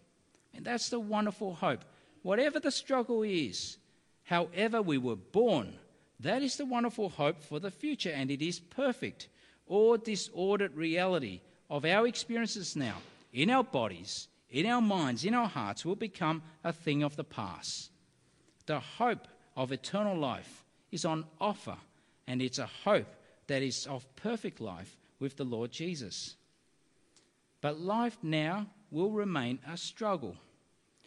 And 0.55 0.65
that's 0.65 0.89
the 0.89 1.01
wonderful 1.01 1.55
hope. 1.55 1.85
Whatever 2.23 2.61
the 2.61 2.71
struggle 2.71 3.23
is, 3.23 3.79
however 4.25 4.81
we 4.81 4.99
were 4.99 5.17
born, 5.17 5.75
that 6.21 6.43
is 6.43 6.57
the 6.57 6.65
wonderful 6.65 7.09
hope 7.09 7.43
for 7.43 7.59
the 7.59 7.71
future, 7.71 8.11
and 8.11 8.31
it 8.31 8.41
is 8.41 8.61
perfect 8.61 9.29
or 9.67 9.99
disordered 9.99 10.77
reality 10.77 11.41
of 11.69 11.85
our 11.85 12.07
experiences 12.07 12.77
now 12.77 12.97
in 13.33 13.51
our 13.51 13.65
bodies, 13.65 14.29
in 14.51 14.67
our 14.67 14.83
minds, 14.83 15.25
in 15.25 15.35
our 15.35 15.49
hearts 15.49 15.85
will 15.85 15.97
become 15.97 16.43
a 16.63 16.73
thing 16.73 17.03
of 17.03 17.17
the 17.17 17.25
past. 17.25 17.91
The 18.67 18.79
hope 18.79 19.27
of 19.57 19.73
eternal 19.73 20.17
life 20.17 20.65
is 20.91 21.05
on 21.05 21.25
offer, 21.41 21.77
and 22.27 22.43
it's 22.43 22.59
a 22.59 22.71
hope 22.85 23.09
that 23.47 23.63
is 23.63 23.87
of 23.87 24.15
perfect 24.15 24.61
life 24.61 24.97
with 25.19 25.37
the 25.37 25.45
Lord 25.45 25.73
Jesus. 25.73 26.37
But 27.63 27.81
life 27.81 28.19
now 28.23 28.67
will 28.91 29.11
remain 29.11 29.61
a 29.67 29.79
struggle. 29.79 30.37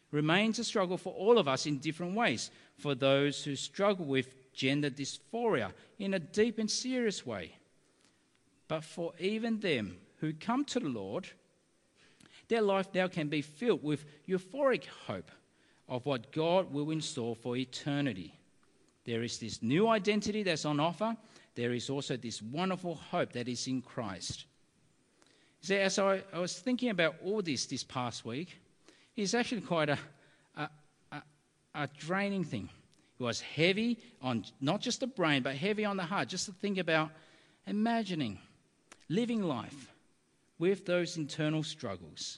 Remains 0.10 0.58
a 0.58 0.64
struggle 0.64 0.98
for 0.98 1.14
all 1.14 1.38
of 1.38 1.48
us 1.48 1.68
in 1.68 1.78
different 1.78 2.16
ways. 2.16 2.50
For 2.78 2.96
those 2.96 3.44
who 3.44 3.56
struggle 3.56 4.06
with 4.06 4.54
gender 4.54 4.90
dysphoria 4.90 5.74
in 6.00 6.14
a 6.14 6.20
deep 6.20 6.58
and 6.58 6.72
serious 6.72 7.26
way. 7.26 7.52
But 8.68 8.84
for 8.84 9.14
even 9.20 9.60
them 9.60 9.98
who 10.18 10.34
come 10.34 10.66
to 10.66 10.80
the 10.80 10.90
Lord, 10.90 11.28
their 12.48 12.62
life 12.62 12.88
now 12.94 13.08
can 13.08 13.28
be 13.28 13.42
filled 13.42 13.84
with 13.84 14.06
euphoric 14.28 14.86
hope 15.08 15.30
of 15.90 16.06
what 16.06 16.32
God 16.32 16.72
will 16.72 16.92
install 16.92 17.36
for 17.36 17.58
eternity. 17.58 18.34
There 19.04 19.24
is 19.24 19.38
this 19.38 19.62
new 19.62 19.88
identity 19.88 20.42
that's 20.44 20.66
on 20.66 20.80
offer. 20.80 21.16
There 21.54 21.74
is 21.74 21.90
also 21.90 22.18
this 22.18 22.42
wonderful 22.42 22.96
hope 22.96 23.34
that 23.34 23.48
is 23.48 23.68
in 23.68 23.82
Christ. 23.82 24.46
See, 25.66 25.78
as 25.78 25.98
I, 25.98 26.22
I 26.32 26.38
was 26.38 26.60
thinking 26.60 26.92
about 26.92 27.16
all 27.24 27.42
this 27.42 27.66
this 27.66 27.84
past 27.84 28.24
week, 28.24 28.56
it's 29.16 29.34
actually 29.34 29.62
quite 29.62 29.90
a, 29.90 29.98
a, 30.56 30.70
a, 31.12 31.22
a 31.74 31.90
draining 31.98 32.44
thing. 32.44 32.70
It 33.20 33.24
was 33.24 33.42
heavy 33.42 33.98
on 34.22 34.46
not 34.62 34.80
just 34.80 35.00
the 35.00 35.08
brain, 35.08 35.42
but 35.42 35.56
heavy 35.56 35.84
on 35.84 35.98
the 35.98 36.04
heart, 36.04 36.28
just 36.28 36.46
to 36.46 36.52
think 36.52 36.78
about 36.78 37.10
imagining 37.66 38.38
living 39.10 39.42
life 39.42 39.92
with 40.60 40.86
those 40.86 41.18
internal 41.18 41.64
struggles. 41.64 42.38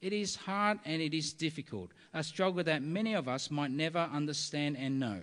It 0.00 0.12
is 0.12 0.36
hard 0.36 0.78
and 0.84 1.02
it 1.02 1.14
is 1.14 1.32
difficult, 1.32 1.90
a 2.14 2.22
struggle 2.22 2.62
that 2.62 2.80
many 2.80 3.14
of 3.14 3.26
us 3.26 3.50
might 3.50 3.72
never 3.72 4.08
understand 4.12 4.76
and 4.78 5.00
know. 5.00 5.20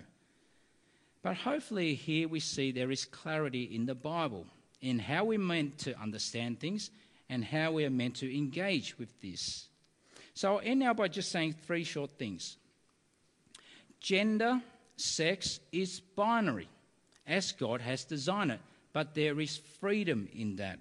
But 1.22 1.38
hopefully, 1.38 1.96
here 1.96 2.28
we 2.28 2.42
see 2.42 2.74
there 2.74 2.92
is 2.92 3.06
clarity 3.06 3.64
in 3.64 3.86
the 3.86 3.96
Bible 3.96 4.46
in 4.82 5.00
how 5.00 5.24
we're 5.24 5.40
meant 5.40 5.78
to 5.78 5.98
understand 5.98 6.60
things 6.60 6.92
and 7.34 7.44
how 7.44 7.72
we 7.72 7.84
are 7.84 7.90
meant 7.90 8.18
to 8.18 8.38
engage 8.38 9.00
with 9.00 9.20
this. 9.20 9.68
So 10.36 10.54
I'll 10.54 10.62
end 10.64 10.82
now 10.82 10.94
by 10.94 11.08
just 11.08 11.32
saying 11.32 11.56
three 11.66 11.84
short 11.84 12.12
things. 12.12 12.58
Gender, 14.00 14.62
sex 14.98 15.60
is 15.72 16.00
binary, 16.00 16.70
as 17.26 17.52
God 17.52 17.82
has 17.82 18.06
designed 18.06 18.52
it, 18.52 18.60
but 18.94 19.16
there 19.16 19.40
is 19.40 19.58
freedom 19.80 20.30
in 20.32 20.58
that. 20.58 20.80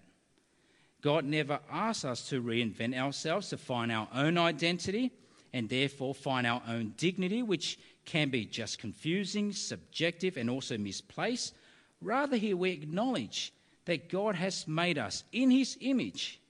God 1.01 1.25
never 1.25 1.59
asks 1.71 2.05
us 2.05 2.29
to 2.29 2.43
reinvent 2.43 2.97
ourselves 2.97 3.49
to 3.49 3.57
find 3.57 3.91
our 3.91 4.09
own 4.15 4.37
identity 4.37 5.11
and 5.55 5.71
therefore 5.71 6.15
find 6.15 6.47
our 6.47 6.63
own 6.69 6.93
dignity, 6.99 7.43
which 7.43 7.79
can 8.05 8.29
be 8.29 8.45
just 8.45 8.79
confusing, 8.79 9.53
subjective, 9.53 10.37
and 10.37 10.51
also 10.51 10.77
misplaced. 10.77 11.55
Rather, 12.03 12.37
here 12.37 12.59
we 12.59 12.73
acknowledge 12.73 13.55
that 13.87 14.11
God 14.11 14.35
has 14.35 14.69
made 14.69 14.99
us 14.99 15.25
in 15.33 15.51
His 15.51 15.79
image 15.81 16.41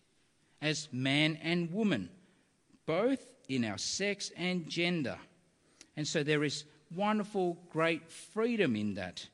as 0.62 0.88
man 0.92 1.38
and 1.42 1.72
woman, 1.72 2.08
both 2.86 3.20
in 3.48 3.64
our 3.64 3.78
sex 3.78 4.30
and 4.36 4.68
gender. 4.68 5.18
And 5.96 6.06
so 6.06 6.22
there 6.22 6.44
is 6.44 6.64
wonderful, 6.94 7.58
great 7.70 8.10
freedom 8.10 8.76
in 8.76 8.94
that, 8.94 9.26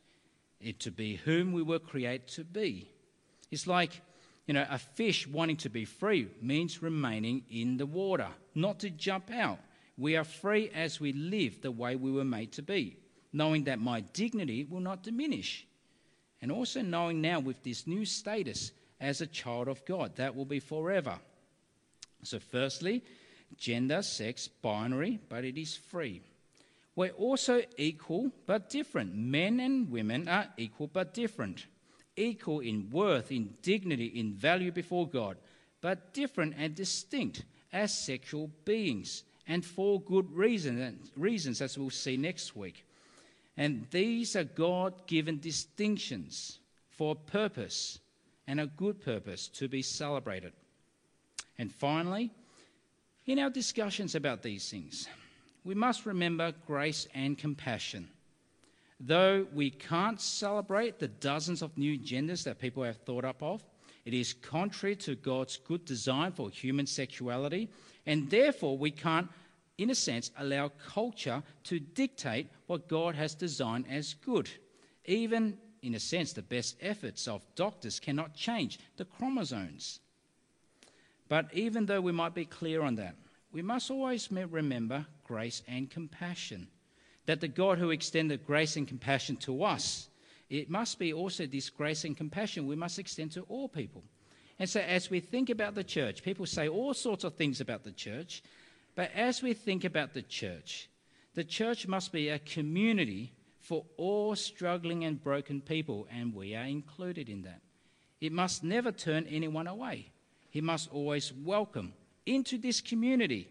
it 0.61 0.81
to 0.81 0.91
be 0.91 1.16
whom 1.16 1.53
we 1.53 1.62
were 1.62 1.79
created 1.79 2.26
to 2.29 2.45
be. 2.45 2.91
It's 3.51 3.66
like 3.66 4.01
you 4.49 4.55
know, 4.55 4.66
a 4.70 4.79
fish 4.79 5.29
wanting 5.29 5.59
to 5.59 5.68
be 5.68 5.85
free 5.85 6.26
means 6.41 6.83
remaining 6.83 7.43
in 7.51 7.76
the 7.76 7.85
water, 7.85 8.29
not 8.55 8.81
to 8.81 8.91
jump 8.91 9.31
out. 9.31 9.59
We 9.99 10.16
are 10.16 10.24
free 10.24 10.70
as 10.74 10.99
we 10.99 11.12
live 11.12 11.61
the 11.61 11.70
way 11.70 11.97
we 11.97 12.11
were 12.11 12.24
made 12.24 12.53
to 12.53 12.62
be, 12.62 12.97
knowing 13.33 13.64
that 13.64 13.79
my 13.79 14.01
dignity 14.01 14.64
will 14.64 14.81
not 14.81 15.03
diminish. 15.03 15.66
And 16.41 16.51
also 16.51 16.81
knowing 16.81 17.20
now 17.20 17.41
with 17.41 17.62
this 17.62 17.87
new 17.87 18.07
status 18.07 18.72
as 19.01 19.21
a 19.21 19.27
child 19.27 19.69
of 19.69 19.85
God, 19.85 20.17
that 20.17 20.35
will 20.35 20.45
be 20.45 20.61
forever. 20.61 21.19
So, 22.23 22.39
firstly, 22.39 23.03
gender, 23.57 24.03
sex, 24.03 24.49
binary, 24.49 25.21
but 25.29 25.45
it 25.45 25.57
is 25.57 25.77
free. 25.77 26.21
We're 26.97 27.11
also 27.11 27.63
equal 27.77 28.33
but 28.47 28.71
different. 28.71 29.15
Men 29.15 29.61
and 29.61 29.91
women 29.91 30.29
are 30.29 30.49
equal 30.57 30.89
but 30.89 31.15
different 31.15 31.67
equal 32.19 32.61
in 32.61 32.91
worth, 32.91 33.31
in 33.31 33.55
dignity, 33.63 34.07
in 34.07 34.35
value 34.35 34.73
before 34.73 35.09
God, 35.09 35.37
but 35.81 36.13
different 36.13 36.55
and 36.59 36.75
distinct 36.75 37.45
as 37.73 37.97
sexual 37.97 38.51
beings, 38.65 39.23
and 39.47 39.65
for 39.65 40.01
good 40.01 40.31
reason, 40.33 40.99
reasons, 41.17 41.63
as 41.63 41.79
we'll 41.79 41.91
see 41.91 42.17
next 42.17 42.57
week. 42.57 42.85
And 43.57 43.87
these 43.91 44.37
are 44.37 44.45
God 44.45 45.07
given 45.07 45.39
distinctions. 45.39 46.59
for 46.91 47.13
a 47.13 47.31
purpose 47.31 48.01
and 48.49 48.61
a 48.61 48.67
good 48.67 49.01
purpose 49.01 49.47
to 49.47 49.69
be 49.69 49.83
celebrated. 49.83 50.53
And 51.59 51.73
finally, 51.73 52.33
in 53.27 53.39
our 53.39 53.51
discussions 53.51 54.15
about 54.15 54.43
these 54.43 54.69
things, 54.71 55.07
we 55.65 55.75
must 55.75 56.07
remember 56.07 56.55
grace 56.67 57.07
and 57.15 57.37
compassion. 57.37 58.09
Though 58.99 59.47
we 59.53 59.71
can't 59.71 60.21
celebrate 60.21 60.99
the 60.99 61.09
dozens 61.09 61.61
of 61.61 61.77
new 61.77 61.99
genders 61.99 62.43
that 62.45 62.59
people 62.59 62.83
have 62.83 62.97
thought 62.97 63.25
up 63.25 63.43
of, 63.43 63.63
it 64.07 64.15
is 64.15 64.33
contrary 64.33 64.97
to 64.97 65.15
God's 65.15 65.59
good 65.59 65.85
design 65.85 66.33
for 66.33 66.49
human 66.49 66.87
sexuality, 66.87 67.69
and 68.07 68.31
therefore 68.31 68.79
we 68.79 68.91
can't, 68.91 69.29
in 69.77 69.91
a 69.91 69.95
sense, 69.95 70.31
allow 70.39 70.71
culture 70.89 71.43
to 71.65 71.79
dictate 71.79 72.49
what 72.67 72.89
God 72.89 73.15
has 73.15 73.35
designed 73.35 73.85
as 73.91 74.15
good. 74.15 74.49
Even, 75.05 75.59
in 75.83 75.95
a 75.95 76.01
sense, 76.01 76.33
the 76.33 76.43
best 76.43 76.76
efforts 76.81 77.29
of 77.29 77.47
doctors 77.55 78.01
cannot 78.01 78.35
change 78.35 78.79
the 78.97 79.05
chromosomes. 79.05 80.01
But 81.29 81.53
even 81.53 81.87
though 81.87 82.01
we 82.01 82.12
might 82.12 82.35
be 82.35 82.45
clear 82.45 82.83
on 82.83 82.97
that, 82.97 83.16
we 83.53 83.62
must 83.62 83.91
always 83.91 84.31
remember 84.31 85.07
grace 85.24 85.62
and 85.68 85.91
compassion. 85.91 86.68
That 87.26 87.41
the 87.41 87.49
God 87.49 87.79
who 87.79 87.91
extended 87.91 88.47
grace 88.47 88.76
and 88.76 88.89
compassion 88.89 89.37
to 89.39 89.62
us, 89.62 90.09
it 90.49 90.70
must 90.70 90.99
be 90.99 91.12
also 91.12 91.47
this 91.47 91.68
grace 91.68 92.05
and 92.05 92.16
compassion 92.16 92.66
we 92.66 92.76
must 92.76 92.99
extend 92.99 93.33
to 93.33 93.43
all 93.43 93.68
people. 93.68 94.03
And 94.59 94.68
so, 94.68 94.81
as 94.81 95.11
we 95.11 95.20
think 95.20 95.51
about 95.51 95.74
the 95.74 95.85
church, 95.85 96.22
people 96.22 96.47
say 96.47 96.68
all 96.68 96.95
sorts 96.95 97.24
of 97.24 97.35
things 97.35 97.61
about 97.61 97.85
the 97.85 97.93
church, 97.93 98.43
but 98.97 99.11
as 99.14 99.43
we 99.43 99.53
think 99.53 99.85
about 99.85 100.14
the 100.14 100.22
church, 100.22 100.89
the 101.35 101.45
church 101.45 101.87
must 101.87 102.11
be 102.11 102.31
a 102.31 102.39
community 102.41 103.33
for 103.69 103.85
all 103.99 104.35
struggling 104.35 105.05
and 105.05 105.23
broken 105.23 105.61
people, 105.61 106.09
and 106.11 106.35
we 106.35 106.55
are 106.55 106.64
included 106.64 107.29
in 107.29 107.43
that. 107.43 107.61
It 108.19 108.33
must 108.33 108.64
never 108.64 108.91
turn 108.91 109.27
anyone 109.29 109.66
away. 109.66 110.11
He 110.49 110.62
must 110.62 110.91
always 110.91 111.35
welcome 111.45 111.93
into 112.25 112.57
this 112.57 112.81
community. 112.81 113.47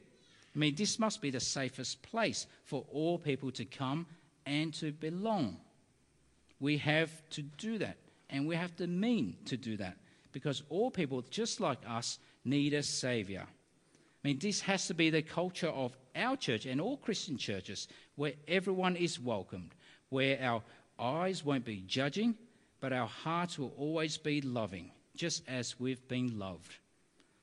I 0.55 0.57
mean, 0.57 0.74
this 0.74 0.97
must 0.97 1.22
be 1.22 1.30
the 1.30 1.39
safest 1.39 2.01
place 2.01 2.47
for 2.65 2.84
all 2.91 3.20
people 3.20 3.51
to 3.51 3.65
come 3.65 4.07
and 4.43 4.74
to 4.74 4.91
belong. 4.91 5.57
We 6.59 6.78
have 6.78 7.11
to 7.32 7.43
do 7.43 7.78
that, 7.78 7.97
and 8.32 8.47
we 8.47 8.55
have 8.55 8.76
to 8.78 8.88
mean 8.88 9.38
to 9.45 9.55
do 9.55 9.78
that, 9.78 9.97
because 10.32 10.63
all 10.70 10.89
people, 10.89 11.24
just 11.30 11.59
like 11.59 11.78
us, 11.88 12.18
need 12.43 12.74
a 12.74 12.82
Saviour. 12.82 13.43
I 13.43 14.28
mean, 14.28 14.39
this 14.39 14.61
has 14.61 14.88
to 14.88 14.95
be 14.95 15.11
the 15.11 15.22
culture 15.22 15.70
of 15.70 15.95
our 16.15 16.36
church 16.36 16.65
and 16.65 16.82
all 16.82 16.97
Christian 16.97 17.38
churches, 17.38 17.88
where 18.15 18.34
everyone 18.47 18.95
is 18.95 19.20
welcomed, 19.20 19.76
where 20.10 20.39
our 20.41 20.62
eyes 20.99 21.43
won't 21.43 21.66
be 21.66 21.84
judging, 21.88 22.36
but 22.80 22.93
our 22.93 23.08
hearts 23.08 23.58
will 23.58 23.74
always 23.78 24.18
be 24.18 24.41
loving, 24.41 24.91
just 25.16 25.43
as 25.47 25.80
we've 25.80 26.08
been 26.08 26.38
loved. 26.38 26.76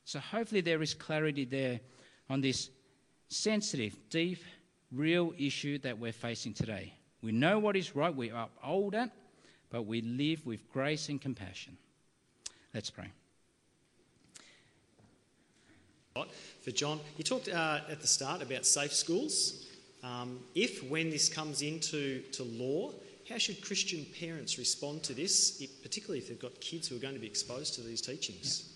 So 0.05 0.19
hopefully 0.19 0.61
there 0.61 0.81
is 0.81 0.93
clarity 0.93 1.45
there 1.45 1.79
on 2.29 2.41
this 2.41 2.69
sensitive, 3.29 3.95
deep, 4.09 4.43
real 4.91 5.33
issue 5.37 5.77
that 5.79 5.97
we're 5.97 6.11
facing 6.11 6.53
today. 6.53 6.93
We 7.21 7.31
know 7.31 7.59
what 7.59 7.75
is 7.75 7.95
right, 7.95 8.15
we 8.15 8.29
uphold 8.29 8.93
it, 8.93 9.09
but 9.69 9.83
we 9.83 10.01
live 10.01 10.45
with 10.45 10.69
grace 10.71 11.09
and 11.09 11.19
compassion. 11.19 11.77
Let's 12.73 12.89
pray. 12.89 13.07
For 16.61 16.71
John, 16.71 17.01
you 17.17 17.23
talked 17.23 17.49
uh, 17.49 17.81
at 17.89 17.99
the 17.99 18.07
start 18.07 18.41
about 18.41 18.65
safe 18.65 18.93
schools. 18.93 19.64
Um, 20.05 20.39
if, 20.53 20.83
when 20.89 21.09
this 21.09 21.27
comes 21.29 21.63
into 21.63 22.21
to 22.33 22.43
law, 22.43 22.91
how 23.27 23.39
should 23.39 23.61
Christian 23.61 24.05
parents 24.19 24.59
respond 24.59 25.01
to 25.03 25.13
this, 25.13 25.65
particularly 25.81 26.19
if 26.19 26.27
they've 26.27 26.39
got 26.39 26.59
kids 26.61 26.87
who 26.87 26.95
are 26.95 26.99
going 26.99 27.15
to 27.15 27.19
be 27.19 27.25
exposed 27.25 27.73
to 27.75 27.81
these 27.81 28.01
teachings? 28.01 28.65
Yeah. 28.67 28.71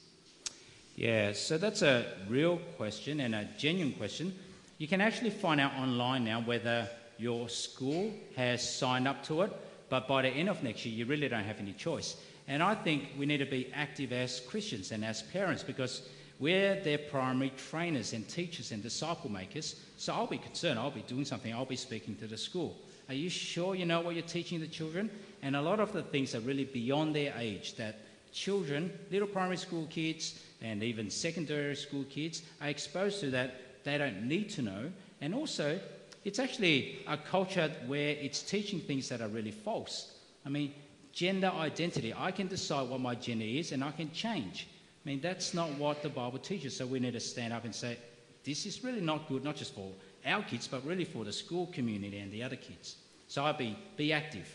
Yeah, 0.99 1.31
so 1.31 1.57
that's 1.57 1.81
a 1.81 2.05
real 2.27 2.57
question 2.75 3.21
and 3.21 3.33
a 3.33 3.47
genuine 3.57 3.93
question. 3.93 4.33
You 4.79 4.87
can 4.87 4.99
actually 4.99 5.29
find 5.29 5.61
out 5.61 5.73
online 5.75 6.25
now 6.25 6.41
whether 6.41 6.89
your 7.17 7.47
school 7.47 8.11
has 8.35 8.69
signed 8.69 9.07
up 9.07 9.23
to 9.27 9.43
it, 9.43 9.53
but 9.89 10.09
by 10.09 10.23
the 10.23 10.27
end 10.27 10.49
of 10.49 10.61
next 10.61 10.85
year, 10.85 10.93
you 10.93 11.05
really 11.05 11.29
don't 11.29 11.45
have 11.45 11.59
any 11.59 11.71
choice. 11.71 12.17
And 12.49 12.61
I 12.61 12.75
think 12.75 13.11
we 13.17 13.25
need 13.25 13.37
to 13.37 13.45
be 13.45 13.71
active 13.73 14.11
as 14.11 14.41
Christians 14.41 14.91
and 14.91 15.05
as 15.05 15.21
parents 15.21 15.63
because 15.63 16.01
we're 16.39 16.81
their 16.81 16.97
primary 16.97 17.51
trainers 17.69 18.13
and 18.13 18.27
teachers 18.27 18.71
and 18.71 18.81
disciple 18.81 19.29
makers. 19.29 19.75
So 19.97 20.13
I'll 20.13 20.27
be 20.27 20.37
concerned, 20.37 20.79
I'll 20.79 20.89
be 20.89 21.01
doing 21.01 21.25
something, 21.25 21.53
I'll 21.53 21.65
be 21.65 21.75
speaking 21.75 22.15
to 22.17 22.27
the 22.27 22.37
school. 22.37 22.77
Are 23.09 23.13
you 23.13 23.29
sure 23.29 23.75
you 23.75 23.85
know 23.85 24.01
what 24.01 24.15
you're 24.15 24.23
teaching 24.23 24.59
the 24.59 24.67
children? 24.67 25.09
And 25.41 25.55
a 25.55 25.61
lot 25.61 25.79
of 25.79 25.91
the 25.91 26.03
things 26.03 26.35
are 26.35 26.39
really 26.41 26.65
beyond 26.65 27.15
their 27.15 27.33
age 27.37 27.75
that 27.75 27.99
children, 28.31 28.91
little 29.11 29.27
primary 29.27 29.57
school 29.57 29.87
kids, 29.89 30.39
and 30.61 30.83
even 30.83 31.09
secondary 31.09 31.75
school 31.75 32.05
kids 32.09 32.43
are 32.61 32.69
exposed 32.69 33.19
to 33.21 33.31
that 33.31 33.83
they 33.83 33.97
don't 33.97 34.27
need 34.27 34.49
to 34.51 34.61
know. 34.61 34.91
And 35.21 35.33
also, 35.33 35.79
it's 36.23 36.39
actually 36.39 36.99
a 37.07 37.17
culture 37.17 37.71
where 37.87 38.09
it's 38.09 38.41
teaching 38.43 38.79
things 38.79 39.09
that 39.09 39.21
are 39.21 39.27
really 39.27 39.51
false. 39.51 40.13
I 40.45 40.49
mean, 40.49 40.73
gender 41.11 41.51
identity. 41.55 42.13
I 42.15 42.31
can 42.31 42.47
decide 42.47 42.89
what 42.89 43.01
my 43.01 43.15
gender 43.15 43.45
is 43.45 43.71
and 43.71 43.83
I 43.83 43.91
can 43.91 44.11
change. 44.11 44.67
I 45.05 45.09
mean, 45.09 45.21
that's 45.21 45.53
not 45.53 45.69
what 45.75 46.03
the 46.03 46.09
Bible 46.09 46.39
teaches. 46.39 46.75
So 46.75 46.85
we 46.85 46.99
need 46.99 47.13
to 47.13 47.19
stand 47.19 47.53
up 47.53 47.63
and 47.65 47.73
say, 47.73 47.97
this 48.43 48.65
is 48.65 48.83
really 48.83 49.01
not 49.01 49.27
good, 49.29 49.43
not 49.43 49.55
just 49.55 49.73
for 49.73 49.91
our 50.25 50.43
kids, 50.43 50.67
but 50.67 50.85
really 50.85 51.05
for 51.05 51.23
the 51.23 51.31
school 51.31 51.67
community 51.67 52.17
and 52.19 52.31
the 52.31 52.43
other 52.43 52.55
kids. 52.55 52.95
So 53.27 53.45
I'd 53.45 53.57
be, 53.57 53.77
be 53.95 54.11
active. 54.11 54.47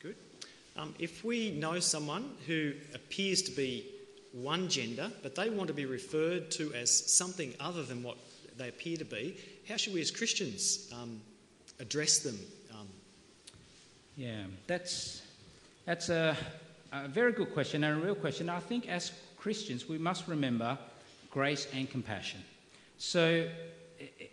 Good. 0.00 0.16
Um, 0.76 0.94
if 0.98 1.24
we 1.24 1.50
know 1.52 1.78
someone 1.78 2.30
who 2.46 2.72
appears 2.94 3.42
to 3.42 3.52
be 3.52 3.86
one 4.32 4.68
gender, 4.68 5.12
but 5.22 5.36
they 5.36 5.48
want 5.48 5.68
to 5.68 5.74
be 5.74 5.86
referred 5.86 6.50
to 6.52 6.72
as 6.74 6.90
something 6.90 7.54
other 7.60 7.84
than 7.84 8.02
what 8.02 8.16
they 8.56 8.68
appear 8.68 8.96
to 8.96 9.04
be, 9.04 9.36
how 9.68 9.76
should 9.76 9.94
we 9.94 10.00
as 10.00 10.10
Christians 10.10 10.92
um, 10.92 11.20
address 11.78 12.18
them? 12.18 12.38
Um, 12.72 12.88
yeah, 14.16 14.44
that's, 14.66 15.22
that's 15.84 16.08
a, 16.08 16.36
a 16.94 17.08
very 17.08 17.32
good 17.32 17.52
question 17.52 17.84
and 17.84 18.00
a 18.00 18.04
real 18.04 18.14
question. 18.14 18.48
I 18.48 18.60
think 18.60 18.88
as 18.88 19.12
Christians, 19.36 19.88
we 19.88 19.98
must 19.98 20.28
remember 20.28 20.78
grace 21.30 21.66
and 21.74 21.90
compassion. 21.90 22.42
So 22.98 23.48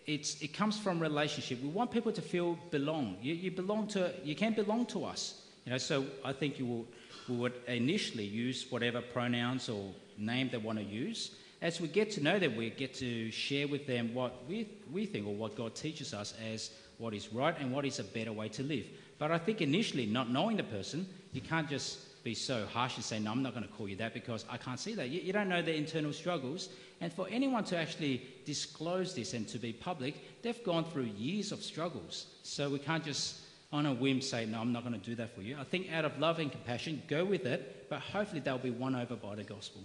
it 0.06 0.54
comes 0.54 0.78
from 0.80 1.00
relationship. 1.00 1.62
We 1.62 1.70
want 1.70 1.92
people 1.92 2.12
to 2.12 2.22
feel 2.22 2.58
belong. 2.70 3.18
You, 3.22 3.34
you 3.34 3.52
belong 3.52 3.88
to, 3.88 4.14
you 4.24 4.36
can 4.36 4.54
belong 4.54 4.86
to 4.88 5.06
us. 5.06 5.42
You 5.66 5.72
know, 5.72 5.78
so 5.78 6.06
I 6.26 6.34
think 6.34 6.60
you 6.60 6.66
will 6.66 6.86
we 7.30 7.36
would 7.38 7.54
initially 7.68 8.26
use 8.26 8.66
whatever 8.70 9.02
pronouns 9.02 9.70
or 9.70 9.92
name 10.18 10.50
they 10.52 10.58
want 10.58 10.80
to 10.80 10.84
use. 10.84 11.32
As 11.62 11.80
we 11.80 11.88
get 11.88 12.12
to 12.12 12.22
know 12.22 12.40
them, 12.40 12.56
we 12.56 12.72
get 12.72 12.94
to 12.96 13.32
share 13.32 13.68
with 13.68 13.86
them 13.86 14.14
what 14.14 14.44
we, 14.50 14.68
we 14.92 15.06
think 15.06 15.28
or 15.28 15.36
what 15.36 15.56
God 15.56 15.76
teaches 15.76 16.14
us 16.14 16.34
as 16.52 16.72
what 16.98 17.14
is 17.14 17.32
right 17.32 17.56
and 17.60 17.72
what 17.72 17.86
is 17.86 18.00
a 18.00 18.04
better 18.04 18.34
way 18.34 18.50
to 18.50 18.64
live. 18.64 18.86
But 19.20 19.32
I 19.32 19.38
think 19.38 19.62
initially, 19.62 20.08
not 20.08 20.32
knowing 20.32 20.58
the 20.58 20.64
person, 20.64 21.08
you 21.32 21.42
can't 21.42 21.70
just 21.70 22.00
be 22.24 22.36
so 22.36 22.66
harsh 22.68 22.96
and 22.96 23.04
say, 23.04 23.20
No, 23.20 23.32
I'm 23.32 23.44
not 23.44 23.54
going 23.54 23.66
to 23.66 23.74
call 23.74 23.88
you 23.88 23.96
that 23.98 24.14
because 24.14 24.46
I 24.50 24.58
can't 24.58 24.80
see 24.80 24.94
that. 24.96 25.10
You, 25.10 25.22
you 25.22 25.34
don't 25.34 25.50
know 25.50 25.62
their 25.62 25.76
internal 25.76 26.14
struggles. 26.14 26.70
And 27.00 27.12
for 27.12 27.28
anyone 27.30 27.64
to 27.66 27.78
actually 27.78 28.24
disclose 28.46 29.16
this 29.16 29.34
and 29.34 29.48
to 29.48 29.58
be 29.58 29.74
public, 29.74 30.42
they've 30.44 30.64
gone 30.64 30.86
through 30.86 31.10
years 31.18 31.52
of 31.52 31.64
struggles. 31.64 32.28
So 32.44 32.70
we 32.70 32.78
can't 32.78 33.04
just 33.04 33.42
on 33.74 33.86
a 33.86 33.94
whim 33.94 34.22
say, 34.22 34.46
No, 34.46 34.60
I'm 34.60 34.72
not 34.72 34.84
going 34.84 35.00
to 35.00 35.06
do 35.06 35.16
that 35.16 35.34
for 35.36 35.42
you. 35.42 35.58
I 35.60 35.64
think 35.64 35.92
out 35.92 36.06
of 36.06 36.20
love 36.20 36.40
and 36.40 36.52
compassion, 36.52 37.02
go 37.08 37.26
with 37.26 37.46
it, 37.46 37.88
but 37.90 38.00
hopefully 38.00 38.42
they'll 38.42 38.58
be 38.58 38.72
won 38.72 38.96
over 38.96 39.16
by 39.16 39.36
the 39.36 39.44
gospel. 39.44 39.82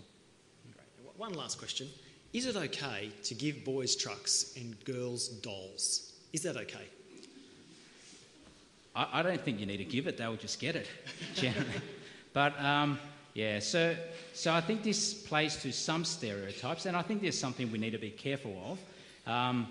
Great. 0.74 1.16
One 1.16 1.32
last 1.32 1.58
question 1.58 1.88
Is 2.32 2.46
it 2.46 2.56
okay 2.56 3.10
to 3.24 3.34
give 3.34 3.64
boys 3.64 3.96
trucks 3.96 4.54
and 4.56 4.82
girls 4.84 5.28
dolls? 5.28 6.12
Is 6.32 6.42
that 6.42 6.56
okay? 6.56 6.86
I, 8.94 9.20
I 9.20 9.22
don't 9.22 9.40
think 9.40 9.60
you 9.60 9.66
need 9.66 9.78
to 9.78 9.84
give 9.84 10.06
it, 10.06 10.16
they'll 10.16 10.36
just 10.36 10.58
get 10.58 10.76
it, 10.76 10.88
generally. 11.34 11.70
But 12.36 12.60
um, 12.62 12.98
yeah, 13.32 13.60
so, 13.60 13.96
so 14.34 14.52
I 14.52 14.60
think 14.60 14.82
this 14.82 15.14
plays 15.14 15.56
to 15.62 15.72
some 15.72 16.04
stereotypes, 16.04 16.84
and 16.84 16.94
I 16.94 17.00
think 17.00 17.22
there's 17.22 17.38
something 17.38 17.72
we 17.72 17.78
need 17.78 17.92
to 17.92 17.98
be 17.98 18.10
careful 18.10 18.78
of. 19.26 19.32
Um, 19.32 19.68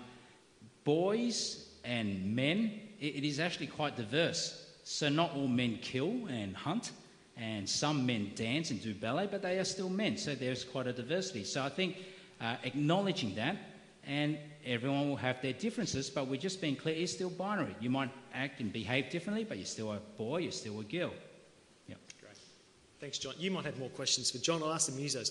boys 0.82 1.64
and 1.84 2.34
men 2.34 2.80
it 2.98 3.22
is 3.22 3.38
actually 3.38 3.68
quite 3.68 3.96
diverse. 3.96 4.66
So, 4.82 5.08
not 5.08 5.32
all 5.36 5.46
men 5.46 5.78
kill 5.80 6.26
and 6.28 6.56
hunt, 6.56 6.90
and 7.36 7.68
some 7.68 8.04
men 8.04 8.32
dance 8.34 8.72
and 8.72 8.82
do 8.82 8.94
ballet, 8.94 9.28
but 9.30 9.42
they 9.42 9.60
are 9.60 9.64
still 9.64 9.88
men. 9.88 10.16
So, 10.16 10.34
there's 10.34 10.64
quite 10.64 10.88
a 10.88 10.92
diversity. 10.92 11.44
So, 11.44 11.62
I 11.62 11.68
think 11.68 11.98
uh, 12.40 12.56
acknowledging 12.64 13.36
that, 13.36 13.58
and 14.04 14.38
everyone 14.64 15.08
will 15.08 15.14
have 15.14 15.40
their 15.40 15.52
differences, 15.52 16.10
but 16.10 16.26
we're 16.26 16.40
just 16.40 16.60
being 16.60 16.74
clear 16.74 16.96
it's 16.96 17.12
still 17.12 17.30
binary. 17.30 17.76
You 17.78 17.90
might 17.90 18.10
act 18.34 18.58
and 18.58 18.72
behave 18.72 19.08
differently, 19.08 19.44
but 19.44 19.56
you're 19.56 19.66
still 19.66 19.92
a 19.92 20.00
boy, 20.18 20.38
you're 20.38 20.50
still 20.50 20.80
a 20.80 20.84
girl. 20.84 21.12
Thanks, 22.98 23.18
John. 23.18 23.34
You 23.38 23.50
might 23.50 23.66
have 23.66 23.78
more 23.78 23.90
questions 23.90 24.30
for 24.30 24.38
John. 24.38 24.62
I'll 24.62 24.72
ask 24.72 24.90
the 24.90 24.98
musos 25.00 25.24